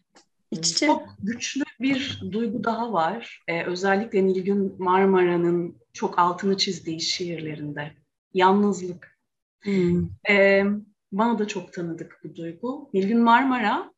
İç 0.50 0.70
içe. 0.70 0.86
Çok 0.86 1.16
güçlü 1.22 1.62
bir 1.80 2.22
duygu 2.32 2.64
daha 2.64 2.92
var. 2.92 3.42
Ee, 3.48 3.64
özellikle 3.64 4.26
Nilgün 4.26 4.74
Marmara'nın 4.78 5.76
çok 5.92 6.18
altını 6.18 6.56
çizdiği 6.56 7.00
şiirlerinde. 7.00 7.92
Yalnızlık. 8.34 9.20
Hmm. 9.60 10.08
Ee, 10.30 10.64
bana 11.12 11.38
da 11.38 11.48
çok 11.48 11.72
tanıdık 11.72 12.20
bu 12.24 12.36
duygu. 12.36 12.90
Nilgün 12.94 13.18
Marmara 13.18 13.92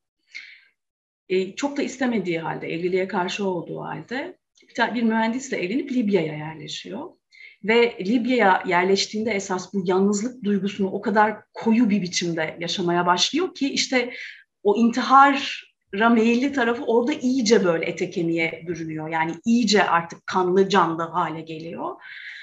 e, 1.28 1.54
çok 1.56 1.76
da 1.76 1.82
istemediği 1.82 2.38
halde, 2.38 2.72
evliliğe 2.72 3.08
karşı 3.08 3.48
olduğu 3.48 3.80
halde 3.80 4.38
bir, 4.62 4.94
bir 4.94 5.02
mühendisle 5.02 5.56
evlenip 5.56 5.92
Libya'ya 5.92 6.36
yerleşiyor. 6.36 7.10
Ve 7.64 7.98
Libya'ya 8.00 8.62
yerleştiğinde 8.66 9.30
esas 9.30 9.74
bu 9.74 9.82
yalnızlık 9.86 10.44
duygusunu 10.44 10.90
o 10.90 11.00
kadar 11.00 11.36
koyu 11.52 11.90
bir 11.90 12.02
biçimde 12.02 12.56
yaşamaya 12.60 13.06
başlıyor 13.06 13.54
ki 13.54 13.72
işte 13.72 14.12
o 14.62 14.76
intihara 14.76 15.38
meyilli 15.92 16.52
tarafı 16.52 16.84
orada 16.84 17.12
iyice 17.12 17.64
böyle 17.64 17.84
ete 17.84 18.10
kemiğe 18.10 18.64
bürünüyor. 18.68 19.08
Yani 19.08 19.34
iyice 19.44 19.84
artık 19.86 20.26
kanlı 20.26 20.68
canlı 20.68 21.02
hale 21.02 21.40
geliyor. 21.40 21.94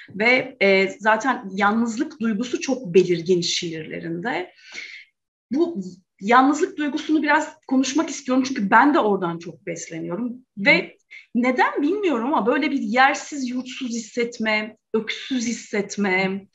Ve 0.10 0.58
e, 0.62 0.90
zaten 1.00 1.50
yalnızlık 1.54 2.20
duygusu 2.20 2.62
çok 2.62 2.94
belirgin 2.94 3.42
şiirlerinde. 3.42 4.54
Bu 5.52 5.82
yalnızlık 6.22 6.78
duygusunu 6.78 7.24
biraz 7.24 7.58
konuşmak 7.68 8.10
istiyorum 8.10 8.44
çünkü 8.48 8.70
ben 8.70 8.94
de 8.94 9.00
oradan 9.00 9.40
çok 9.40 9.66
besleniyorum. 9.66 10.34
Ve 10.58 10.98
neden 11.36 11.82
bilmiyorum 11.82 12.34
ama 12.34 12.46
böyle 12.46 12.72
bir 12.72 12.82
yersiz, 12.82 13.50
yurtsuz 13.50 13.90
hissetme, 13.90 14.78
öksüz 14.94 15.48
hissetme, 15.48 16.48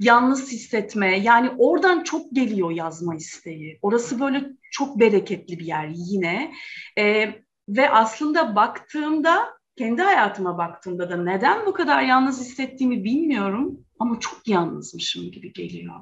yalnız 0.00 0.52
hissetme. 0.52 1.18
Yani 1.18 1.50
oradan 1.58 2.02
çok 2.02 2.32
geliyor 2.32 2.70
yazma 2.70 3.16
isteği. 3.16 3.78
Orası 3.82 4.20
böyle 4.20 4.44
çok 4.70 5.00
bereketli 5.00 5.58
bir 5.58 5.66
yer 5.66 5.88
yine. 5.94 6.52
Ee, 6.98 7.34
ve 7.68 7.90
aslında 7.90 8.56
baktığımda, 8.56 9.48
kendi 9.76 10.02
hayatıma 10.02 10.58
baktığımda 10.58 11.10
da 11.10 11.16
neden 11.16 11.66
bu 11.66 11.72
kadar 11.72 12.02
yalnız 12.02 12.40
hissettiğimi 12.40 13.04
bilmiyorum. 13.04 13.80
Ama 13.98 14.20
çok 14.20 14.48
yalnızmışım 14.48 15.30
gibi 15.30 15.52
geliyor. 15.52 15.94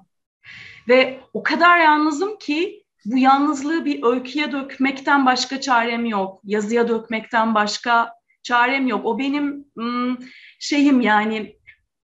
Ve 0.89 1.21
o 1.33 1.43
kadar 1.43 1.79
yalnızım 1.79 2.39
ki 2.39 2.85
bu 3.05 3.19
yalnızlığı 3.19 3.85
bir 3.85 4.03
öyküye 4.03 4.53
dökmekten 4.53 5.27
başka 5.27 5.61
çarem 5.61 6.05
yok. 6.05 6.41
Yazıya 6.45 6.89
dökmekten 6.89 7.55
başka 7.55 8.13
çarem 8.43 8.87
yok. 8.87 9.07
O 9.07 9.19
benim 9.19 9.65
ım, 9.79 10.19
şeyim 10.59 11.01
yani 11.01 11.58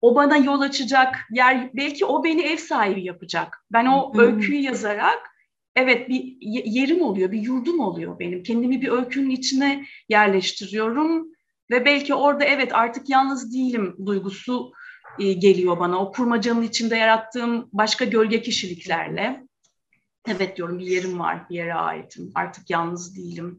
o 0.04 0.14
bana 0.14 0.36
yol 0.36 0.60
açacak 0.60 1.16
yer 1.30 1.70
belki 1.74 2.04
o 2.04 2.24
beni 2.24 2.42
ev 2.42 2.56
sahibi 2.56 3.04
yapacak. 3.04 3.64
Ben 3.72 3.86
o 3.86 4.12
öyküyü 4.18 4.60
yazarak 4.60 5.30
evet 5.76 6.08
bir 6.08 6.36
yerim 6.40 7.02
oluyor, 7.02 7.32
bir 7.32 7.42
yurdum 7.42 7.80
oluyor 7.80 8.18
benim. 8.18 8.42
Kendimi 8.42 8.82
bir 8.82 8.88
öykünün 8.88 9.30
içine 9.30 9.84
yerleştiriyorum 10.08 11.28
ve 11.70 11.84
belki 11.84 12.14
orada 12.14 12.44
evet 12.44 12.74
artık 12.74 13.08
yalnız 13.08 13.54
değilim 13.54 13.96
duygusu 14.06 14.72
e, 15.18 15.32
geliyor 15.32 15.78
bana. 15.78 15.98
O 15.98 16.12
kurmacanın 16.12 16.62
içinde 16.62 16.96
yarattığım 16.96 17.68
başka 17.72 18.04
gölge 18.04 18.42
kişiliklerle. 18.42 19.46
Evet 20.28 20.56
diyorum 20.56 20.78
bir 20.78 20.86
yerim 20.86 21.18
var, 21.18 21.48
bir 21.50 21.54
yere 21.54 21.74
aitim. 21.74 22.32
Artık 22.34 22.70
yalnız 22.70 23.16
değilim. 23.16 23.58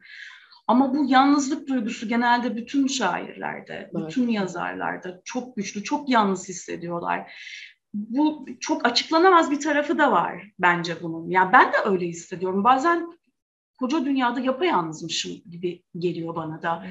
Ama 0.67 0.93
bu 0.93 1.05
yalnızlık 1.05 1.67
duygusu 1.67 2.07
genelde 2.07 2.55
bütün 2.55 2.87
şairlerde, 2.87 3.89
evet. 3.93 4.07
bütün 4.07 4.27
yazarlarda 4.27 5.21
çok 5.25 5.55
güçlü, 5.55 5.83
çok 5.83 6.09
yalnız 6.09 6.49
hissediyorlar. 6.49 7.31
Bu 7.93 8.45
çok 8.59 8.85
açıklanamaz 8.85 9.51
bir 9.51 9.59
tarafı 9.59 9.97
da 9.97 10.11
var 10.11 10.51
bence 10.59 10.95
bunun. 11.01 11.29
Ya 11.29 11.41
yani 11.41 11.53
ben 11.53 11.73
de 11.73 11.77
öyle 11.85 12.07
hissediyorum. 12.07 12.63
Bazen 12.63 13.11
koca 13.79 14.05
dünyada 14.05 14.39
yapayalnızmışım 14.39 15.31
gibi 15.49 15.83
geliyor 15.97 16.35
bana 16.35 16.61
da. 16.61 16.83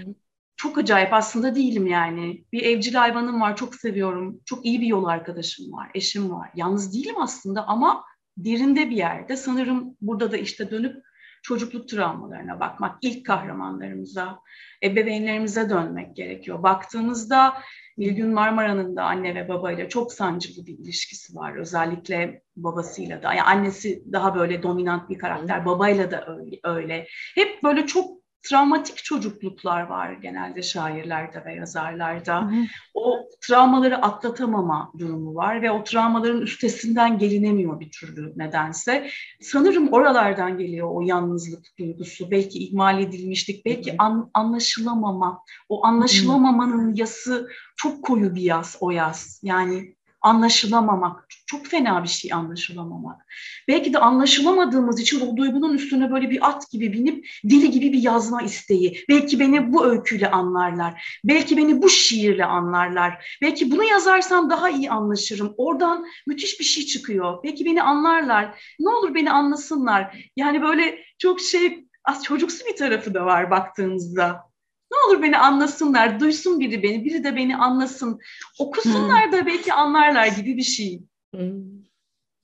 Çok 0.57 0.79
acayip 0.79 1.13
aslında 1.13 1.55
değilim 1.55 1.87
yani. 1.87 2.45
Bir 2.53 2.63
evcil 2.63 2.95
hayvanım 2.95 3.41
var, 3.41 3.57
çok 3.57 3.75
seviyorum. 3.75 4.41
Çok 4.45 4.67
iyi 4.67 4.81
bir 4.81 4.87
yol 4.87 5.05
arkadaşım 5.05 5.73
var, 5.73 5.91
eşim 5.95 6.31
var. 6.31 6.51
Yalnız 6.55 6.95
değilim 6.95 7.15
aslında 7.19 7.67
ama 7.67 8.05
derinde 8.37 8.91
bir 8.91 8.97
yerde. 8.97 9.37
Sanırım 9.37 9.97
burada 10.01 10.33
da 10.33 10.37
işte 10.37 10.71
dönüp 10.71 11.04
çocukluk 11.45 11.89
travmalarına 11.89 12.61
bakmak, 12.61 12.99
ilk 13.03 13.27
kahramanlarımıza, 13.27 14.41
ebeveynlerimize 14.83 15.71
dönmek 15.71 16.17
gerekiyor. 16.17 16.63
Baktığımızda 16.63 17.55
Nilgün 17.99 18.35
Marmara'nın 18.35 18.97
da 18.97 19.05
anne 19.05 19.35
ve 19.35 19.49
babayla 19.49 19.89
çok 19.89 20.13
sancılı 20.13 20.67
bir 20.67 20.79
ilişkisi 20.79 21.37
var. 21.37 21.57
Özellikle 21.57 22.43
babasıyla 22.57 23.23
da. 23.23 23.35
Yani 23.35 23.43
annesi 23.43 24.05
daha 24.13 24.35
böyle 24.35 24.63
dominant 24.63 25.11
bir 25.11 25.19
karakter, 25.19 25.67
babayla 25.67 26.11
da 26.11 26.27
öyle. 26.27 26.57
öyle. 26.65 27.07
Hep 27.35 27.63
böyle 27.63 27.87
çok 27.87 28.24
travmatik 28.45 28.97
çocukluklar 28.97 29.83
var 29.83 30.13
genelde 30.13 30.63
şairlerde 30.63 31.45
ve 31.45 31.55
yazarlarda. 31.55 32.43
Hı 32.43 32.47
hı. 32.47 32.65
O 32.95 33.29
travmaları 33.41 34.03
atlatamama 34.03 34.93
durumu 34.99 35.35
var 35.35 35.63
ve 35.63 35.71
o 35.71 35.85
travmaların 35.85 36.43
üstesinden 36.43 37.19
gelinemiyor 37.19 37.81
bir 37.81 37.91
türlü 37.91 38.33
nedense. 38.37 39.11
Sanırım 39.41 39.93
oralardan 39.93 40.59
geliyor 40.59 40.89
o 40.93 41.01
yalnızlık 41.01 41.67
duygusu. 41.79 42.31
Belki 42.31 42.59
ihmal 42.59 43.03
edilmişlik, 43.03 43.67
belki 43.67 43.95
an, 43.99 44.31
anlaşılamama. 44.35 45.41
O 45.69 45.87
anlaşılamamanın 45.87 46.95
yası 46.95 47.49
çok 47.77 48.05
koyu 48.05 48.35
bir 48.35 48.43
yaz 48.43 48.77
o 48.81 48.91
yaz. 48.91 49.41
Yani 49.43 49.95
anlaşılamamak. 50.25 51.27
Çok 51.47 51.67
fena 51.67 52.03
bir 52.03 52.09
şey 52.09 52.33
anlaşılamamak. 52.33 53.27
Belki 53.69 53.93
de 53.93 53.99
anlaşılamadığımız 53.99 55.01
için 55.01 55.21
o 55.21 55.37
duygunun 55.37 55.75
üstüne 55.75 56.11
böyle 56.11 56.31
bir 56.31 56.49
at 56.49 56.71
gibi 56.71 56.93
binip 56.93 57.27
deli 57.45 57.71
gibi 57.71 57.93
bir 57.93 58.03
yazma 58.03 58.43
isteği. 58.43 59.05
Belki 59.09 59.41
beni 59.41 59.73
bu 59.73 59.87
öyküyle 59.87 60.31
anlarlar. 60.31 61.21
Belki 61.25 61.57
beni 61.57 61.83
bu 61.83 61.89
şiirle 61.89 62.45
anlarlar. 62.45 63.39
Belki 63.43 63.71
bunu 63.71 63.85
yazarsam 63.85 64.51
daha 64.51 64.71
iyi 64.71 64.91
anlaşırım. 64.91 65.55
Oradan 65.57 66.07
müthiş 66.27 66.61
bir 66.61 66.65
şey 66.65 66.87
çıkıyor. 66.87 67.39
Belki 67.45 67.65
beni 67.65 67.83
anlarlar. 67.83 68.75
Ne 68.81 68.89
olur 68.89 69.15
beni 69.15 69.31
anlasınlar. 69.31 70.31
Yani 70.37 70.63
böyle 70.63 70.99
çok 71.19 71.41
şey 71.41 71.87
az 72.05 72.25
çocuksu 72.25 72.67
bir 72.67 72.77
tarafı 72.77 73.15
da 73.15 73.27
var 73.27 73.51
baktığınızda. 73.51 74.54
Ne 74.95 75.13
olur 75.15 75.23
beni 75.23 75.39
anlasınlar, 75.39 76.21
duysun 76.21 76.61
biri 76.61 76.83
beni, 76.83 77.05
biri 77.05 77.25
de 77.25 77.37
beni 77.37 77.57
anlasın. 77.57 78.21
Okusunlar 78.59 79.33
da 79.33 79.47
belki 79.47 79.73
anlarlar 79.73 80.27
gibi 80.27 80.57
bir 80.57 80.63
şey. 80.63 81.03
Hmm. 81.35 81.65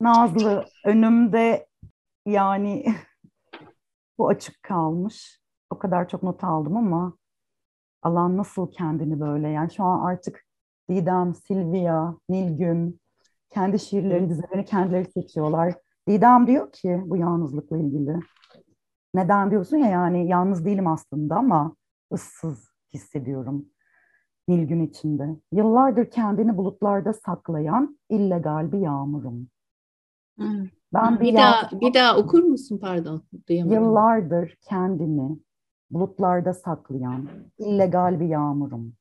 Nazlı 0.00 0.64
önümde 0.84 1.66
yani 2.26 2.86
bu 4.18 4.28
açık 4.28 4.62
kalmış. 4.62 5.40
O 5.70 5.78
kadar 5.78 6.08
çok 6.08 6.22
not 6.22 6.44
aldım 6.44 6.76
ama 6.76 7.16
alan 8.02 8.36
nasıl 8.36 8.72
kendini 8.72 9.20
böyle 9.20 9.48
yani 9.48 9.74
şu 9.74 9.84
an 9.84 10.04
artık 10.04 10.44
Didem, 10.90 11.34
Silvia, 11.34 12.14
Nilgün 12.28 13.00
kendi 13.50 13.78
şiirleri, 13.78 14.28
dizelerini 14.28 14.64
kendileri 14.64 15.10
seçiyorlar. 15.10 15.74
Didem 16.08 16.46
diyor 16.46 16.72
ki 16.72 17.02
bu 17.04 17.16
yalnızlıkla 17.16 17.78
ilgili. 17.78 18.20
Neden 19.14 19.50
diyorsun 19.50 19.76
ya 19.76 19.90
yani 19.90 20.28
yalnız 20.28 20.64
değilim 20.64 20.86
aslında 20.86 21.36
ama 21.36 21.76
ıssız 22.12 22.70
hissediyorum 22.94 23.66
Nilgün 24.49 24.87
içinde. 24.87 25.37
Yıllardır 25.53 26.11
kendini 26.11 26.57
bulutlarda 26.57 27.12
saklayan 27.12 27.99
illegal 28.09 28.73
bir 28.73 28.79
yağmurum. 28.79 29.49
Hmm. 30.37 30.66
Ben 30.92 31.20
bir, 31.20 31.25
bir 31.25 31.37
daha 31.37 31.70
bir 31.81 31.94
daha 31.94 32.16
okur 32.16 32.42
musun 32.42 32.79
pardon? 32.79 33.23
Duyamadım. 33.49 33.75
Yıllardır 33.75 34.59
kendini 34.68 35.38
bulutlarda 35.90 36.55
saklayan 36.55 37.29
illegal 37.59 38.20
bir 38.20 38.27
yağmurum. 38.27 38.92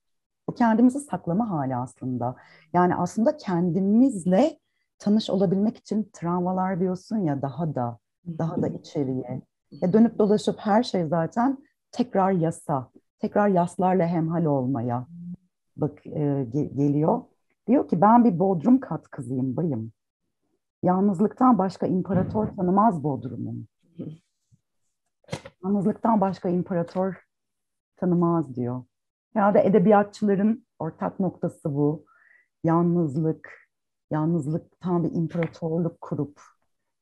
Bu 0.50 0.54
kendimizi 0.54 1.00
saklama 1.00 1.50
hali 1.50 1.76
aslında. 1.76 2.36
Yani 2.74 2.96
aslında 2.96 3.38
kendimizle 3.38 4.60
tanış 5.00 5.30
olabilmek 5.30 5.78
için 5.78 6.10
travmalar 6.14 6.80
diyorsun 6.80 7.18
ya 7.18 7.42
daha 7.42 7.76
da 7.76 7.98
daha 8.28 8.62
da 8.62 8.68
içeriye. 8.68 9.42
Ya 9.72 9.94
dönüp 9.94 10.20
dolaşıp 10.20 10.56
her 10.60 10.84
şey 10.84 11.06
zaten 11.06 11.58
tekrar 11.92 12.32
yasa 12.32 12.92
tekrar 13.20 13.48
yaslarla 13.48 14.08
hemhal 14.08 14.46
olmaya 14.46 15.08
bak 15.78 16.08
e, 16.08 16.20
ge- 16.54 16.76
geliyor. 16.76 17.22
Diyor 17.68 17.88
ki 17.88 18.02
ben 18.02 18.24
bir 18.26 18.40
Bodrum 18.40 18.80
kat 18.80 19.10
kızıyım 19.10 19.56
bayım. 19.56 19.92
Yalnızlıktan 20.84 21.58
başka 21.58 21.88
imparator 21.88 22.48
tanımaz 22.48 23.04
Bodrum'um. 23.04 23.68
Yalnızlıktan 25.64 26.22
başka 26.22 26.50
imparator 26.50 27.28
tanımaz 27.96 28.56
diyor. 28.56 28.84
Herhalde 29.34 29.66
edebiyatçıların 29.66 30.66
ortak 30.80 31.20
noktası 31.20 31.76
bu. 31.76 32.06
Yalnızlık, 32.64 33.70
yalnızlıktan 34.12 35.04
bir 35.04 35.12
imparatorluk 35.12 36.02
kurup 36.02 36.42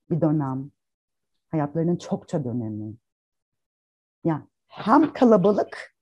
bir 0.10 0.22
dönem. 0.22 0.72
Hayatlarının 1.52 1.96
çokça 1.96 2.44
dönemi. 2.44 2.94
Yani 4.24 4.44
hem 4.68 5.14
kalabalık 5.14 5.98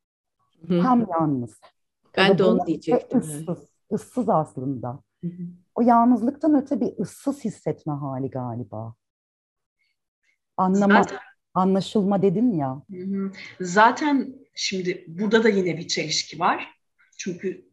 Hı. 0.68 0.82
Hem 0.82 1.06
yalnız. 1.12 1.60
Ben 2.18 2.38
de 2.38 2.44
onu 2.44 2.68
diyecektim. 2.68 3.20
Issız, 3.20 3.58
ıssız 3.92 4.30
aslında. 4.30 5.04
Hı 5.22 5.28
hı. 5.28 5.44
O 5.76 5.82
yalnızlıktan 5.82 6.62
öte 6.62 6.82
bir 6.82 7.00
ıssız 7.00 7.46
hissetme 7.46 7.94
hali 7.94 8.30
galiba. 8.30 8.96
Anlama, 10.58 11.04
Zaten, 11.04 11.20
anlaşılma 11.54 12.22
dedin 12.22 12.54
ya. 12.54 12.82
Hı 12.92 12.98
hı. 12.98 13.32
Zaten 13.60 14.36
şimdi 14.56 15.06
burada 15.08 15.44
da 15.44 15.50
yine 15.50 15.78
bir 15.78 15.88
çelişki 15.88 16.40
var. 16.40 16.72
Çünkü 17.18 17.70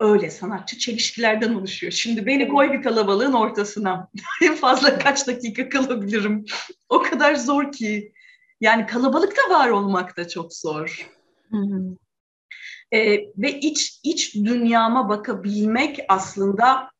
öyle 0.00 0.30
sanatçı 0.30 0.78
çelişkilerden 0.78 1.54
oluşuyor. 1.54 1.92
Şimdi 1.92 2.26
beni 2.26 2.48
koy 2.48 2.72
bir 2.72 2.82
kalabalığın 2.82 3.32
ortasına. 3.32 4.10
en 4.42 4.54
fazla 4.54 4.98
kaç 4.98 5.26
dakika 5.26 5.68
kalabilirim. 5.68 6.44
O 6.88 7.02
kadar 7.02 7.34
zor 7.34 7.72
ki. 7.72 8.12
Yani 8.60 8.86
kalabalıkta 8.86 9.50
var 9.50 9.68
olmak 9.68 10.16
da 10.16 10.28
çok 10.28 10.54
zor. 10.54 11.10
Hı 11.50 11.56
hı. 11.56 11.96
E, 12.92 13.00
ve 13.36 13.60
iç 13.60 14.00
iç 14.02 14.34
dünyama 14.34 15.08
bakabilmek 15.08 15.98
aslında 16.08 16.90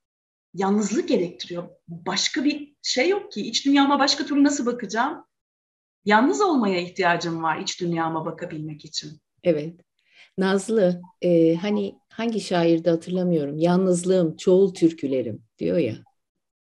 yalnızlık 0.54 1.08
gerektiriyor. 1.08 1.68
Başka 1.88 2.44
bir 2.44 2.74
şey 2.82 3.08
yok 3.08 3.32
ki. 3.32 3.40
İç 3.40 3.66
dünyama 3.66 3.98
başka 3.98 4.26
türlü 4.26 4.44
nasıl 4.44 4.66
bakacağım? 4.66 5.24
Yalnız 6.04 6.40
olmaya 6.40 6.80
ihtiyacım 6.80 7.42
var 7.42 7.58
iç 7.58 7.80
dünyama 7.80 8.26
bakabilmek 8.26 8.84
için. 8.84 9.20
Evet. 9.42 9.80
Nazlı, 10.38 11.00
e, 11.22 11.54
hani 11.54 11.94
hangi 12.08 12.40
şairde 12.40 12.90
hatırlamıyorum. 12.90 13.58
Yalnızlığım, 13.58 14.36
çoğul 14.36 14.74
türkülerim 14.74 15.42
diyor 15.58 15.78
ya. 15.78 15.94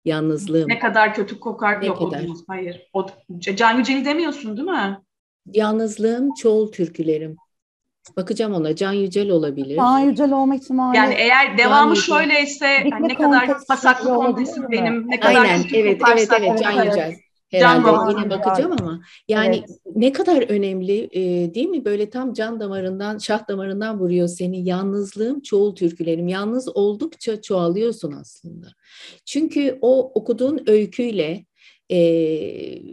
Yalnızlığım. 0.04 0.68
Ne 0.68 0.78
kadar 0.78 1.14
kötü 1.14 1.40
kokar 1.40 1.80
ne 1.80 1.86
yok 1.86 1.98
kadar? 1.98 2.24
o 2.24 2.34
Hayır. 2.48 2.90
O, 2.92 3.06
Can 3.38 3.78
Yücel'i 3.78 4.04
demiyorsun 4.04 4.56
değil 4.56 4.68
mi? 4.68 5.00
Yalnızlığım, 5.46 6.34
çoğul 6.34 6.72
türkülerim. 6.72 7.36
Bakacağım 8.16 8.54
ona. 8.54 8.76
Can 8.76 8.92
Yücel 8.92 9.30
olabilir. 9.30 9.76
Can 9.76 9.98
Yücel 9.98 10.32
olma 10.32 10.54
ihtimali. 10.54 10.96
Yani 10.96 11.14
eğer 11.14 11.58
devamı 11.58 11.94
Can 11.94 12.02
şöyleyse 12.02 12.66
yani 12.66 13.08
ne 13.08 13.14
kadar 13.14 13.50
pasaklı 13.68 14.14
kontesim 14.14 14.70
benim, 14.70 15.10
ne 15.10 15.20
kadar 15.20 15.34
Aynen, 15.34 15.64
evet, 15.74 16.02
evet, 16.12 16.28
evet, 16.38 16.58
Can 16.62 16.84
Yücel. 16.84 17.16
Herhalde 17.52 17.86
can 17.86 18.10
yine 18.10 18.30
bakacağım 18.30 18.72
ama 18.72 19.00
yani 19.28 19.56
evet. 19.56 19.78
ne 19.96 20.12
kadar 20.12 20.42
önemli 20.42 21.08
e, 21.12 21.54
değil 21.54 21.68
mi? 21.68 21.84
Böyle 21.84 22.10
tam 22.10 22.32
can 22.32 22.60
damarından, 22.60 23.18
şah 23.18 23.48
damarından 23.48 24.00
vuruyor 24.00 24.28
seni. 24.28 24.68
Yalnızlığım, 24.68 25.40
çoğul 25.40 25.74
türkülerim. 25.74 26.28
Yalnız 26.28 26.76
oldukça 26.76 27.42
çoğalıyorsun 27.42 28.12
aslında. 28.12 28.66
Çünkü 29.24 29.78
o 29.80 30.12
okuduğun 30.14 30.62
öyküyle 30.66 31.46
e, 31.90 31.98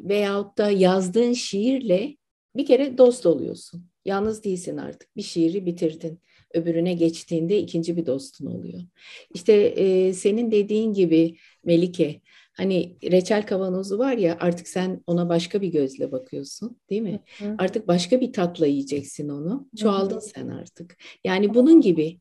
veyahut 0.10 0.58
da 0.58 0.70
yazdığın 0.70 1.34
şiirle 1.34 2.18
bir 2.56 2.66
kere 2.66 2.98
dost 2.98 3.26
oluyorsun. 3.26 3.86
Yalnız 4.06 4.44
değilsin 4.44 4.78
artık. 4.78 5.16
Bir 5.16 5.22
şiiri 5.22 5.66
bitirdin. 5.66 6.20
Öbürüne 6.54 6.94
geçtiğinde 6.94 7.60
ikinci 7.60 7.98
bir 7.98 8.06
dostun 8.06 8.46
oluyor. 8.46 8.82
İşte 9.34 9.54
e, 9.54 10.14
senin 10.14 10.52
dediğin 10.52 10.94
gibi 10.94 11.36
Melike, 11.66 12.22
hani 12.60 12.98
reçel 13.04 13.46
kavanozu 13.46 14.00
var 14.00 14.14
ya 14.14 14.38
artık 14.40 14.68
sen 14.68 15.04
ona 15.08 15.30
başka 15.30 15.62
bir 15.62 15.68
gözle 15.68 16.12
bakıyorsun 16.12 16.80
değil 16.90 17.02
mi? 17.02 17.20
Hı 17.40 17.46
hı. 17.46 17.56
Artık 17.58 17.88
başka 17.88 18.22
bir 18.22 18.34
tatla 18.34 18.68
yiyeceksin 18.68 19.30
onu. 19.30 19.68
Çoğaldın 19.78 20.16
hı 20.16 20.20
hı. 20.20 20.22
sen 20.36 20.48
artık. 20.48 20.98
Yani 21.24 21.54
bunun 21.54 21.82
gibi 21.82 22.20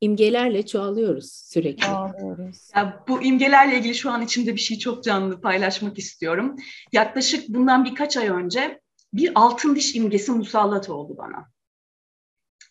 imgelerle 0.00 0.66
çoğalıyoruz 0.66 1.32
sürekli. 1.32 1.82
Çoğalıyoruz. 1.82 2.70
Ya 2.76 3.04
bu 3.08 3.22
imgelerle 3.22 3.78
ilgili 3.78 3.94
şu 3.94 4.10
an 4.10 4.22
içimde 4.22 4.54
bir 4.54 4.60
şey 4.60 4.78
çok 4.78 5.04
canlı 5.04 5.40
paylaşmak 5.40 5.98
istiyorum. 5.98 6.56
Yaklaşık 6.92 7.48
bundan 7.48 7.84
birkaç 7.84 8.16
ay 8.16 8.28
önce 8.28 8.80
bir 9.12 9.32
altın 9.34 9.76
diş 9.76 9.94
imgesi 9.94 10.32
musallat 10.32 10.90
oldu 10.90 11.14
bana. 11.18 11.48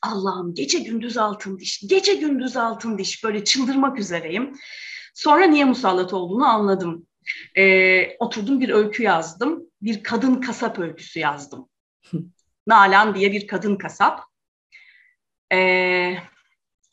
Allah'ım 0.01 0.53
gece 0.53 0.79
gündüz 0.79 1.17
altın 1.17 1.59
diş, 1.59 1.83
gece 1.87 2.13
gündüz 2.13 2.57
altın 2.57 2.97
diş 2.97 3.23
böyle 3.23 3.43
çıldırmak 3.43 3.99
üzereyim. 3.99 4.53
Sonra 5.13 5.45
niye 5.45 5.65
musallat 5.65 6.13
olduğunu 6.13 6.45
anladım. 6.45 7.06
Ee, 7.57 8.17
oturdum 8.19 8.59
bir 8.59 8.69
öykü 8.69 9.03
yazdım. 9.03 9.63
Bir 9.81 10.03
kadın 10.03 10.41
kasap 10.41 10.79
öyküsü 10.79 11.19
yazdım. 11.19 11.69
Nalan 12.67 13.15
diye 13.15 13.31
bir 13.31 13.47
kadın 13.47 13.75
kasap. 13.75 14.23
Ee, 15.53 16.17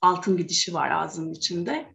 altın 0.01 0.39
bir 0.39 0.49
dişi 0.49 0.75
var 0.75 0.91
ağzının 0.91 1.33
içinde. 1.33 1.94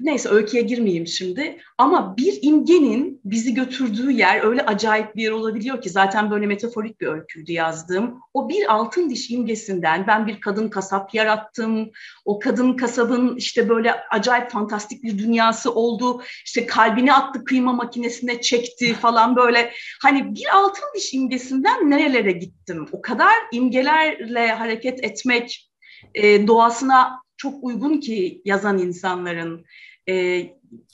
Neyse 0.00 0.28
öyküye 0.28 0.62
girmeyeyim 0.62 1.06
şimdi. 1.06 1.58
Ama 1.78 2.16
bir 2.16 2.38
imgenin 2.42 3.20
bizi 3.24 3.54
götürdüğü 3.54 4.10
yer 4.10 4.44
öyle 4.44 4.66
acayip 4.66 5.16
bir 5.16 5.22
yer 5.22 5.30
olabiliyor 5.30 5.82
ki 5.82 5.90
zaten 5.90 6.30
böyle 6.30 6.46
metaforik 6.46 7.00
bir 7.00 7.06
öyküydü 7.06 7.52
yazdığım. 7.52 8.20
O 8.34 8.48
bir 8.48 8.74
altın 8.74 9.10
diş 9.10 9.30
imgesinden 9.30 10.06
ben 10.06 10.26
bir 10.26 10.40
kadın 10.40 10.68
kasap 10.68 11.14
yarattım. 11.14 11.90
O 12.24 12.38
kadın 12.38 12.72
kasabın 12.72 13.36
işte 13.36 13.68
böyle 13.68 13.94
acayip 14.10 14.50
fantastik 14.50 15.02
bir 15.02 15.18
dünyası 15.18 15.74
oldu. 15.74 16.22
İşte 16.44 16.66
kalbini 16.66 17.12
attı 17.12 17.44
kıyma 17.44 17.72
makinesine 17.72 18.40
çekti 18.40 18.94
falan 18.94 19.36
böyle. 19.36 19.72
Hani 20.02 20.34
bir 20.34 20.56
altın 20.56 20.84
diş 20.96 21.14
imgesinden 21.14 21.90
nerelere 21.90 22.32
gittim? 22.32 22.86
O 22.92 23.02
kadar 23.02 23.34
imgelerle 23.52 24.52
hareket 24.52 25.04
etmek 25.04 25.70
e, 26.14 26.46
doğasına 26.46 27.20
çok 27.40 27.64
uygun 27.64 28.00
ki 28.00 28.42
yazan 28.44 28.78
insanların 28.78 29.64
e, 30.08 30.46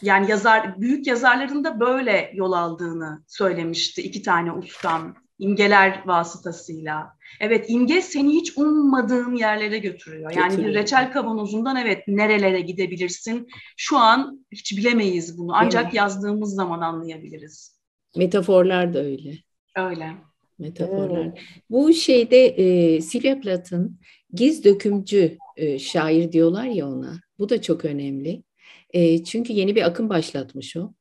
yani 0.03 0.31
yazar 0.31 0.81
büyük 0.81 1.07
yazarların 1.07 1.65
da 1.65 1.81
böyle 1.81 2.31
yol 2.35 2.53
aldığını 2.53 3.23
söylemişti 3.27 4.03
iki 4.03 4.23
tane 4.23 4.53
ustam 4.53 5.15
imgeler 5.39 6.03
vasıtasıyla. 6.07 7.17
Evet 7.41 7.67
imge 7.69 8.03
seni 8.03 8.33
hiç 8.33 8.59
ummadığın 8.59 9.35
yerlere 9.35 9.79
götürüyor. 9.79 10.33
Yani 10.37 10.49
götürüyor. 10.49 10.71
bir 10.71 10.79
reçel 10.79 11.13
kavanozundan 11.13 11.77
evet 11.77 12.09
nerelere 12.09 12.61
gidebilirsin. 12.61 13.49
Şu 13.77 13.97
an 13.97 14.47
hiç 14.53 14.79
bilemeyiz 14.79 15.39
bunu. 15.39 15.53
Ancak 15.55 15.95
yazdığımız 15.95 16.55
zaman 16.55 16.81
anlayabiliriz. 16.81 17.77
Metaforlar 18.17 18.95
da 18.95 18.99
öyle. 18.99 19.33
Öyle. 19.77 20.13
Metaforlar. 20.59 21.25
Evet. 21.25 21.39
Bu 21.71 21.93
şeyde 21.93 22.47
e, 22.47 23.01
Sylvia 23.01 23.41
Plath'ın 23.41 23.99
giz 24.33 24.65
dökümcü 24.65 25.39
e, 25.57 25.79
şair 25.79 26.33
diyorlar 26.33 26.65
ya 26.65 26.89
ona. 26.89 27.21
Bu 27.39 27.49
da 27.49 27.63
çok 27.63 27.85
önemli. 27.85 28.43
E, 28.91 29.25
çünkü 29.25 29.53
yeni 29.53 29.77
bir 29.77 29.83
akım 29.83 30.09
başlatmış 30.09 30.77
o 30.77 30.93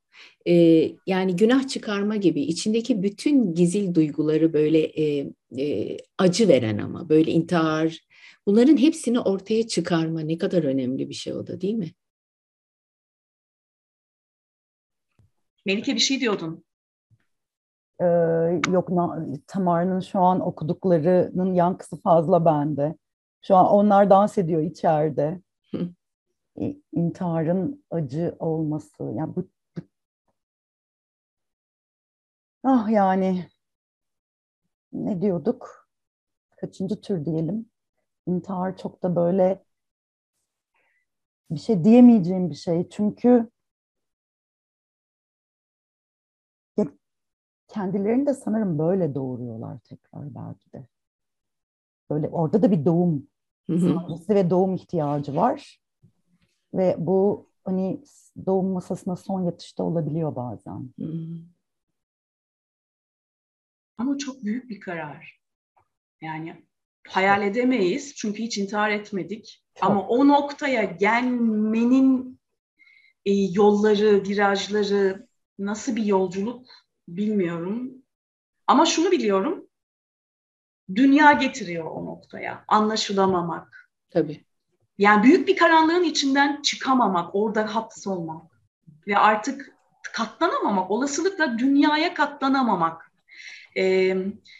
e, 0.47 0.53
yani 1.07 1.35
günah 1.35 1.67
çıkarma 1.67 2.15
gibi 2.15 2.41
içindeki 2.41 3.03
bütün 3.03 3.53
gizil 3.53 3.93
duyguları 3.93 4.53
böyle 4.53 4.79
e, 4.79 5.31
e, 5.57 5.97
acı 6.17 6.47
veren 6.47 6.77
ama 6.77 7.09
böyle 7.09 7.31
intihar 7.31 7.99
bunların 8.45 8.77
hepsini 8.77 9.19
ortaya 9.19 9.67
çıkarma 9.67 10.21
ne 10.21 10.37
kadar 10.37 10.63
önemli 10.63 11.09
bir 11.09 11.13
şey 11.13 11.33
o 11.33 11.47
da 11.47 11.61
değil 11.61 11.73
mi? 11.73 11.91
Melike 15.65 15.95
bir 15.95 15.99
şey 15.99 16.19
diyordun. 16.19 16.65
Ee, 18.01 18.05
yok 18.71 18.89
Tamara'nın 19.47 19.99
şu 19.99 20.19
an 20.19 20.39
okuduklarının 20.39 21.53
yankısı 21.53 22.01
fazla 22.01 22.45
bende. 22.45 22.95
Şu 23.41 23.55
an 23.55 23.65
onlar 23.65 24.09
dans 24.09 24.37
ediyor 24.37 24.61
içeride. 24.61 25.41
İntiharın 26.91 27.83
acı 27.91 28.35
olması. 28.39 29.03
Yani 29.03 29.35
bu 29.35 29.47
Ah 32.63 32.87
yani 32.89 33.49
ne 34.93 35.21
diyorduk? 35.21 35.89
Kaçıncı 36.57 37.01
tür 37.01 37.25
diyelim? 37.25 37.69
İntihar 38.27 38.77
çok 38.77 39.03
da 39.03 39.15
böyle 39.15 39.63
bir 41.51 41.59
şey 41.59 41.83
diyemeyeceğim 41.83 42.49
bir 42.49 42.55
şey. 42.55 42.89
Çünkü 42.89 43.49
kendilerini 47.67 48.25
de 48.25 48.33
sanırım 48.33 48.79
böyle 48.79 49.15
doğuruyorlar 49.15 49.79
tekrar 49.79 50.35
belki 50.35 50.73
de. 50.73 50.87
Böyle 52.09 52.29
orada 52.29 52.61
da 52.61 52.71
bir 52.71 52.85
doğum 52.85 53.27
sancısı 53.79 54.35
ve 54.35 54.49
doğum 54.49 54.73
ihtiyacı 54.75 55.35
var. 55.35 55.79
Ve 56.75 56.95
bu 56.97 57.49
hani 57.65 58.01
doğum 58.45 58.67
masasına 58.67 59.15
son 59.15 59.43
yatışta 59.43 59.83
olabiliyor 59.83 60.35
bazen. 60.35 60.89
Hı. 60.99 61.13
Ama 63.97 64.17
çok 64.17 64.43
büyük 64.43 64.69
bir 64.69 64.79
karar. 64.79 65.41
Yani 66.21 66.65
hayal 67.07 67.41
edemeyiz 67.41 68.15
çünkü 68.15 68.43
hiç 68.43 68.57
intihar 68.57 68.89
etmedik. 68.89 69.63
Çok. 69.75 69.89
Ama 69.89 70.07
o 70.07 70.27
noktaya 70.27 70.83
gelmenin 70.83 72.39
e, 73.25 73.31
yolları, 73.33 74.23
virajları 74.23 75.27
nasıl 75.59 75.95
bir 75.95 76.05
yolculuk 76.05 76.65
bilmiyorum. 77.07 77.93
Ama 78.67 78.85
şunu 78.85 79.11
biliyorum. 79.11 79.67
Dünya 80.95 81.31
getiriyor 81.31 81.85
o 81.85 82.05
noktaya. 82.05 82.65
Anlaşılamamak. 82.67 83.89
Tabii. 84.09 84.45
Yani 84.97 85.23
büyük 85.23 85.47
bir 85.47 85.55
karanlığın 85.55 86.03
içinden 86.03 86.61
çıkamamak, 86.61 87.35
orada 87.35 87.75
hapsolmak 87.75 88.43
ve 89.07 89.17
artık 89.17 89.75
katlanamamak, 90.13 90.91
olasılıkla 90.91 91.59
dünyaya 91.59 92.13
katlanamamak. 92.13 93.11
E, 93.77 93.83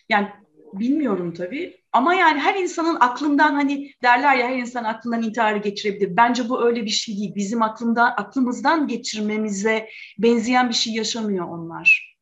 yani 0.10 0.30
bilmiyorum 0.74 1.34
tabii 1.34 1.78
ama 1.94 2.14
yani 2.14 2.40
her 2.40 2.56
insanın 2.56 2.98
aklından 3.00 3.54
hani 3.54 3.92
derler 4.04 4.36
ya 4.36 4.48
her 4.48 4.58
insan 4.58 4.84
aklından 4.84 5.24
intiharı 5.24 5.58
geçirebilir. 5.58 6.18
Bence 6.18 6.50
bu 6.50 6.66
öyle 6.66 6.86
bir 6.86 6.90
şey 6.90 7.18
değil. 7.18 7.36
Bizim 7.36 7.62
aklımda 7.62 8.04
aklımızdan 8.04 8.88
geçirmemize 8.88 9.90
benzeyen 10.18 10.70
bir 10.70 10.74
şey 10.74 10.94
yaşamıyor 10.94 11.46
onlar. 11.46 12.16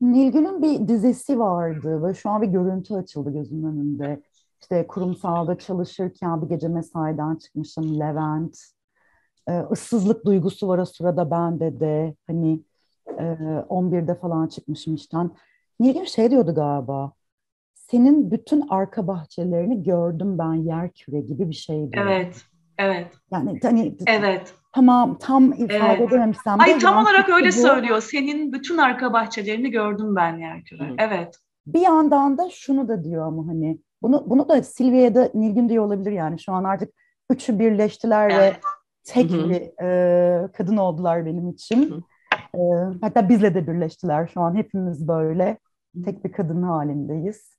Nilgün'ün 0.00 0.62
bir 0.62 0.88
dizisi 0.88 1.38
vardı 1.38 2.02
ve 2.04 2.14
şu 2.14 2.30
an 2.30 2.42
bir 2.42 2.46
görüntü 2.46 2.94
açıldı 2.94 3.32
gözümün 3.32 3.64
önünde. 3.64 4.22
İşte 4.60 4.86
kurumsalda 4.86 5.58
çalışırken 5.58 6.42
bir 6.42 6.48
gece 6.48 6.68
mesaiden 6.68 7.36
çıkmışım 7.36 8.00
Levent. 8.00 8.58
Ee, 9.48 9.60
ıssızlık 9.72 10.24
duygusu 10.24 10.68
var 10.68 10.78
o 10.78 10.84
sırada 10.84 11.30
bende 11.30 11.80
de. 11.80 12.14
Hani 12.26 12.60
e, 13.06 13.22
11'de 13.68 14.14
falan 14.14 14.46
çıkmışım 14.46 14.94
işten. 14.94 15.30
Nilgün 15.80 16.04
şey 16.04 16.30
diyordu 16.30 16.54
galiba. 16.54 17.12
Senin 17.74 18.30
bütün 18.30 18.68
arka 18.68 19.06
bahçelerini 19.06 19.82
gördüm 19.82 20.38
ben 20.38 20.54
yer 20.54 20.92
küre 20.92 21.20
gibi 21.20 21.50
bir 21.50 21.54
şey 21.54 21.92
diyor. 21.92 22.06
Evet, 22.06 22.42
evet. 22.78 23.12
Yani 23.30 23.60
hani 23.62 23.96
evet. 24.06 24.54
Tamam, 24.72 25.18
tam 25.18 25.52
ifade 25.52 25.96
evet. 25.98 26.00
edememişsem. 26.00 26.60
Ay 26.60 26.78
tam 26.78 27.02
olarak 27.02 27.28
öyle 27.28 27.48
bu. 27.48 27.52
söylüyor. 27.52 28.00
Senin 28.00 28.52
bütün 28.52 28.78
arka 28.78 29.12
bahçelerini 29.12 29.70
gördüm 29.70 30.16
ben 30.16 30.38
yer 30.38 30.64
küre. 30.64 30.94
Evet. 30.98 31.38
Bir 31.66 31.80
yandan 31.80 32.38
da 32.38 32.50
şunu 32.50 32.88
da 32.88 33.04
diyor 33.04 33.26
ama 33.26 33.46
hani 33.46 33.78
bunu 34.02 34.30
bunu 34.30 34.48
da 34.48 34.62
Silvia'ya 34.62 35.14
da 35.14 35.30
Nilgün 35.34 35.68
diyor 35.68 35.84
olabilir 35.84 36.12
yani. 36.12 36.40
Şu 36.40 36.52
an 36.52 36.64
artık 36.64 36.94
üçü 37.30 37.58
birleştiler 37.58 38.30
evet. 38.30 38.54
ve 38.54 38.60
tek 39.04 39.30
bir 39.30 39.82
e, 39.82 40.52
kadın 40.52 40.76
oldular 40.76 41.26
benim 41.26 41.48
için. 41.48 42.04
E, 42.54 42.60
hatta 43.00 43.28
bizle 43.28 43.54
de 43.54 43.66
birleştiler 43.66 44.26
şu 44.26 44.40
an 44.40 44.54
hepimiz 44.54 45.08
böyle 45.08 45.58
tek 46.04 46.24
bir 46.24 46.32
kadın 46.32 46.62
halindeyiz 46.62 47.56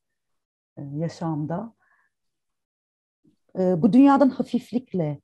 e, 0.77 0.81
yaşamda. 0.83 1.73
E, 3.59 3.81
bu 3.81 3.93
dünyadan 3.93 4.29
hafiflikle 4.29 5.21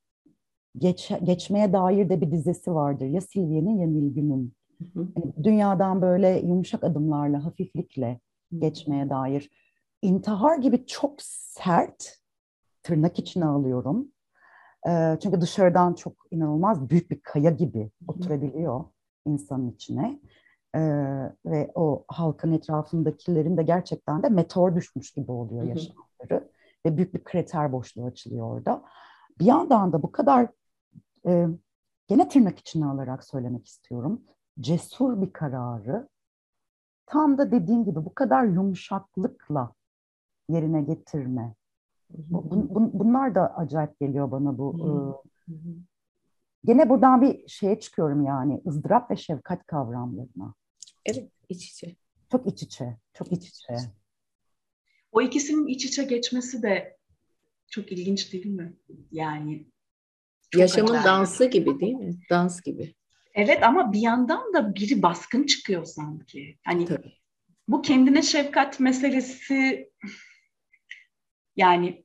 geç, 0.78 1.12
geçmeye 1.24 1.74
dair 1.74 2.10
de 2.10 2.22
bir 2.22 2.32
dizesi 2.32 2.74
vardır. 2.74 3.06
Ya 3.06 3.22
Silvia'nın 3.22 3.78
ya 3.78 3.88
Nilgün'ün. 3.88 4.54
Yani 4.96 5.34
dünyadan 5.44 6.02
böyle 6.02 6.40
yumuşak 6.40 6.84
adımlarla, 6.84 7.46
hafiflikle 7.46 8.20
geçmeye 8.60 9.10
dair. 9.10 9.50
İntihar 10.04 10.58
gibi 10.58 10.86
çok 10.86 11.22
sert, 11.22 12.20
tırnak 12.84 13.20
içine 13.20 13.46
alıyorum. 13.46 14.08
E, 14.88 15.18
çünkü 15.24 15.42
dışarıdan 15.42 15.94
çok 15.94 16.14
inanılmaz 16.32 16.90
büyük 16.90 17.12
bir 17.12 17.22
kaya 17.22 17.52
gibi 17.52 17.92
oturabiliyor 18.08 18.86
insanın 19.26 19.72
içine 19.72 20.20
e, 20.76 20.82
ve 21.46 21.72
o 21.76 22.06
halkın 22.08 22.52
etrafındakilerin 22.52 23.58
de 23.58 23.64
gerçekten 23.64 24.24
de 24.24 24.30
meteor 24.30 24.76
düşmüş 24.76 25.12
gibi 25.12 25.32
oluyor 25.32 25.64
yaşamları 25.64 26.50
ve 26.86 26.98
büyük 26.98 27.14
bir 27.14 27.24
krater 27.24 27.72
boşluğu 27.72 28.06
açılıyor 28.06 28.58
orada. 28.58 28.84
Bir 29.40 29.46
yandan 29.46 29.94
da 29.94 30.04
bu 30.04 30.12
kadar 30.12 30.48
e, 31.26 31.48
gene 32.08 32.28
tırnak 32.30 32.60
içine 32.60 32.86
alarak 32.86 33.24
söylemek 33.24 33.66
istiyorum. 33.66 34.22
Cesur 34.60 35.22
bir 35.22 35.34
kararı 35.34 36.10
tam 37.06 37.38
da 37.38 37.52
dediğim 37.52 37.86
gibi 37.86 38.06
bu 38.06 38.16
kadar 38.16 38.44
yumuşaklıkla 38.44 39.74
yerine 40.50 40.82
getirme. 40.82 41.56
Bu, 42.10 42.52
bu, 42.52 43.00
bunlar 43.00 43.36
da 43.36 43.58
acayip 43.58 44.00
geliyor 44.00 44.32
bana 44.32 44.58
bu. 44.58 44.76
E, 44.80 44.90
gene 46.66 46.90
buradan 46.90 47.22
bir 47.22 47.48
şeye 47.48 47.80
çıkıyorum 47.80 48.26
yani 48.26 48.62
ızdırap 48.68 49.12
ve 49.12 49.16
şefkat 49.16 49.66
kavramlarına. 49.66 50.54
Evet, 51.06 51.32
iç 51.50 51.72
içe. 51.72 51.96
Çok 52.32 52.48
iç 52.48 52.64
içe, 52.64 52.98
çok 53.14 53.32
iç 53.32 53.48
içe. 53.48 53.76
O 55.12 55.22
ikisinin 55.22 55.68
iç 55.68 55.86
içe 55.86 56.04
geçmesi 56.04 56.62
de 56.62 56.98
çok 57.68 57.92
ilginç 57.92 58.34
değil 58.34 58.46
mi? 58.46 58.74
Yani 59.12 59.68
yaşamın 60.56 60.92
önemli. 60.92 61.06
dansı 61.06 61.46
gibi 61.46 61.80
değil 61.80 61.96
mi? 61.96 62.14
Dans 62.30 62.62
gibi. 62.62 62.96
Evet 63.34 63.64
ama 63.64 63.94
bir 63.94 64.00
yandan 64.00 64.54
da 64.54 64.76
biri 64.76 65.02
baskın 65.02 65.46
çıkıyor 65.46 65.86
sanki. 65.86 66.58
Hani 66.66 66.86
Tabii. 66.86 67.14
bu 67.68 67.82
kendine 67.82 68.22
şefkat 68.22 68.80
meselesi 68.80 69.90
yani 71.56 72.04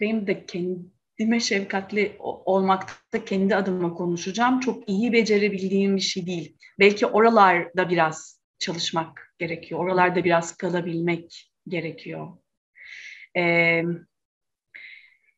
benim 0.00 0.26
de 0.26 0.46
kendime 0.46 1.40
şefkatli 1.40 2.16
olmakta 2.18 3.24
kendi 3.24 3.56
adıma 3.56 3.94
konuşacağım. 3.94 4.60
Çok 4.60 4.88
iyi 4.88 5.12
becerebildiğim 5.12 5.96
bir 5.96 6.00
şey 6.00 6.26
değil. 6.26 6.56
Belki 6.78 7.06
oralarda 7.06 7.90
biraz 7.90 8.40
çalışmak 8.58 9.34
gerekiyor. 9.38 9.80
Oralarda 9.80 10.24
biraz 10.24 10.56
kalabilmek 10.56 11.50
gerekiyor. 11.68 12.28
Ee, 13.36 13.82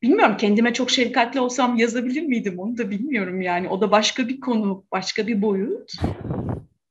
bilmiyorum 0.02 0.36
kendime 0.36 0.72
çok 0.72 0.90
şefkatli 0.90 1.40
olsam 1.40 1.76
yazabilir 1.76 2.22
miydim 2.22 2.59
onu 2.59 2.78
da 2.78 2.90
bilmiyorum 2.90 3.42
yani. 3.42 3.68
O 3.68 3.80
da 3.80 3.90
başka 3.90 4.28
bir 4.28 4.40
konu, 4.40 4.84
başka 4.92 5.26
bir 5.26 5.42
boyut. 5.42 5.92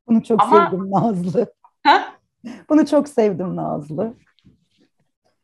Bunu 0.08 0.24
çok 0.24 0.44
Ama, 0.44 0.70
sevdim 0.72 0.92
Nazlı. 0.92 1.54
Ha? 1.84 2.16
Bunu 2.70 2.88
çok 2.88 3.10
sevdim 3.10 3.56
Nazlı. 3.56 4.14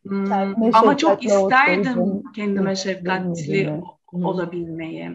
Hmm, 0.08 0.32
ama 0.74 0.98
çok 0.98 1.26
isterdim 1.26 2.24
kendime 2.36 2.76
şefkatli 2.76 3.82
olabilmeyi. 4.12 5.12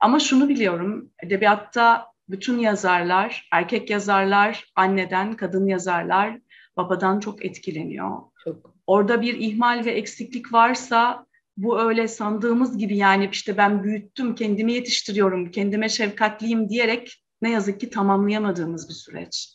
Ama 0.00 0.20
şunu 0.20 0.48
biliyorum, 0.48 1.10
edebiyatta 1.22 2.06
bütün 2.28 2.58
yazarlar, 2.58 3.48
erkek 3.52 3.90
yazarlar, 3.90 4.64
anneden, 4.76 5.36
kadın 5.36 5.66
yazarlar 5.66 6.38
babadan 6.76 7.20
çok 7.20 7.44
etkileniyor. 7.44 8.18
Çok. 8.44 8.74
orada 8.86 9.22
bir 9.22 9.34
ihmal 9.34 9.84
ve 9.84 9.90
eksiklik 9.90 10.52
varsa 10.52 11.26
bu 11.56 11.80
öyle 11.80 12.08
sandığımız 12.08 12.78
gibi 12.78 12.96
yani 12.96 13.28
işte 13.32 13.56
ben 13.56 13.84
büyüttüm, 13.84 14.34
kendimi 14.34 14.72
yetiştiriyorum, 14.72 15.50
kendime 15.50 15.88
şefkatliyim 15.88 16.68
diyerek 16.68 17.22
ne 17.42 17.50
yazık 17.50 17.80
ki 17.80 17.90
tamamlayamadığımız 17.90 18.88
bir 18.88 18.94
süreç. 18.94 19.48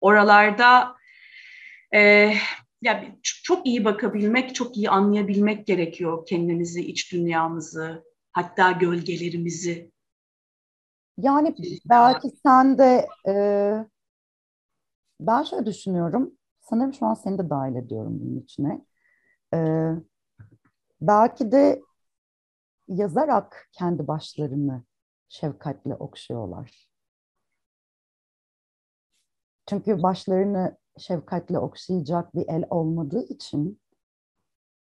Oralarda 0.00 0.94
e, 1.94 2.32
ya 2.82 3.04
çok 3.22 3.66
iyi 3.66 3.84
bakabilmek, 3.84 4.54
çok 4.54 4.76
iyi 4.76 4.90
anlayabilmek 4.90 5.66
gerekiyor 5.66 6.26
kendimizi, 6.26 6.80
iç 6.84 7.12
dünyamızı, 7.12 8.04
hatta 8.32 8.72
gölgelerimizi. 8.72 9.90
Yani 11.18 11.54
belki 11.90 12.28
sen 12.44 12.78
de 12.78 13.08
e, 13.28 13.34
ben 15.20 15.42
şöyle 15.42 15.66
düşünüyorum. 15.66 16.32
Sanırım 16.60 16.94
şu 16.94 17.06
an 17.06 17.14
seni 17.14 17.38
de 17.38 17.50
dahil 17.50 17.74
ediyorum 17.74 18.18
bunun 18.20 18.40
içine. 18.40 18.84
E, 19.54 19.58
belki 21.00 21.52
de 21.52 21.82
yazarak 22.88 23.68
kendi 23.72 24.08
başlarını 24.08 24.84
şefkatle 25.28 25.94
okşuyorlar. 25.94 26.88
Çünkü 29.66 30.02
başlarını 30.02 30.78
şefkatle 30.98 31.58
okşayacak 31.58 32.34
bir 32.34 32.48
el 32.48 32.64
olmadığı 32.70 33.22
için 33.22 33.80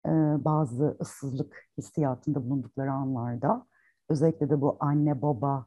e, 0.06 0.10
bazı 0.44 0.96
ıssızlık 1.00 1.68
hissiyatında 1.78 2.44
bulundukları 2.44 2.92
anlarda 2.92 3.66
özellikle 4.08 4.50
de 4.50 4.60
bu 4.60 4.76
anne 4.80 5.22
baba 5.22 5.66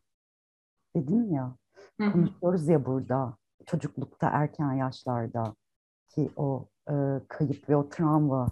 dedim 0.96 1.34
ya 1.34 1.56
konuşuyoruz 1.98 2.68
ya 2.68 2.86
burada 2.86 3.38
çocuklukta 3.66 4.30
erken 4.30 4.74
yaşlarda 4.74 5.56
ki 6.10 6.32
o 6.36 6.68
e, 6.90 6.94
kayıp 7.28 7.70
ve 7.70 7.76
o 7.76 7.90
travma 7.90 8.48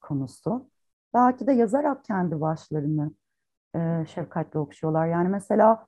konusu. 0.00 0.70
Belki 1.14 1.46
de 1.46 1.52
yazarak 1.52 2.04
kendi 2.04 2.40
başlarını 2.40 3.12
e, 3.74 4.06
şefkatle 4.06 4.58
okşuyorlar. 4.58 5.06
Yani 5.06 5.28
mesela 5.28 5.86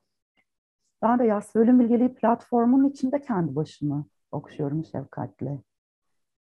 ben 1.01 1.19
de 1.19 1.23
Yas 1.23 1.55
Ölüm 1.55 1.79
Bilgeliği 1.79 2.15
platformun 2.15 2.89
içinde 2.89 3.21
kendi 3.21 3.55
başımı 3.55 4.05
okşuyorum 4.31 4.85
şefkatle. 4.85 5.61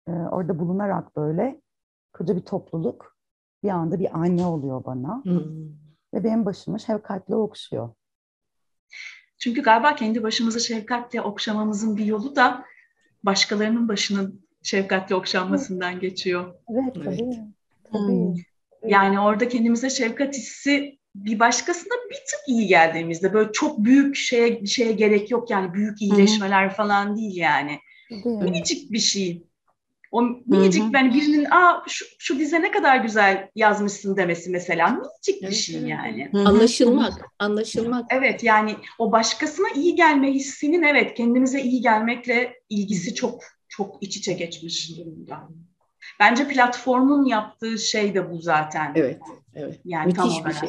E, 0.09 0.13
orada 0.13 0.59
bulunarak 0.59 1.17
böyle 1.17 1.61
koca 2.13 2.37
bir 2.37 2.41
topluluk 2.41 3.17
bir 3.63 3.69
anda 3.69 3.99
bir 3.99 4.19
anne 4.19 4.47
oluyor 4.47 4.85
bana. 4.85 5.25
Hmm. 5.25 5.43
Ve 6.15 6.25
benim 6.25 6.45
başımı 6.45 6.81
şefkatle 6.81 7.35
okşuyor. 7.35 7.91
Çünkü 9.39 9.63
galiba 9.63 9.95
kendi 9.95 10.23
başımızı 10.23 10.61
şefkatle 10.61 11.21
okşamamızın 11.21 11.97
bir 11.97 12.05
yolu 12.05 12.37
da 12.37 12.65
başkalarının 13.23 13.89
başının 13.89 14.47
şefkatle 14.63 15.15
okşanmasından 15.15 16.01
geçiyor. 16.01 16.55
Evet, 16.69 16.95
tabii. 16.95 17.07
Evet. 17.07 17.35
tabii. 17.93 17.99
Hmm. 17.99 18.35
Yani 18.87 19.21
orada 19.21 19.49
kendimize 19.49 19.91
şefkat 19.91 20.35
hissi 20.35 20.99
bir 21.25 21.39
başkasına 21.39 21.95
bir 22.11 22.15
tık 22.15 22.41
iyi 22.49 22.67
geldiğimizde 22.67 23.33
böyle 23.33 23.53
çok 23.53 23.85
büyük 23.85 24.17
şeye 24.17 24.67
şeye 24.67 24.93
gerek 24.93 25.31
yok 25.31 25.51
yani 25.51 25.75
büyük 25.75 26.03
iyileşmeler 26.03 26.67
Hı-hı. 26.67 26.75
falan 26.75 27.17
değil 27.17 27.37
yani. 27.37 27.79
Değil. 28.11 28.27
Minicik 28.27 28.93
bir 28.93 28.99
şey. 28.99 29.47
O 30.13 30.23
minicik 30.47 30.83
Hı-hı. 30.83 30.93
ben 30.93 31.15
birinin 31.15 31.45
aa 31.45 31.83
şu, 31.89 32.05
şu 32.19 32.39
dize 32.39 32.63
ne 32.63 32.71
kadar 32.71 32.97
güzel 32.97 33.49
yazmışsın 33.55 34.17
demesi 34.17 34.51
mesela 34.51 34.89
minicik 34.89 35.51
bir 35.51 35.55
şey 35.55 35.83
yani. 35.83 36.29
Hı-hı. 36.33 36.49
Anlaşılmak, 36.49 37.13
anlaşılmak. 37.39 38.07
Evet 38.11 38.45
yani 38.45 38.75
o 38.99 39.13
başkasına 39.13 39.67
iyi 39.75 39.95
gelme 39.95 40.33
hissinin 40.33 40.83
evet 40.83 41.15
kendimize 41.15 41.63
iyi 41.63 41.81
gelmekle 41.81 42.55
ilgisi 42.69 43.15
çok 43.15 43.43
çok 43.69 44.03
iç 44.03 44.17
içe 44.17 44.33
geçmiş 44.33 44.99
durumda. 44.99 45.49
Bence 46.21 46.49
platformun 46.49 47.25
yaptığı 47.25 47.79
şey 47.79 48.15
de 48.15 48.31
bu 48.31 48.39
zaten. 48.39 48.93
Evet, 48.95 49.21
evet. 49.55 49.81
Yani 49.85 50.07
Müthiş 50.07 50.17
tam 50.17 50.29
olarak. 50.29 50.47
bir 50.47 50.55
şey. 50.55 50.69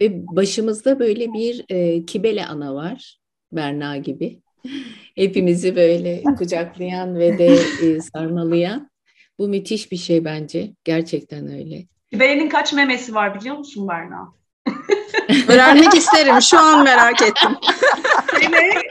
Ve 0.00 0.26
başımızda 0.26 0.98
böyle 0.98 1.32
bir 1.32 1.64
e, 1.68 2.06
kibele 2.06 2.46
ana 2.46 2.74
var, 2.74 3.18
Berna 3.52 3.96
gibi. 3.96 4.40
Hepimizi 5.14 5.76
böyle 5.76 6.22
kucaklayan 6.38 7.18
ve 7.18 7.38
de 7.38 7.58
e, 7.82 8.00
sarmalayan. 8.14 8.90
Bu 9.38 9.48
müthiş 9.48 9.92
bir 9.92 9.96
şey 9.96 10.24
bence. 10.24 10.70
Gerçekten 10.84 11.52
öyle. 11.52 11.86
Kibele'nin 12.12 12.48
kaç 12.48 12.72
memesi 12.72 13.14
var 13.14 13.40
biliyor 13.40 13.56
musun 13.56 13.88
Berna? 13.88 14.32
Öğrenmek 15.48 15.94
isterim. 15.94 16.42
Şu 16.42 16.58
an 16.58 16.84
merak 16.84 17.22
ettim. 17.22 17.50
Kibele 18.40 18.82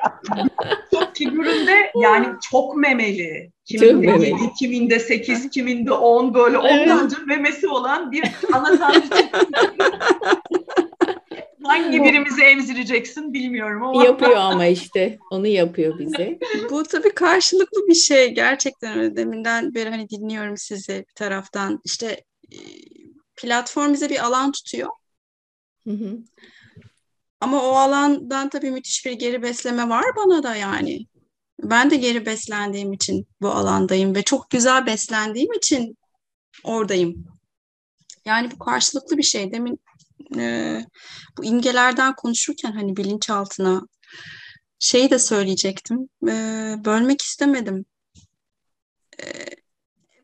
çok 0.94 1.16
figüründe 1.16 1.92
yani 1.96 2.28
çok 2.52 2.76
memeli. 2.76 3.52
Kiminde 3.66 3.92
çok 3.92 4.02
memeli. 4.02 4.30
7, 4.30 4.54
kiminde 4.60 5.00
8, 5.00 5.50
kiminde 5.50 5.92
10 5.92 6.34
böyle 6.34 6.58
onlarca 6.58 7.18
evet. 7.18 7.28
memesi 7.28 7.68
olan 7.68 8.12
bir 8.12 8.24
ana 8.54 8.78
tanrıçı. 8.78 9.30
Hangi 11.64 12.04
birimizi 12.04 12.44
emzireceksin 12.44 13.34
bilmiyorum 13.34 13.84
ama. 13.84 14.06
Yapıyor 14.06 14.36
ama 14.36 14.66
işte 14.66 15.18
onu 15.32 15.48
yapıyor 15.48 16.00
bize. 16.00 16.40
Bu 16.70 16.84
tabii 16.84 17.14
karşılıklı 17.14 17.88
bir 17.88 17.96
şey 17.96 18.34
gerçekten 18.34 19.16
deminden 19.16 19.76
beri 19.76 19.90
hani 19.90 20.10
dinliyorum 20.10 20.58
sizi 20.58 21.06
bir 21.10 21.14
taraftan. 21.16 21.82
İşte 21.86 22.24
e, 22.52 22.58
platform 23.36 23.94
bize 23.94 24.10
bir 24.10 24.26
alan 24.26 24.52
tutuyor. 24.52 24.90
Ama 27.40 27.64
o 27.64 27.72
alandan 27.76 28.50
tabii 28.50 28.72
müthiş 28.72 29.06
bir 29.06 29.12
geri 29.12 29.42
besleme 29.42 29.90
var 29.90 30.06
bana 30.16 30.44
da 30.44 30.56
yani. 30.56 31.06
Ben 31.64 31.90
de 31.90 31.96
geri 31.96 32.26
beslendiğim 32.26 32.94
için 32.94 33.28
bu 33.42 33.50
alandayım 33.50 34.16
ve 34.16 34.24
çok 34.24 34.50
güzel 34.50 34.86
beslendiğim 34.86 35.54
için 35.54 35.98
oradayım. 36.64 37.26
Yani 38.26 38.52
bu 38.52 38.60
karşılıklı 38.60 39.18
bir 39.18 39.24
şey. 39.24 39.52
Demin 39.52 39.80
e, 40.38 40.80
bu 41.38 41.46
imgelerden 41.46 42.16
konuşurken 42.16 42.72
hani 42.72 42.98
bilinçaltına 42.98 43.88
şeyi 44.80 45.10
de 45.10 45.20
söyleyecektim. 45.20 46.10
E, 46.28 46.34
bölmek 46.86 47.22
istemedim. 47.22 47.86
E, 49.24 49.26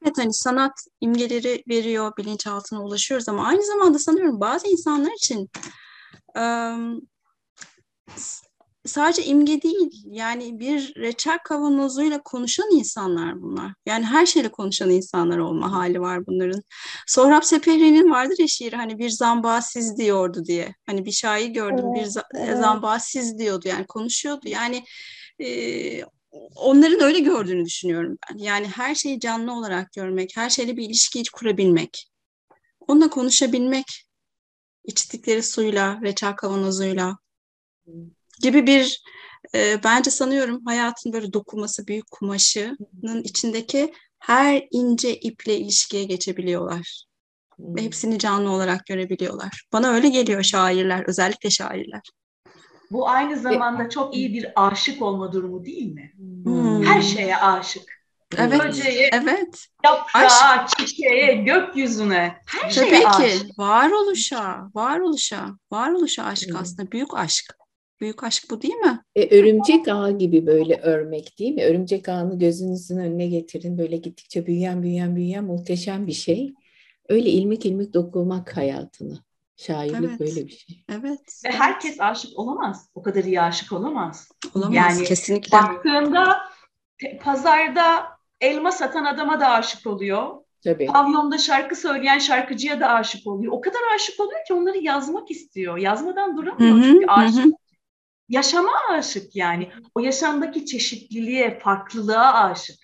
evet 0.04 0.18
hani 0.18 0.34
sanat 0.34 0.74
imgeleri 1.02 1.64
veriyor, 1.70 2.14
bilinçaltına 2.18 2.84
ulaşıyoruz 2.84 3.30
ama 3.30 3.48
aynı 3.48 3.66
zamanda 3.66 4.00
sanıyorum 4.00 4.40
bazı 4.40 4.68
insanlar 4.68 5.12
için 5.12 5.50
e, 6.38 6.44
sadece 8.86 9.26
imge 9.26 9.62
değil 9.62 10.04
yani 10.06 10.60
bir 10.60 10.94
reçel 10.96 11.40
kavanozuyla 11.40 12.22
konuşan 12.24 12.72
insanlar 12.72 13.42
bunlar. 13.42 13.74
Yani 13.86 14.06
her 14.06 14.26
şeyle 14.26 14.52
konuşan 14.52 14.90
insanlar 14.90 15.38
olma 15.38 15.72
hali 15.72 16.02
var 16.02 16.26
bunların. 16.28 16.62
Sohrab 17.08 17.44
Sepehri'nin 17.44 18.12
vardır 18.12 18.36
ya 18.40 18.48
şiiri 18.48 18.76
hani 18.76 18.98
bir 18.98 19.10
zamba 19.10 19.62
siz 19.62 19.98
diyordu 19.98 20.46
diye. 20.46 20.76
Hani 20.86 21.06
bir 21.06 21.12
şair 21.12 21.48
gördüm 21.48 21.86
evet, 21.98 22.16
bir 22.16 22.40
evet. 22.40 22.58
zamba 22.58 23.00
siz 23.00 23.38
diyordu 23.38 23.68
yani 23.68 23.86
konuşuyordu. 23.88 24.48
Yani 24.48 24.84
e, 25.40 26.02
onların 26.56 27.02
öyle 27.02 27.20
gördüğünü 27.20 27.66
düşünüyorum 27.66 28.18
ben. 28.30 28.38
Yani 28.38 28.68
her 28.68 28.96
şeyi 28.96 29.20
canlı 29.20 29.54
olarak 29.54 29.94
görmek, 29.94 30.38
her 30.38 30.50
şeyle 30.50 30.78
bir 30.78 30.84
ilişki 30.84 31.24
kurabilmek, 31.34 32.12
onunla 32.88 33.10
konuşabilmek, 33.10 33.86
içtikleri 34.84 35.44
suyla, 35.44 36.00
reçel 36.02 36.36
kavanozuyla, 36.36 37.18
gibi 38.42 38.68
bir 38.68 39.04
e, 39.56 39.84
bence 39.84 40.12
sanıyorum 40.12 40.66
hayatın 40.66 41.14
böyle 41.14 41.34
dokunması 41.34 41.88
büyük 41.88 42.12
kumaşının 42.12 43.24
içindeki 43.24 43.94
her 44.20 44.68
ince 44.72 45.16
iple 45.16 45.58
ilişkiye 45.58 46.04
geçebiliyorlar. 46.04 47.06
Hmm. 47.56 47.76
Ve 47.76 47.82
hepsini 47.82 48.20
canlı 48.20 48.52
olarak 48.52 48.86
görebiliyorlar. 48.86 49.68
Bana 49.74 49.90
öyle 49.90 50.10
geliyor 50.10 50.44
şairler, 50.44 51.04
özellikle 51.08 51.50
şairler. 51.50 52.02
Bu 52.92 53.10
aynı 53.10 53.40
zamanda 53.40 53.90
çok 53.90 54.16
iyi 54.16 54.34
bir 54.34 54.48
aşık 54.56 55.02
olma 55.02 55.34
durumu 55.34 55.66
değil 55.66 55.94
mi? 55.94 56.12
Hmm. 56.44 56.84
Her 56.84 57.02
şeye 57.02 57.38
aşık. 57.38 58.02
Evet. 58.38 58.60
Böceğe, 58.64 59.10
evet. 59.14 59.68
yaprağa, 59.86 60.20
Aşk. 60.20 60.78
çiçeğe, 60.78 61.34
gökyüzüne. 61.34 62.36
Her 62.46 62.74
Tabii 62.74 62.90
şeye 62.90 63.02
ki. 63.02 63.08
Aşık. 63.08 63.60
Varoluşa, 63.60 64.70
varoluşa, 64.76 65.46
varoluşa 65.72 66.24
aşk 66.24 66.50
hmm. 66.50 66.56
aslında. 66.56 66.92
Büyük 66.92 67.14
aşk. 67.14 67.58
Büyük 68.02 68.24
aşk 68.24 68.44
bu 68.52 68.62
değil 68.62 68.74
mi? 68.74 69.02
E, 69.16 69.40
örümcek 69.40 69.88
ağı 69.88 70.18
gibi 70.18 70.46
böyle 70.46 70.76
örmek 70.76 71.40
değil 71.40 71.54
mi? 71.54 71.64
Örümcek 71.64 72.10
ağını 72.10 72.40
gözünüzün 72.40 72.98
önüne 72.98 73.28
getirin. 73.28 73.78
Böyle 73.78 73.98
gittikçe 73.98 74.46
büyüyen 74.46 74.84
büyüyen 74.84 75.16
büyüyen 75.16 75.44
muhteşem 75.44 76.08
bir 76.08 76.12
şey. 76.12 76.54
Öyle 77.10 77.30
ilmik 77.30 77.66
ilmik 77.66 77.94
dokunmak 77.94 78.58
hayatını. 78.58 79.20
Şairlik 79.68 80.10
evet. 80.10 80.20
böyle 80.20 80.48
bir 80.48 80.52
şey. 80.52 80.84
Evet. 80.90 81.42
Ve 81.46 81.52
herkes 81.52 82.02
aşık 82.02 82.40
olamaz. 82.40 82.90
O 82.96 83.02
kadar 83.02 83.24
iyi 83.24 83.42
aşık 83.42 83.72
olamaz. 83.72 84.30
Olamaz 84.56 84.76
yani 84.76 85.04
kesinlikle. 85.04 85.58
Baktığında 85.58 86.38
pazarda 87.22 88.08
elma 88.42 88.72
satan 88.72 89.06
adama 89.06 89.40
da 89.40 89.50
aşık 89.50 89.88
oluyor. 89.88 90.42
Tabii. 90.64 90.86
Pavyonda 90.86 91.38
şarkı 91.38 91.76
söyleyen 91.76 92.20
şarkıcıya 92.20 92.80
da 92.80 92.90
aşık 92.90 93.28
oluyor. 93.28 93.54
O 93.54 93.62
kadar 93.62 93.80
aşık 93.96 94.20
oluyor 94.20 94.46
ki 94.48 94.54
onları 94.54 94.78
yazmak 94.78 95.32
istiyor. 95.32 95.78
Yazmadan 95.78 96.38
duramıyor 96.38 96.76
hı 96.76 96.80
hı, 96.80 96.84
çünkü 96.84 97.06
aşık. 97.08 97.46
Hı 97.46 97.52
yaşama 98.32 98.72
aşık 98.90 99.36
yani. 99.36 99.72
O 99.96 100.00
yaşamdaki 100.00 100.66
çeşitliliğe, 100.66 101.60
farklılığa 101.60 102.34
aşık. 102.34 102.80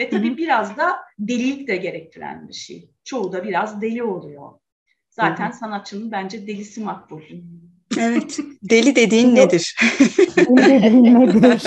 Ve 0.00 0.10
tabii 0.10 0.28
Hı-hı. 0.28 0.36
biraz 0.36 0.76
da 0.76 0.98
delilik 1.18 1.68
de 1.68 1.76
gerektiren 1.76 2.48
bir 2.48 2.52
şey. 2.52 2.90
Çoğu 3.04 3.32
da 3.32 3.44
biraz 3.44 3.82
deli 3.82 4.02
oluyor. 4.02 4.52
Zaten 5.12 5.48
Hı-hı. 5.48 5.56
sanatçının 5.56 6.12
bence 6.12 6.46
delisi 6.46 6.80
makbul. 6.80 7.20
Evet. 7.98 8.38
Deli 8.70 8.96
dediğin 8.96 9.34
nedir? 9.34 9.76
Deli 10.36 10.82
dediğin 10.82 11.20
nedir? 11.20 11.62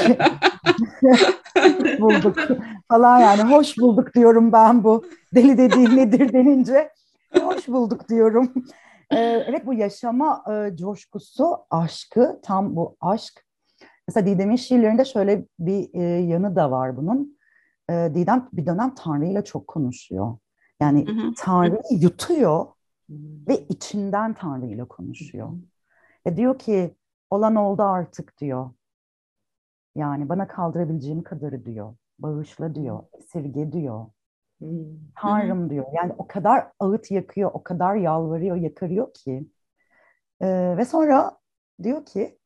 bulduk 1.99 2.37
falan 2.87 3.19
yani 3.19 3.41
hoş 3.51 3.77
bulduk 3.77 4.13
diyorum 4.13 4.51
ben 4.51 4.83
bu 4.83 5.05
deli 5.35 5.57
dediğin 5.57 5.97
nedir 5.97 6.33
denince 6.33 6.89
hoş 7.41 7.67
bulduk 7.67 8.09
diyorum. 8.09 8.53
Ee, 9.11 9.17
evet 9.47 9.65
bu 9.65 9.73
yaşama 9.73 10.43
e, 10.51 10.75
coşkusu, 10.77 11.57
aşkı, 11.69 12.39
tam 12.43 12.75
bu 12.75 12.97
aşk. 13.01 13.45
Mesela 14.07 14.27
Didem'in 14.27 14.55
şiirlerinde 14.55 15.05
şöyle 15.05 15.45
bir 15.59 15.89
e, 15.93 16.01
yanı 16.03 16.55
da 16.55 16.71
var 16.71 16.97
bunun. 16.97 17.37
E, 17.89 17.93
Didem 17.93 18.49
bir 18.53 18.65
dönem 18.65 18.95
Tanrı 18.95 19.25
ile 19.25 19.43
çok 19.43 19.67
konuşuyor. 19.67 20.37
Yani 20.79 21.05
Tanrı'yı 21.37 21.99
yutuyor 22.01 22.65
ve 23.47 23.59
içinden 23.69 24.33
Tanrı 24.33 24.65
ile 24.65 24.85
konuşuyor. 24.85 25.49
E 26.25 26.37
diyor 26.37 26.59
ki 26.59 26.95
olan 27.29 27.55
oldu 27.55 27.83
artık 27.83 28.37
diyor. 28.37 28.71
Yani 29.95 30.29
bana 30.29 30.47
kaldırabileceğim 30.47 31.23
kadarı 31.23 31.65
diyor. 31.65 31.95
Bağışla 32.19 32.75
diyor, 32.75 33.03
esirge 33.13 33.71
diyor. 33.71 34.05
Tanrım 35.15 35.69
diyor. 35.69 35.85
Yani 35.93 36.13
o 36.17 36.27
kadar 36.27 36.67
ağıt 36.79 37.11
yakıyor, 37.11 37.51
o 37.53 37.63
kadar 37.63 37.95
yalvarıyor, 37.95 38.55
yakarıyor 38.55 39.13
ki. 39.13 39.49
Ee, 40.41 40.77
ve 40.77 40.85
sonra 40.85 41.37
diyor 41.83 42.05
ki 42.05 42.39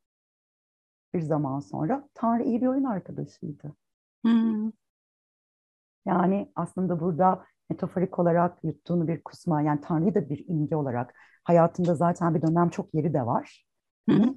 bir 1.13 1.21
zaman 1.21 1.59
sonra 1.59 2.09
Tanrı 2.13 2.43
iyi 2.43 2.61
bir 2.61 2.67
oyun 2.67 2.83
arkadaşıydı. 2.83 3.75
Hmm. 4.23 4.71
Yani 6.05 6.51
aslında 6.55 6.99
burada 6.99 7.45
metaforik 7.69 8.19
olarak 8.19 8.63
yuttuğunu 8.63 9.07
bir 9.07 9.23
kusma, 9.23 9.61
yani 9.61 9.81
Tanrı'yı 9.81 10.15
da 10.15 10.29
bir 10.29 10.45
imge 10.47 10.75
olarak 10.75 11.13
hayatında 11.43 11.95
zaten 11.95 12.35
bir 12.35 12.41
dönem 12.41 12.69
çok 12.69 12.93
yeri 12.93 13.13
de 13.13 13.25
var. 13.25 13.65
Hı 14.09 14.35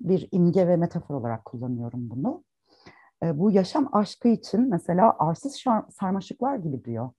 Bir 0.00 0.28
imge 0.32 0.68
ve 0.68 0.76
metafor 0.76 1.14
olarak 1.14 1.44
kullanıyorum 1.44 2.10
bunu. 2.10 2.44
Bu 3.22 3.50
yaşam 3.50 3.88
aşkı 3.92 4.28
için 4.28 4.70
mesela 4.70 5.16
arsız 5.18 5.64
sarmaşıklar 5.90 6.56
gibi 6.56 6.84
diyor. 6.84 7.10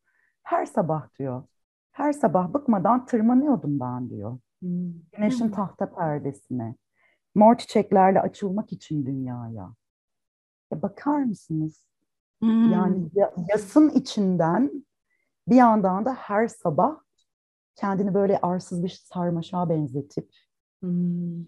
Her 0.43 0.65
sabah 0.65 1.19
diyor. 1.19 1.43
Her 1.91 2.13
sabah 2.13 2.53
bıkmadan 2.53 3.05
tırmanıyordum 3.05 3.79
ben 3.79 4.09
diyor. 4.09 4.39
Güneşin 5.11 5.49
tahta 5.49 5.93
perdesine. 5.93 6.75
Mor 7.35 7.55
çiçeklerle 7.55 8.21
açılmak 8.21 8.73
için 8.73 9.05
dünyaya. 9.05 9.73
Ya 10.71 10.81
bakar 10.81 11.23
mısınız? 11.23 11.85
Yani 12.41 13.09
yasın 13.49 13.89
içinden 13.89 14.85
bir 15.47 15.55
yandan 15.55 16.05
da 16.05 16.13
her 16.13 16.47
sabah 16.47 16.99
kendini 17.75 18.13
böyle 18.13 18.39
arsız 18.41 18.83
bir 18.83 18.89
sarmaşağa 18.89 19.69
benzetip 19.69 20.29
Hmm. 20.83 21.45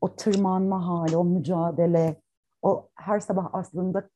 O 0.00 0.16
tırmanma 0.16 0.86
hali, 0.86 1.16
o 1.16 1.24
mücadele, 1.24 2.22
o 2.62 2.88
her 2.94 3.20
sabah 3.20 3.50
aslında 3.52 4.10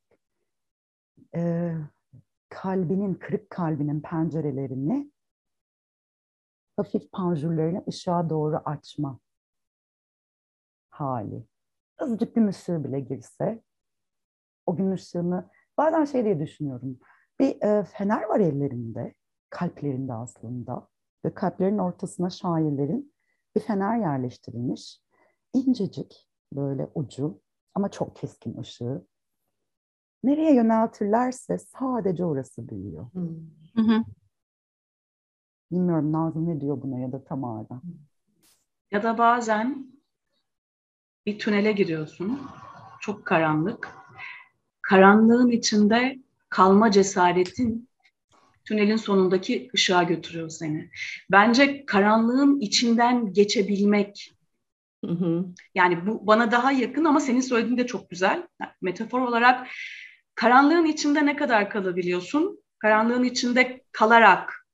e, 1.34 1.74
kalbinin, 2.48 3.14
kırık 3.14 3.50
kalbinin 3.50 4.00
pencerelerini 4.00 5.10
hafif 6.76 7.12
panjurlarını 7.12 7.84
ışığa 7.88 8.30
doğru 8.30 8.56
açma 8.64 9.18
hali. 10.90 11.44
Azıcık 11.98 12.34
gün 12.34 12.46
ışığı 12.46 12.84
bile 12.84 13.00
girse 13.00 13.62
o 14.66 14.76
gün 14.76 14.90
ışığını 14.90 15.50
bazen 15.78 16.04
şey 16.04 16.24
diye 16.24 16.40
düşünüyorum. 16.40 16.98
Bir 17.40 17.62
e, 17.62 17.84
fener 17.84 18.22
var 18.22 18.40
ellerinde, 18.40 19.14
kalplerinde 19.50 20.12
aslında 20.12 20.88
ve 21.24 21.34
kalplerin 21.34 21.78
ortasına 21.78 22.30
şairlerin 22.30 23.14
bir 23.56 23.60
fener 23.60 23.98
yerleştirilmiş. 23.98 25.00
İncecik 25.54 26.28
böyle 26.52 26.88
ucu 26.94 27.40
ama 27.74 27.90
çok 27.90 28.16
keskin 28.16 28.58
ışığı. 28.58 29.06
Nereye 30.24 30.54
yöneltirlerse 30.54 31.58
sadece 31.58 32.24
orası 32.24 32.68
büyüyor. 32.68 33.06
Hı 33.74 33.82
hı. 33.82 34.04
Bilmiyorum 35.70 36.12
Nazım 36.12 36.48
ne 36.48 36.60
diyor 36.60 36.82
buna 36.82 36.98
ya 36.98 37.12
da 37.12 37.24
Tamara. 37.24 37.80
Ya 38.90 39.02
da 39.02 39.18
bazen 39.18 39.92
bir 41.26 41.38
tünele 41.38 41.72
giriyorsun. 41.72 42.40
Çok 43.00 43.26
karanlık. 43.26 43.96
Karanlığın 44.82 45.50
içinde 45.50 46.18
kalma 46.50 46.90
cesaretin 46.90 47.88
tünelin 48.64 48.96
sonundaki 48.96 49.70
ışığa 49.74 50.02
götürüyor 50.02 50.48
seni. 50.48 50.90
Bence 51.30 51.86
karanlığın 51.86 52.60
içinden 52.60 53.32
geçebilmek 53.32 54.32
Hı 55.04 55.10
hı. 55.10 55.44
Yani 55.74 56.06
bu 56.06 56.26
bana 56.26 56.50
daha 56.50 56.72
yakın 56.72 57.04
ama 57.04 57.20
senin 57.20 57.40
söylediğin 57.40 57.78
de 57.78 57.86
çok 57.86 58.10
güzel. 58.10 58.48
Metafor 58.82 59.20
olarak 59.20 59.68
karanlığın 60.34 60.84
içinde 60.84 61.26
ne 61.26 61.36
kadar 61.36 61.70
kalabiliyorsun? 61.70 62.64
Karanlığın 62.78 63.24
içinde 63.24 63.84
kalarak 63.92 64.66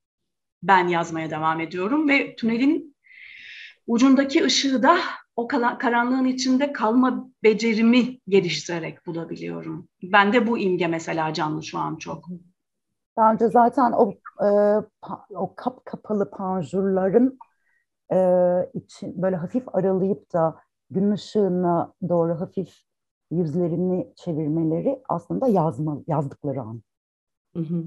ben 0.63 0.89
yazmaya 0.89 1.31
devam 1.31 1.61
ediyorum 1.61 2.09
ve 2.09 2.37
tünelin 2.37 2.97
ucundaki 3.87 4.45
ışığı 4.45 4.83
da 4.83 4.99
o 5.37 5.49
karanlığın 5.49 6.25
içinde 6.25 6.73
kalma 6.73 7.29
becerimi 7.43 8.19
geliştirerek 8.29 9.07
bulabiliyorum. 9.07 9.89
Ben 10.03 10.33
de 10.33 10.47
bu 10.47 10.59
imge 10.59 10.87
mesela 10.87 11.33
canlı 11.33 11.63
şu 11.63 11.79
an 11.79 11.97
çok. 11.97 12.25
Bence 13.17 13.49
zaten 13.49 13.93
o 13.93 14.13
e, 14.45 14.49
o 15.31 15.55
kap 15.57 15.85
kapalı 15.85 16.31
panjurların 16.31 17.39
e, 18.13 18.19
için 18.75 19.23
böyle 19.23 19.37
hafif 19.37 19.75
aralayıp 19.75 20.33
da 20.33 20.57
gün 20.91 21.11
ışığına 21.11 21.93
doğru 22.09 22.41
hafif 22.41 22.75
yüzlerini 23.31 24.13
çevirmeleri 24.17 25.03
aslında 25.09 25.49
yazma 25.49 25.99
yazdıkları 26.07 26.63
an. 26.63 26.83
Hı 27.57 27.63
hı. 27.63 27.85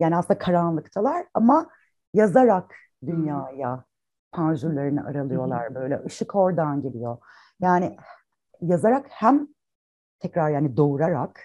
Yani 0.00 0.16
aslında 0.16 0.38
karanlıktalar 0.38 1.26
ama 1.34 1.66
yazarak 2.14 2.74
dünyaya 3.06 3.84
panjurlarını 4.32 5.06
aralıyorlar 5.06 5.74
böyle. 5.74 6.02
ışık 6.06 6.34
oradan 6.34 6.82
geliyor. 6.82 7.18
Yani 7.60 7.96
yazarak 8.60 9.06
hem 9.08 9.48
tekrar 10.18 10.50
yani 10.50 10.76
doğurarak 10.76 11.40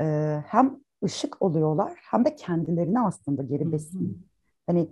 e, 0.00 0.38
hem 0.46 0.80
ışık 1.04 1.42
oluyorlar 1.42 1.92
hem 2.10 2.24
de 2.24 2.36
kendilerini 2.36 3.00
aslında 3.00 3.42
geri 3.42 3.72
besin. 3.72 4.26
Hani 4.66 4.88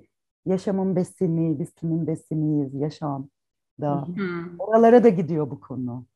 yaşamın 0.47 0.97
besini, 0.97 1.59
biz 1.59 1.75
kimin 1.75 2.07
besiniyiz, 2.07 2.75
yaşam 2.75 3.29
da. 3.81 4.07
Oralara 4.59 5.05
da 5.05 5.09
gidiyor 5.09 5.51
bu 5.51 5.61
konu. 5.61 6.07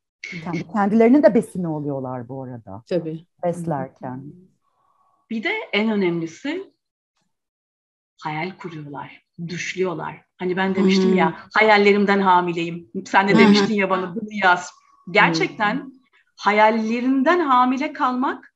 Kendi, 0.44 0.68
kendilerinin 0.68 1.22
de 1.22 1.34
besini 1.34 1.68
oluyorlar 1.68 2.28
bu 2.28 2.42
arada. 2.42 2.82
Tabii. 2.88 3.26
Beslerken. 3.44 4.24
Bir 5.30 5.42
de 5.42 5.50
en 5.72 5.90
önemlisi 5.90 6.72
hayal 8.22 8.56
kuruyorlar, 8.58 9.23
düşlüyorlar. 9.48 10.24
Hani 10.36 10.56
ben 10.56 10.74
demiştim 10.74 11.10
hmm. 11.10 11.16
ya 11.16 11.38
hayallerimden 11.54 12.20
hamileyim. 12.20 12.90
Sen 13.04 13.28
de 13.28 13.38
demiştin 13.38 13.74
ya 13.74 13.90
bana 13.90 14.14
bunu 14.14 14.28
yaz. 14.30 14.70
Gerçekten 15.10 15.74
hmm. 15.74 15.90
hayallerinden 16.36 17.40
hamile 17.40 17.92
kalmak 17.92 18.54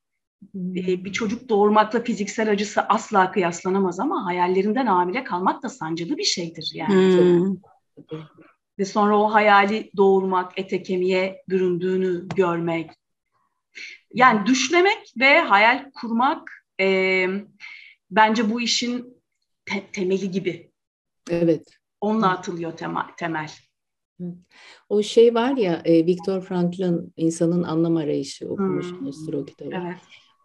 bir 0.55 1.13
çocuk 1.13 1.49
doğurmakla 1.49 2.03
fiziksel 2.03 2.51
acısı 2.51 2.83
asla 2.83 3.33
kıyaslanamaz 3.33 4.01
ama 4.01 4.27
hayallerinden 4.27 4.87
hamile 4.87 5.25
kalmak 5.25 5.63
da 5.63 5.69
sancılı 5.69 6.19
bir 6.19 6.25
şeydir 6.25 6.71
yani. 6.75 6.95
Hmm. 6.95 7.57
Ve 8.79 8.85
sonra 8.85 9.19
o 9.19 9.33
hayali 9.35 9.91
doğurmak, 9.97 10.53
ete 10.57 10.83
kemiğe 10.83 11.43
büründüğünü 11.49 12.29
görmek. 12.29 12.91
Yani 14.15 14.47
düşlemek 14.47 15.13
ve 15.21 15.41
hayal 15.41 15.91
kurmak 15.91 16.65
e, 16.81 17.27
bence 18.11 18.51
bu 18.51 18.61
işin 18.61 19.23
te- 19.67 19.87
temeli 19.93 20.31
gibi. 20.31 20.68
Evet. 21.31 21.65
Onunla 22.01 22.31
atılıyor 22.31 22.73
tema- 22.73 23.17
temel. 23.17 23.51
O 24.89 25.03
şey 25.03 25.35
var 25.35 25.57
ya 25.57 25.83
Viktor 25.87 26.41
Frankl'ın 26.41 27.13
insanın 27.17 27.63
anlam 27.63 27.97
arayışı 27.97 28.49
okumuşsunuzdur 28.49 29.33
hmm. 29.33 29.41
o 29.41 29.45
kitabı. 29.45 29.71
Evet. 29.75 29.99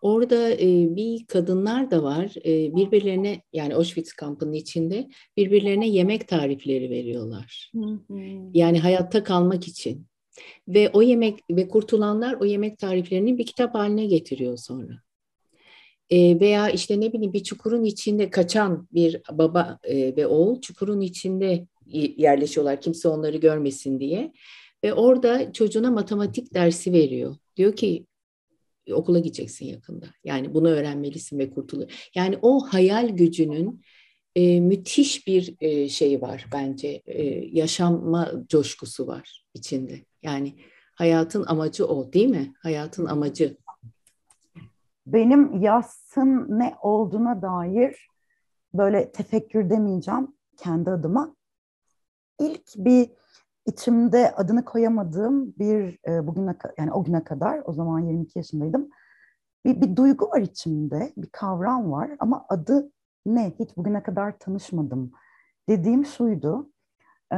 Orada 0.03 0.51
e, 0.51 0.95
bir 0.95 1.25
kadınlar 1.25 1.91
da 1.91 2.03
var. 2.03 2.34
E, 2.45 2.75
birbirlerine 2.75 3.41
yani 3.53 3.75
Auschwitz 3.75 4.13
kampının 4.13 4.53
içinde 4.53 5.09
birbirlerine 5.38 5.89
yemek 5.89 6.27
tarifleri 6.27 6.89
veriyorlar. 6.89 7.71
Yani 8.53 8.79
hayatta 8.79 9.23
kalmak 9.23 9.67
için. 9.67 10.07
Ve 10.67 10.89
o 10.89 11.01
yemek 11.01 11.39
ve 11.51 11.67
kurtulanlar 11.67 12.34
o 12.34 12.45
yemek 12.45 12.77
tariflerini 12.77 13.38
bir 13.38 13.45
kitap 13.45 13.75
haline 13.75 14.05
getiriyor 14.05 14.57
sonra. 14.57 14.93
Veya 16.11 16.69
işte 16.69 16.99
ne 16.99 17.13
bileyim 17.13 17.33
bir 17.33 17.43
çukurun 17.43 17.83
içinde 17.83 18.29
kaçan 18.29 18.87
bir 18.91 19.21
baba 19.31 19.79
ve 19.89 20.27
oğul 20.27 20.61
çukurun 20.61 21.01
içinde 21.01 21.67
yerleşiyorlar 22.17 22.81
kimse 22.81 23.07
onları 23.07 23.37
görmesin 23.37 23.99
diye. 23.99 24.33
Ve 24.83 24.93
orada 24.93 25.53
çocuğuna 25.53 25.91
matematik 25.91 26.53
dersi 26.53 26.93
veriyor. 26.93 27.35
Diyor 27.55 27.75
ki 27.75 28.05
okula 28.91 29.19
gideceksin 29.19 29.65
yakında. 29.65 30.05
Yani 30.23 30.53
bunu 30.53 30.69
öğrenmelisin 30.69 31.39
ve 31.39 31.49
kurtulur. 31.49 32.09
Yani 32.15 32.37
o 32.41 32.59
hayal 32.59 33.09
gücünün 33.09 33.81
e, 34.35 34.59
müthiş 34.59 35.27
bir 35.27 35.55
e, 35.61 35.89
şey 35.89 36.21
var 36.21 36.45
bence. 36.53 37.01
E, 37.05 37.23
yaşama 37.51 38.31
coşkusu 38.49 39.07
var 39.07 39.45
içinde. 39.53 39.99
Yani 40.23 40.55
hayatın 40.95 41.45
amacı 41.47 41.87
o 41.87 42.13
değil 42.13 42.27
mi? 42.27 42.53
Hayatın 42.59 43.05
amacı. 43.05 43.57
Benim 45.05 45.61
yasın 45.61 46.59
ne 46.59 46.75
olduğuna 46.81 47.41
dair 47.41 48.07
böyle 48.73 49.11
tefekkür 49.11 49.69
demeyeceğim 49.69 50.27
kendi 50.57 50.91
adıma. 50.91 51.35
İlk 52.39 52.75
bir 52.75 53.11
içimde 53.65 54.31
adını 54.35 54.65
koyamadığım 54.65 55.53
bir 55.59 55.99
e, 56.07 56.27
bugüne 56.27 56.55
yani 56.77 56.93
o 56.93 57.03
güne 57.03 57.23
kadar 57.23 57.61
o 57.65 57.73
zaman 57.73 57.99
22 57.99 58.39
yaşındaydım. 58.39 58.89
Bir, 59.65 59.81
bir 59.81 59.95
duygu 59.95 60.29
var 60.29 60.41
içimde, 60.41 61.13
bir 61.17 61.29
kavram 61.29 61.91
var 61.91 62.11
ama 62.19 62.45
adı 62.49 62.91
ne? 63.25 63.51
Hiç 63.59 63.77
bugüne 63.77 64.03
kadar 64.03 64.39
tanışmadım. 64.39 65.11
Dediğim 65.69 66.05
şuydu. 66.05 66.71
E, 67.33 67.37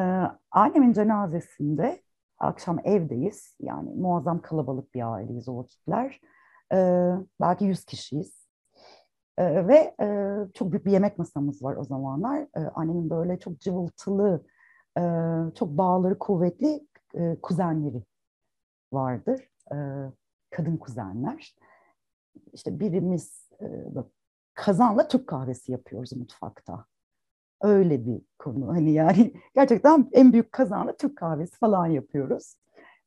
annemin 0.51 0.93
cenazesinde 0.93 2.01
akşam 2.39 2.80
evdeyiz. 2.84 3.55
Yani 3.59 3.95
muazzam 3.95 4.41
kalabalık 4.41 4.93
bir 4.93 5.13
aileyiz 5.13 5.49
o 5.49 5.57
vakitler. 5.57 6.22
E, 6.74 7.09
belki 7.41 7.66
100 7.66 7.86
kişiyiz. 7.86 8.45
E, 9.38 9.68
ve 9.68 9.95
e, 10.01 10.38
çok 10.53 10.72
büyük 10.72 10.86
bir 10.86 10.91
yemek 10.91 11.18
masamız 11.18 11.63
var 11.63 11.76
o 11.76 11.84
zamanlar. 11.84 12.39
E, 12.41 12.59
annemin 12.59 13.09
böyle 13.09 13.39
çok 13.39 13.59
cıvıltılı, 13.59 14.43
e, 14.97 15.01
çok 15.55 15.70
bağları 15.70 16.20
kuvvetli 16.20 16.88
e, 17.16 17.38
kuzenleri 17.41 18.03
vardır. 18.93 19.49
E, 19.72 19.78
kadın 20.49 20.78
kuzenler. 20.78 21.55
İşte 22.53 22.80
birimiz 22.80 23.49
e, 23.61 23.66
kazanla 24.53 25.07
Türk 25.07 25.28
kahvesi 25.28 25.72
yapıyoruz 25.72 26.13
mutfakta. 26.13 26.86
Öyle 27.61 28.05
bir 28.05 28.22
konu. 28.39 28.68
Hani 28.68 28.91
yani 28.91 29.34
gerçekten 29.55 30.09
en 30.11 30.34
büyük 30.34 30.51
kazanla 30.51 30.97
Türk 30.97 31.18
kahvesi 31.18 31.57
falan 31.57 31.88
yapıyoruz. 31.88 32.55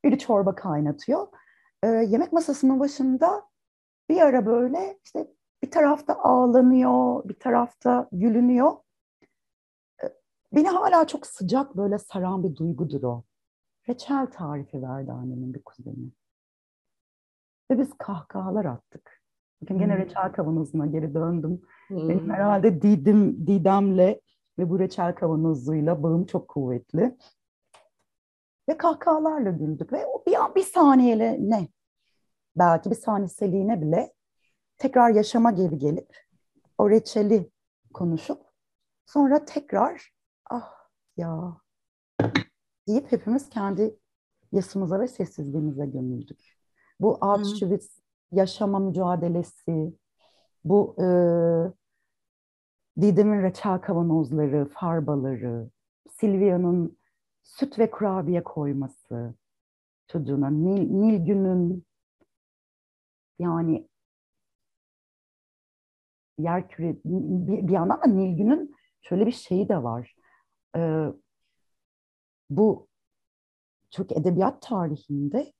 Biri 0.04 0.18
çorba 0.18 0.54
kaynatıyor. 0.54 1.26
E, 1.82 1.86
yemek 1.88 2.32
masasının 2.32 2.80
başında 2.80 3.47
bir 4.08 4.20
ara 4.20 4.46
böyle 4.46 4.98
işte 5.04 5.34
bir 5.62 5.70
tarafta 5.70 6.14
ağlanıyor, 6.14 7.28
bir 7.28 7.38
tarafta 7.38 8.08
gülünüyor. 8.12 8.72
Beni 10.52 10.68
hala 10.68 11.06
çok 11.06 11.26
sıcak 11.26 11.76
böyle 11.76 11.98
saran 11.98 12.44
bir 12.44 12.56
duygudur 12.56 13.02
o. 13.02 13.24
Reçel 13.88 14.26
tarifi 14.26 14.82
verdi 14.82 15.12
annemin 15.12 15.54
bir 15.54 15.62
kuzeni. 15.62 16.10
Ve 17.70 17.78
biz 17.78 17.90
kahkahalar 17.98 18.64
attık. 18.64 19.22
Gene 19.64 19.94
hmm. 19.94 20.02
reçel 20.02 20.32
kavanozuna 20.32 20.86
geri 20.86 21.14
döndüm. 21.14 21.60
Hmm. 21.88 22.08
Benim 22.08 22.30
herhalde 22.30 22.82
Didim, 22.82 23.46
Didem'le 23.46 24.20
ve 24.58 24.70
bu 24.70 24.78
reçel 24.78 25.14
kavanozuyla 25.14 26.02
bağım 26.02 26.26
çok 26.26 26.48
kuvvetli. 26.48 27.16
Ve 28.68 28.76
kahkahalarla 28.76 29.50
güldük. 29.50 29.92
Ve 29.92 30.06
o 30.06 30.24
bir, 30.26 30.54
bir 30.54 30.62
saniyele 30.62 31.36
ne? 31.40 31.68
Belki 32.58 32.90
bir 32.90 32.94
saniyeliğine 32.94 33.82
bile 33.82 34.12
tekrar 34.78 35.10
yaşama 35.10 35.50
geri 35.50 35.78
gelip 35.78 36.16
o 36.78 36.90
reçeli 36.90 37.50
konuşup 37.94 38.42
sonra 39.06 39.44
tekrar 39.44 40.12
ah 40.50 40.72
ya 41.16 41.56
deyip 42.88 43.12
hepimiz 43.12 43.48
kendi 43.48 43.96
yasımıza 44.52 45.00
ve 45.00 45.08
sessizliğimize 45.08 45.86
gömüldük. 45.86 46.58
Bu 47.00 47.18
Auschwitz 47.20 48.00
yaşama 48.32 48.78
mücadelesi, 48.78 49.94
bu 50.64 50.96
e, 50.98 51.06
Didem'in 53.00 53.42
reçel 53.42 53.78
kavanozları, 53.78 54.68
farbaları, 54.68 55.70
Silvia'nın 56.10 56.98
süt 57.42 57.78
ve 57.78 57.90
kurabiye 57.90 58.44
koyması 58.44 59.34
çocuğuna, 60.08 60.50
Nil, 60.50 60.90
Nilgün'ün 60.90 61.87
yani 63.38 63.88
yer 66.38 66.68
küre 66.68 66.96
bir, 67.04 67.68
bir 67.68 67.72
yandan 67.72 68.02
da 68.02 68.06
Nilgün'ün 68.06 68.76
şöyle 69.02 69.26
bir 69.26 69.32
şeyi 69.32 69.68
de 69.68 69.82
var. 69.82 70.14
Ee, 70.76 71.06
bu 72.50 72.88
Türk 73.90 74.12
edebiyat 74.12 74.62
tarihinde 74.62 75.52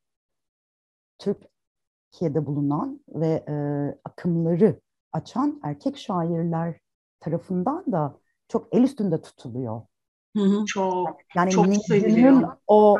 Türkiye'de 1.19 2.47
bulunan 2.47 3.01
ve 3.09 3.45
e, 3.49 3.55
akımları 4.05 4.81
açan 5.13 5.61
erkek 5.65 5.97
şairler 5.97 6.81
tarafından 7.21 7.93
da 7.93 8.21
çok 8.49 8.75
el 8.75 8.83
üstünde 8.83 9.23
tutuluyor. 9.23 9.83
Hı 10.37 10.43
hı. 10.43 10.65
Çok, 10.67 11.21
yani 11.37 11.51
çok 11.51 11.75
seviliyor. 11.75 12.57
o 12.67 12.99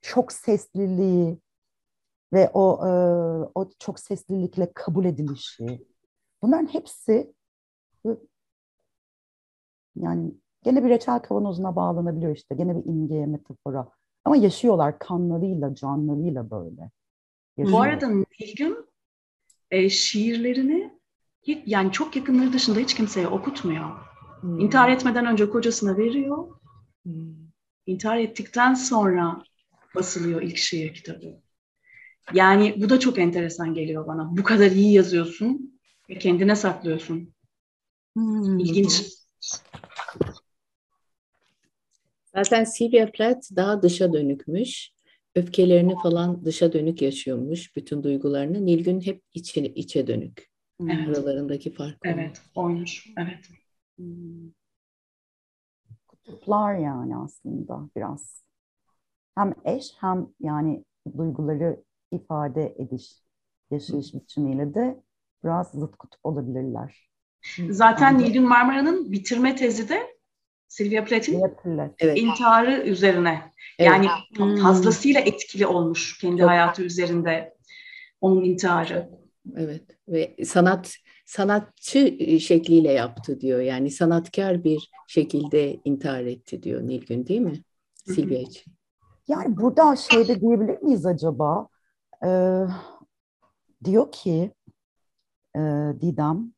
çok 0.00 0.32
sesliliği 0.32 1.40
ve 2.32 2.50
o 2.54 2.86
e, 2.86 2.90
o 3.54 3.70
çok 3.78 4.00
seslilikle 4.00 4.72
kabul 4.74 5.04
edilişi. 5.04 5.86
Bunların 6.42 6.66
hepsi 6.66 7.34
yani 9.96 10.34
gene 10.62 10.84
bir 10.84 10.88
reçel 10.88 11.18
kavanozuna 11.18 11.76
bağlanabiliyor 11.76 12.36
işte. 12.36 12.54
Gene 12.54 12.76
bir 12.76 12.84
imgeye, 12.84 13.26
metafora. 13.26 13.88
Ama 14.24 14.36
yaşıyorlar 14.36 14.98
kanlarıyla, 14.98 15.74
canlarıyla 15.74 16.50
böyle. 16.50 16.90
Yaşıyorlar. 17.56 17.72
Bu 17.72 17.82
arada 17.82 18.08
Nilgün 18.40 18.86
e, 19.70 19.88
şiirlerini 19.88 20.98
yani 21.46 21.92
çok 21.92 22.16
yakınları 22.16 22.52
dışında 22.52 22.78
hiç 22.78 22.94
kimseye 22.94 23.28
okutmuyor. 23.28 23.90
Hmm. 24.40 24.60
İntihar 24.60 24.88
etmeden 24.88 25.26
önce 25.26 25.50
kocasına 25.50 25.96
veriyor. 25.96 26.48
Hmm. 27.02 27.34
İntihar 27.86 28.18
ettikten 28.18 28.74
sonra 28.74 29.42
basılıyor 29.94 30.42
ilk 30.42 30.56
şiir 30.56 30.94
kitabı. 30.94 31.42
Yani 32.34 32.74
bu 32.76 32.90
da 32.90 33.00
çok 33.00 33.18
enteresan 33.18 33.74
geliyor 33.74 34.06
bana. 34.06 34.36
Bu 34.36 34.42
kadar 34.42 34.70
iyi 34.70 34.92
yazıyorsun 34.92 35.80
ve 36.10 36.18
kendine 36.18 36.56
saklıyorsun. 36.56 37.34
Hmm. 38.16 38.58
İlginç. 38.58 39.18
Zaten 42.34 42.64
Sylvia 42.64 43.10
Plath 43.10 43.56
daha 43.56 43.82
dışa 43.82 44.12
dönükmüş. 44.12 44.90
Öfkelerini 45.34 45.94
falan 46.02 46.44
dışa 46.44 46.72
dönük 46.72 47.02
yaşıyormuş. 47.02 47.76
Bütün 47.76 48.02
duygularını. 48.02 48.66
Nilgün 48.66 49.00
hep 49.00 49.22
içe, 49.34 49.62
içe 49.62 50.06
dönük. 50.06 50.48
Evet. 50.82 51.08
Aralarındaki 51.08 51.72
fark. 51.72 51.98
Evet. 52.04 52.42
Oymuş. 52.54 53.06
Evet. 53.18 53.48
Kutuplar 56.08 56.74
yani 56.74 57.16
aslında 57.16 57.88
biraz. 57.96 58.42
Hem 59.34 59.54
eş 59.64 59.92
hem 60.00 60.26
yani 60.40 60.84
duyguları 61.16 61.84
ifade 62.12 62.74
ediş, 62.78 63.12
yaşayış 63.70 64.14
biçimiyle 64.14 64.74
de 64.74 65.02
biraz 65.44 65.70
zıt 65.70 65.96
kutup 65.96 66.20
olabilirler. 66.24 67.08
Zaten 67.70 68.18
Nilgün 68.18 68.48
Marmara'nın 68.48 69.12
bitirme 69.12 69.56
tezi 69.56 69.88
de 69.88 70.18
Sylvia 70.68 71.04
Plath'in 71.04 71.42
evet. 71.98 72.18
intiharı 72.18 72.82
üzerine. 72.82 73.52
Yani 73.78 74.06
evet. 74.40 74.60
fazlasıyla 74.62 75.20
etkili 75.20 75.66
olmuş 75.66 76.18
kendi 76.18 76.40
Çok. 76.40 76.50
hayatı 76.50 76.82
üzerinde 76.82 77.56
onun 78.20 78.44
intiharı. 78.44 79.10
Evet 79.56 79.82
ve 80.08 80.36
sanat 80.44 80.94
sanatçı 81.26 82.16
e, 82.18 82.38
şekliyle 82.38 82.92
yaptı 82.92 83.40
diyor. 83.40 83.60
Yani 83.60 83.90
sanatkar 83.90 84.64
bir 84.64 84.90
şekilde 85.06 85.80
intihar 85.84 86.24
etti 86.24 86.62
diyor 86.62 86.82
Nilgün 86.82 87.26
değil 87.26 87.40
mi? 87.40 87.62
Silvia 87.94 88.38
için. 88.38 88.72
Yani 89.28 89.56
burada 89.56 89.96
şeyde 89.96 90.40
diyebilir 90.40 90.82
miyiz 90.82 91.06
acaba? 91.06 91.68
Ee, 92.24 92.64
diyor 93.84 94.12
ki 94.12 94.54
e, 95.56 95.60
Didem 96.00 96.52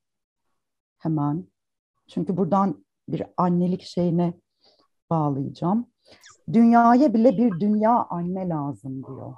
hemen 0.98 1.46
çünkü 2.08 2.36
buradan 2.36 2.84
bir 3.08 3.22
annelik 3.36 3.82
şeyine 3.82 4.34
bağlayacağım. 5.10 5.86
Dünyaya 6.52 7.14
bile 7.14 7.38
bir 7.38 7.60
dünya 7.60 8.06
anne 8.10 8.48
lazım 8.48 9.02
diyor. 9.06 9.34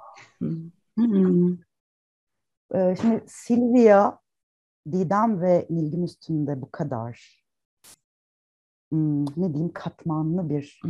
Hmm. 0.97 1.57
Ee, 2.73 2.95
şimdi 3.01 3.23
Silvia, 3.27 4.17
Didem 4.91 5.41
ve 5.41 5.67
Nilgün 5.69 6.03
üstünde 6.03 6.61
bu 6.61 6.71
kadar 6.71 7.43
hmm, 8.91 9.25
ne 9.25 9.53
diyeyim 9.53 9.73
katmanlı 9.73 10.49
bir 10.49 10.81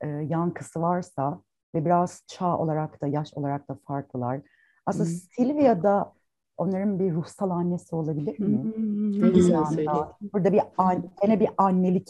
e, 0.00 0.08
yankısı 0.08 0.80
varsa 0.80 1.42
ve 1.74 1.84
biraz 1.84 2.22
çağ 2.26 2.58
olarak 2.58 3.02
da 3.02 3.06
yaş 3.06 3.34
olarak 3.34 3.68
da 3.68 3.78
farklılar. 3.86 4.40
Aslında 4.86 5.08
hmm. 5.08 5.16
Silvia'da 5.36 6.12
onların 6.56 6.98
bir 6.98 7.12
ruhsal 7.12 7.50
annesi 7.50 7.96
olabilir 7.96 8.40
mi? 8.40 8.62
Hmm, 8.62 9.22
ne 9.22 9.28
güzel 9.28 9.86
Burada 10.32 10.52
bir 10.52 10.60
an, 10.78 11.10
yine 11.22 11.40
bir 11.40 11.48
annelik. 11.58 12.08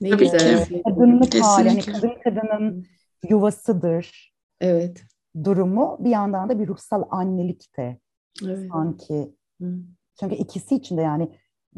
Ne 0.00 0.10
Tabii 0.10 0.24
güzel. 0.24 0.66
Ki. 0.66 0.82
Kadınlık 0.82 1.34
hali, 1.34 1.68
hani 1.68 1.80
kadın 1.80 2.12
kadının 2.24 2.86
yuvasıdır. 3.28 4.34
Evet. 4.60 5.02
Durumu 5.44 5.96
bir 6.00 6.10
yandan 6.10 6.48
da 6.48 6.58
bir 6.58 6.68
ruhsal 6.68 7.02
annelik 7.10 7.76
de 7.76 7.98
Evet. 8.44 8.68
Sanki. 8.72 9.34
Hı. 9.60 9.74
Çünkü 10.20 10.34
ikisi 10.34 10.74
için 10.74 10.96
de 10.96 11.02
yani 11.02 11.28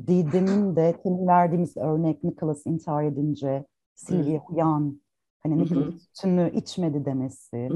Didem'in 0.07 0.77
de 0.77 0.97
temin 1.03 1.27
verdiğimiz 1.27 1.77
örnek 1.77 2.25
Nicholas 2.25 2.67
intihar 2.67 3.05
edince 3.05 3.67
Silvia 3.95 4.41
uyan 4.49 5.01
hani 5.43 5.59
Nicholas 5.59 5.95
sütünü 6.03 6.53
içmedi 6.55 7.05
demesi. 7.05 7.69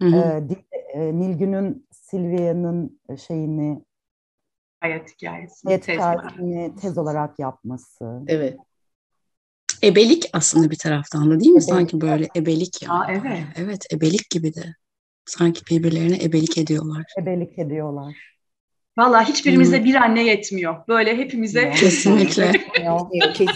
Hı 0.00 0.06
hı. 0.06 0.48
E, 0.94 1.18
Nilgün'ün 1.18 1.86
Silvia'nın 1.92 3.00
şeyini 3.26 3.84
hayat 4.80 5.10
hikayesini, 5.10 5.68
hayat 5.68 5.82
hikayesini 5.88 6.74
tez, 6.74 6.82
tez 6.82 6.98
olarak 6.98 7.38
yapması. 7.38 8.22
Evet. 8.26 8.58
Ebelik 9.82 10.30
aslında 10.32 10.70
bir 10.70 10.78
taraftan 10.78 11.30
da 11.30 11.40
değil 11.40 11.50
mi? 11.50 11.56
Ebelik. 11.56 11.68
Sanki 11.68 12.00
böyle 12.00 12.28
ebelik 12.36 12.82
ya. 12.82 12.90
Aa, 12.90 13.12
evet. 13.12 13.44
Evet, 13.56 13.86
ebelik 13.92 14.30
gibi 14.30 14.54
de. 14.54 14.74
Sanki 15.26 15.60
birbirlerine 15.70 16.22
ebelik 16.22 16.58
ediyorlar. 16.58 17.04
Ebelik 17.22 17.58
ediyorlar. 17.58 18.35
Valla 18.98 19.28
hiçbirimize 19.28 19.78
hmm. 19.78 19.84
bir 19.84 19.94
anne 19.94 20.24
yetmiyor. 20.24 20.76
Böyle 20.88 21.16
hepimize. 21.16 21.70
Kesinlikle. 21.70 22.52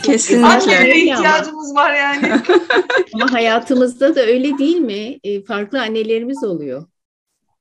Kesinlikle. 0.03 0.47
Anneye 0.47 0.97
ihtiyacımız 0.97 1.75
var 1.75 1.95
yani. 1.95 2.41
Ama 3.15 3.33
hayatımızda 3.33 4.15
da 4.15 4.21
öyle 4.21 4.59
değil 4.59 4.77
mi? 4.77 5.19
E, 5.25 5.45
farklı 5.45 5.81
annelerimiz 5.83 6.45
oluyor. 6.45 6.87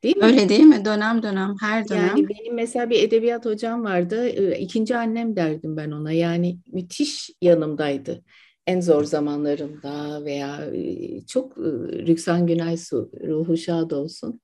Değil 0.03 0.17
mi? 0.17 0.25
Öyle 0.25 0.49
değil 0.49 0.63
mi? 0.63 0.85
Dönem 0.85 1.23
dönem, 1.23 1.55
her 1.61 1.89
dönem. 1.89 2.07
Yani 2.07 2.29
benim 2.29 2.55
mesela 2.55 2.89
bir 2.89 3.03
edebiyat 3.03 3.45
hocam 3.45 3.83
vardı. 3.83 4.27
E, 4.27 4.59
ikinci 4.59 4.97
annem 4.97 5.35
derdim 5.35 5.77
ben 5.77 5.91
ona. 5.91 6.11
Yani 6.11 6.57
müthiş 6.71 7.29
yanımdaydı. 7.41 8.23
En 8.67 8.81
zor 8.81 9.03
zamanlarımda 9.03 10.25
veya 10.25 10.65
e, 10.75 11.21
çok 11.25 11.57
Rüksan 12.07 12.47
Günaysu 12.47 13.11
ruhu 13.27 13.57
şad 13.57 13.91
olsun 13.91 14.41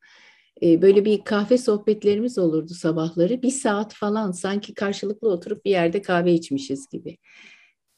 böyle 0.61 1.05
bir 1.05 1.23
kahve 1.23 1.57
sohbetlerimiz 1.57 2.37
olurdu 2.37 2.73
sabahları. 2.73 3.41
Bir 3.41 3.51
saat 3.51 3.93
falan 3.93 4.31
sanki 4.31 4.73
karşılıklı 4.73 5.29
oturup 5.29 5.65
bir 5.65 5.71
yerde 5.71 6.01
kahve 6.01 6.33
içmişiz 6.33 6.89
gibi. 6.89 7.17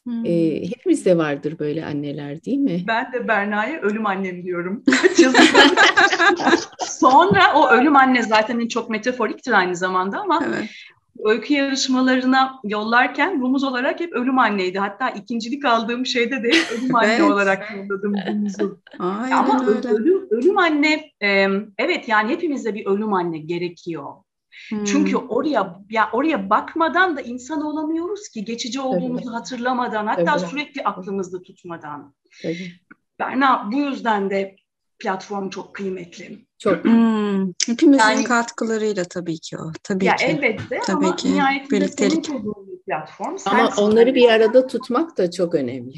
Hmm. 0.03 0.25
E, 0.25 0.61
hepimizde 0.69 1.17
vardır 1.17 1.59
böyle 1.59 1.85
anneler 1.85 2.43
değil 2.43 2.57
mi? 2.57 2.83
Ben 2.87 3.13
de 3.13 3.27
Berna'ya 3.27 3.81
ölüm 3.81 4.05
annem 4.05 4.43
diyorum. 4.43 4.83
Sonra 6.79 7.41
o 7.55 7.69
ölüm 7.69 7.95
anne 7.95 8.23
zaten 8.23 8.67
çok 8.67 8.89
metaforiktir 8.89 9.51
aynı 9.51 9.75
zamanda 9.75 10.19
ama 10.19 10.43
evet 10.47 10.69
öykü 11.27 11.53
yarışmalarına 11.53 12.59
yollarken 12.63 13.41
rumuz 13.41 13.63
olarak 13.63 13.99
hep 13.99 14.13
ölüm 14.13 14.39
anneydi. 14.39 14.79
Hatta 14.79 15.09
ikincilik 15.09 15.65
aldığım 15.65 16.05
şeyde 16.05 16.43
de 16.43 16.51
ölüm 16.77 16.95
anne 16.95 17.13
evet. 17.13 17.21
olarak 17.21 17.75
yolladım 17.75 18.13
rumuzu. 18.27 18.81
Ama 18.99 19.65
öyle. 19.67 19.87
ölüm, 19.87 20.27
ölüm 20.31 20.57
anne 20.57 21.11
evet 21.77 22.07
yani 22.07 22.31
hepimizde 22.31 22.73
bir 22.73 22.85
ölüm 22.85 23.13
anne 23.13 23.37
gerekiyor. 23.37 24.13
Hmm. 24.69 24.83
Çünkü 24.83 25.17
oraya 25.17 25.79
ya 25.89 26.09
oraya 26.13 26.49
bakmadan 26.49 27.17
da 27.17 27.21
insan 27.21 27.65
olamıyoruz 27.65 28.29
ki 28.29 28.45
geçici 28.45 28.81
olduğumuzu 28.81 29.25
Tabii. 29.25 29.33
hatırlamadan 29.33 30.07
hatta 30.07 30.37
Tabii. 30.37 30.49
sürekli 30.49 30.83
aklımızda 30.83 31.41
tutmadan. 31.41 32.13
Tabii. 32.43 32.71
Berna 33.19 33.69
bu 33.71 33.77
yüzden 33.77 34.29
de 34.29 34.55
platform 34.99 35.49
çok 35.49 35.73
kıymetli. 35.73 36.46
Çok. 36.59 36.83
Hmm, 36.83 37.51
hepimizin 37.67 38.03
yani, 38.03 38.23
katkılarıyla 38.23 39.03
tabii 39.03 39.39
ki 39.39 39.57
o. 39.57 39.71
Tabii 39.83 40.05
ya 40.05 40.15
ki. 40.15 40.25
elbette 40.25 40.79
tabii 40.85 41.05
ama 41.05 41.15
ki. 41.15 41.33
nihayetinde 41.33 41.71
Birliktelik. 41.71 42.25
senin 42.25 42.43
bir 42.43 42.83
platform. 42.83 43.37
Ama 43.45 43.73
onları 43.77 44.15
bir 44.15 44.29
arada 44.29 44.67
tutmak 44.67 45.17
da 45.17 45.31
çok 45.31 45.55
önemli. 45.55 45.93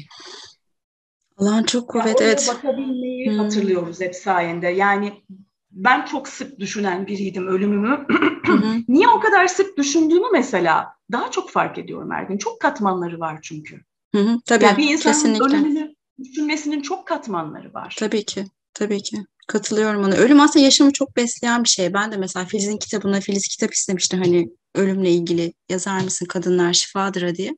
Allah'ın 1.36 1.64
çok 1.64 1.88
kuvvet 1.88 2.20
evet. 2.20 2.54
bakabilmeyi 2.54 3.30
hmm. 3.30 3.38
hatırlıyoruz 3.38 4.00
hep 4.00 4.14
sayende. 4.14 4.68
Yani 4.68 5.22
ben 5.70 6.04
çok 6.04 6.28
sık 6.28 6.60
düşünen 6.60 7.06
biriydim 7.06 7.46
ölümümü. 7.46 8.06
Niye 8.88 9.08
o 9.08 9.20
kadar 9.20 9.46
sık 9.46 9.76
düşündüğümü 9.76 10.26
mesela 10.32 10.94
daha 11.12 11.30
çok 11.30 11.50
fark 11.50 11.78
ediyorum 11.78 12.10
her 12.10 12.22
gün. 12.22 12.38
Çok 12.38 12.60
katmanları 12.60 13.20
var 13.20 13.38
çünkü. 13.42 13.80
Hı 14.14 14.20
hı, 14.20 14.40
tabii 14.46 14.64
yani 14.64 14.78
bir 14.78 14.90
insanın 14.90 15.14
kesinlikle. 15.14 15.44
ölümünü 15.44 15.94
düşünmesinin 16.18 16.82
çok 16.82 17.06
katmanları 17.06 17.74
var. 17.74 17.96
Tabii 17.98 18.24
ki. 18.24 18.44
Tabii 18.74 19.02
ki. 19.02 19.16
Katılıyorum 19.50 20.04
ona. 20.04 20.14
Ölüm 20.14 20.40
aslında 20.40 20.64
yaşamı 20.64 20.92
çok 20.92 21.16
besleyen 21.16 21.64
bir 21.64 21.68
şey. 21.68 21.94
Ben 21.94 22.12
de 22.12 22.16
mesela 22.16 22.46
Filiz'in 22.46 22.76
kitabına 22.76 23.20
Filiz 23.20 23.48
kitap 23.48 23.74
istemişti 23.74 24.16
hani 24.16 24.48
ölümle 24.74 25.10
ilgili 25.10 25.52
yazar 25.68 26.00
mısın 26.00 26.26
kadınlar 26.26 26.72
şifadır 26.72 27.34
diye. 27.34 27.56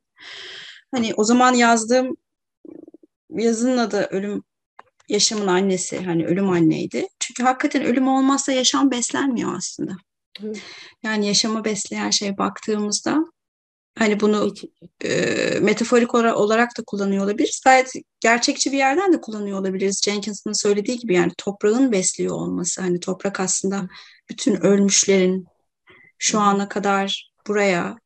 Hani 0.91 1.13
o 1.17 1.23
zaman 1.23 1.53
yazdığım 1.53 2.17
yazının 3.29 3.77
adı 3.77 4.07
ölüm 4.11 4.43
yaşamın 5.09 5.47
annesi 5.47 5.99
hani 5.99 6.25
ölüm 6.25 6.49
anneydi. 6.49 7.07
Çünkü 7.19 7.43
hakikaten 7.43 7.83
ölüm 7.83 8.07
olmazsa 8.07 8.51
yaşam 8.51 8.91
beslenmiyor 8.91 9.57
aslında. 9.57 9.91
Yani 11.03 11.27
yaşamı 11.27 11.65
besleyen 11.65 12.09
şey 12.09 12.37
baktığımızda 12.37 13.25
Hani 13.97 14.19
bunu 14.19 14.53
e, 15.03 15.15
metaforik 15.61 16.15
olarak 16.15 16.77
da 16.77 16.83
kullanıyor 16.87 17.23
olabiliriz. 17.23 17.61
Gayet 17.65 17.91
gerçekçi 18.19 18.71
bir 18.71 18.77
yerden 18.77 19.13
de 19.13 19.21
kullanıyor 19.21 19.59
olabiliriz. 19.59 20.01
Jenkins'ın 20.05 20.53
söylediği 20.53 20.99
gibi 20.99 21.13
yani 21.13 21.31
toprağın 21.37 21.91
besliyor 21.91 22.35
olması. 22.35 22.81
Hani 22.81 22.99
toprak 22.99 23.39
aslında 23.39 23.87
bütün 24.29 24.55
ölmüşlerin 24.55 25.47
şu 26.17 26.39
ana 26.39 26.69
kadar 26.69 27.31
buraya 27.47 27.97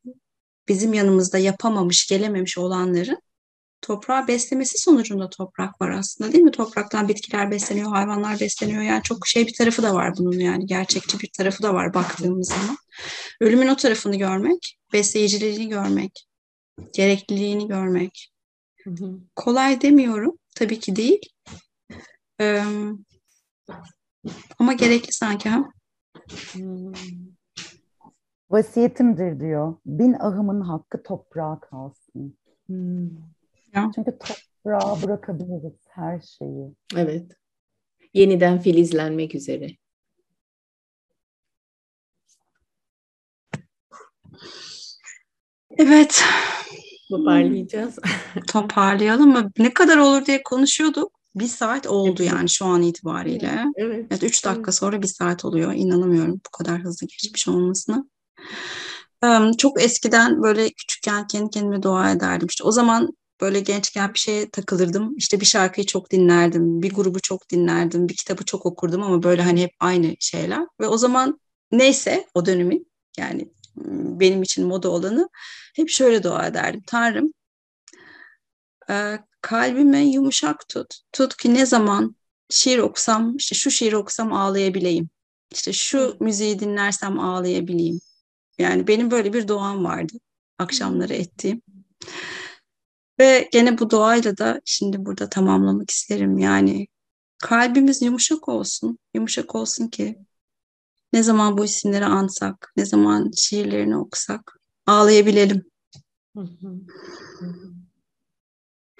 bizim 0.67 0.93
yanımızda 0.93 1.37
yapamamış, 1.37 2.07
gelememiş 2.07 2.57
olanların 2.57 3.17
toprağı 3.81 4.27
beslemesi 4.27 4.77
sonucunda 4.77 5.29
toprak 5.29 5.81
var 5.81 5.89
aslında 5.89 6.33
değil 6.33 6.43
mi? 6.43 6.51
Topraktan 6.51 7.07
bitkiler 7.07 7.51
besleniyor, 7.51 7.91
hayvanlar 7.91 8.39
besleniyor. 8.39 8.81
Yani 8.81 9.03
çok 9.03 9.27
şey 9.27 9.47
bir 9.47 9.53
tarafı 9.53 9.83
da 9.83 9.93
var 9.93 10.13
bunun 10.17 10.39
yani 10.39 10.65
gerçekçi 10.65 11.19
bir 11.19 11.29
tarafı 11.37 11.63
da 11.63 11.73
var 11.73 11.93
baktığımız 11.93 12.47
zaman. 12.49 12.77
Ölümün 13.41 13.67
o 13.67 13.75
tarafını 13.75 14.15
görmek, 14.15 14.76
besleyiciliğini 14.93 15.69
görmek, 15.69 16.27
gerekliliğini 16.93 17.67
görmek. 17.67 18.31
Hı 18.83 18.89
hı. 18.89 19.19
Kolay 19.35 19.81
demiyorum, 19.81 20.37
tabii 20.55 20.79
ki 20.79 20.95
değil. 20.95 21.21
Ee, 22.41 22.63
ama 24.59 24.73
gerekli 24.73 25.13
sanki 25.13 25.49
ha. 25.49 25.69
Hmm. 26.51 26.93
Vasiyetimdir 28.49 29.39
diyor. 29.39 29.75
Bin 29.85 30.13
ahımın 30.13 30.61
hakkı 30.61 31.03
toprağa 31.03 31.59
kalsın. 31.59 32.37
Hmm. 32.65 33.09
Ya. 33.73 33.91
Çünkü 33.95 34.17
toprağa 34.19 35.01
bırakabiliriz 35.03 35.79
her 35.89 36.21
şeyi. 36.21 36.75
Evet. 36.95 37.31
Yeniden 38.13 38.59
filizlenmek 38.59 39.35
üzere. 39.35 39.67
Evet. 45.77 46.23
Toparlayacağız. 47.09 47.95
Toparlayalım 48.47 49.29
mı? 49.29 49.51
Ne 49.57 49.73
kadar 49.73 49.97
olur 49.97 50.25
diye 50.25 50.43
konuşuyorduk. 50.43 51.11
Bir 51.35 51.47
saat 51.47 51.87
oldu 51.87 52.23
yani 52.23 52.49
şu 52.49 52.65
an 52.65 52.81
itibariyle. 52.81 53.65
Evet. 53.75 54.05
evet 54.11 54.23
üç 54.23 54.45
dakika 54.45 54.71
sonra 54.71 55.01
bir 55.01 55.07
saat 55.07 55.45
oluyor. 55.45 55.73
İnanamıyorum 55.73 56.41
bu 56.47 56.51
kadar 56.51 56.79
hızlı 56.79 57.07
geçmiş 57.07 57.47
olmasına. 57.47 58.05
Çok 59.57 59.81
eskiden 59.81 60.43
böyle 60.43 60.69
küçükken 60.69 61.27
kendi 61.27 61.49
kendime 61.49 61.83
dua 61.83 62.11
ederdim. 62.11 62.47
İşte 62.47 62.63
o 62.63 62.71
zaman 62.71 63.17
böyle 63.41 63.59
gençken 63.59 64.13
bir 64.13 64.19
şeye 64.19 64.49
takılırdım. 64.49 65.15
İşte 65.17 65.39
bir 65.39 65.45
şarkıyı 65.45 65.85
çok 65.85 66.11
dinlerdim, 66.11 66.81
bir 66.81 66.93
grubu 66.93 67.19
çok 67.19 67.49
dinlerdim, 67.49 68.09
bir 68.09 68.15
kitabı 68.15 68.45
çok 68.45 68.65
okurdum 68.65 69.03
ama 69.03 69.23
böyle 69.23 69.41
hani 69.41 69.61
hep 69.61 69.71
aynı 69.79 70.15
şeyler. 70.19 70.65
Ve 70.81 70.87
o 70.87 70.97
zaman 70.97 71.39
neyse 71.71 72.27
o 72.33 72.45
dönemin 72.45 72.91
yani 73.17 73.51
benim 74.19 74.43
için 74.43 74.67
moda 74.67 74.89
olanı 74.89 75.29
hep 75.75 75.89
şöyle 75.89 76.23
dua 76.23 76.47
ederdim. 76.47 76.83
Tanrım 76.87 77.33
e, 78.89 79.19
kalbime 79.41 79.99
yumuşak 79.99 80.69
tut. 80.69 80.95
Tut 81.11 81.37
ki 81.37 81.53
ne 81.53 81.65
zaman 81.65 82.15
şiir 82.49 82.77
okusam, 82.79 83.35
işte 83.35 83.55
şu 83.55 83.71
şiiri 83.71 83.97
okusam 83.97 84.33
ağlayabileyim. 84.33 85.09
İşte 85.51 85.73
şu 85.73 86.17
müziği 86.19 86.59
dinlersem 86.59 87.19
ağlayabileyim. 87.19 87.99
Yani 88.59 88.87
benim 88.87 89.11
böyle 89.11 89.33
bir 89.33 89.47
doğam 89.47 89.83
vardı 89.83 90.13
akşamları 90.59 91.13
ettiğim. 91.13 91.61
Ve 93.19 93.49
gene 93.51 93.77
bu 93.79 93.91
doğayla 93.91 94.37
da 94.37 94.61
şimdi 94.65 95.05
burada 95.05 95.29
tamamlamak 95.29 95.91
isterim. 95.91 96.37
Yani 96.37 96.87
kalbimiz 97.37 98.01
yumuşak 98.01 98.49
olsun. 98.49 98.99
Yumuşak 99.13 99.55
olsun 99.55 99.87
ki 99.87 100.19
ne 101.13 101.23
zaman 101.23 101.57
bu 101.57 101.65
isimleri 101.65 102.05
ansak, 102.05 102.73
ne 102.77 102.85
zaman 102.85 103.31
şiirlerini 103.37 103.97
okusak 103.97 104.59
ağlayabilelim. 104.85 105.65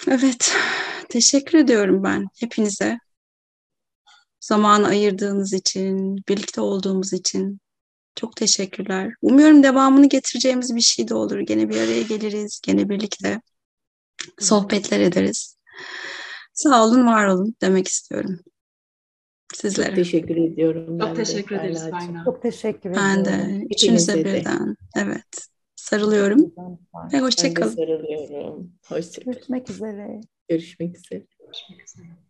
Evet, 0.08 0.56
teşekkür 1.10 1.58
ediyorum 1.58 2.04
ben 2.04 2.28
hepinize. 2.40 2.98
Zaman 4.40 4.84
ayırdığınız 4.84 5.54
için, 5.54 6.18
birlikte 6.30 6.62
olduğumuz 6.62 7.14
için 7.14 7.60
çok 8.16 8.36
teşekkürler. 8.36 9.14
Umuyorum 9.22 9.64
devamını 9.64 10.10
getireceğimiz 10.10 10.76
bir 10.76 10.82
şey 10.82 11.08
de 11.08 11.14
olur. 11.14 11.40
Gene 11.40 11.70
bir 11.70 11.78
araya 11.78 12.02
geliriz, 12.02 12.60
gene 12.64 12.90
birlikte 12.90 13.42
sohbetler 14.40 15.00
ederiz. 15.00 15.58
Sağ 16.54 16.86
olun, 16.86 17.08
var 17.08 17.28
olun 17.28 17.56
demek 17.62 17.88
istiyorum. 17.88 18.40
Sizlere. 19.56 19.88
Çok 19.88 19.96
teşekkür 19.96 20.38
ediyorum. 20.38 21.00
Çok 21.00 21.16
teşekkür 21.16 21.56
de, 21.56 21.60
ederiz 21.60 21.90
Kayna. 21.90 22.24
Çok 22.26 22.42
teşekkür 22.42 22.94
ben 22.96 23.20
ediyorum. 23.20 23.42
Ben 23.52 23.62
de. 23.62 23.66
Üçünüze 23.66 24.26
birden. 24.26 24.76
Evet. 24.98 25.48
Sarılıyorum. 25.76 26.54
Ve 27.14 27.20
hoşçakalın. 27.20 27.78
Ben 27.78 27.88
de 27.88 27.88
sarılıyorum. 27.88 28.72
Hoşçakalın. 28.88 29.34
Görüşmek 29.34 29.70
üzere. 29.70 30.22
Görüşmek 30.50 30.98
üzere. 30.98 31.26
Görüşmek 31.40 31.84
üzere. 31.88 32.27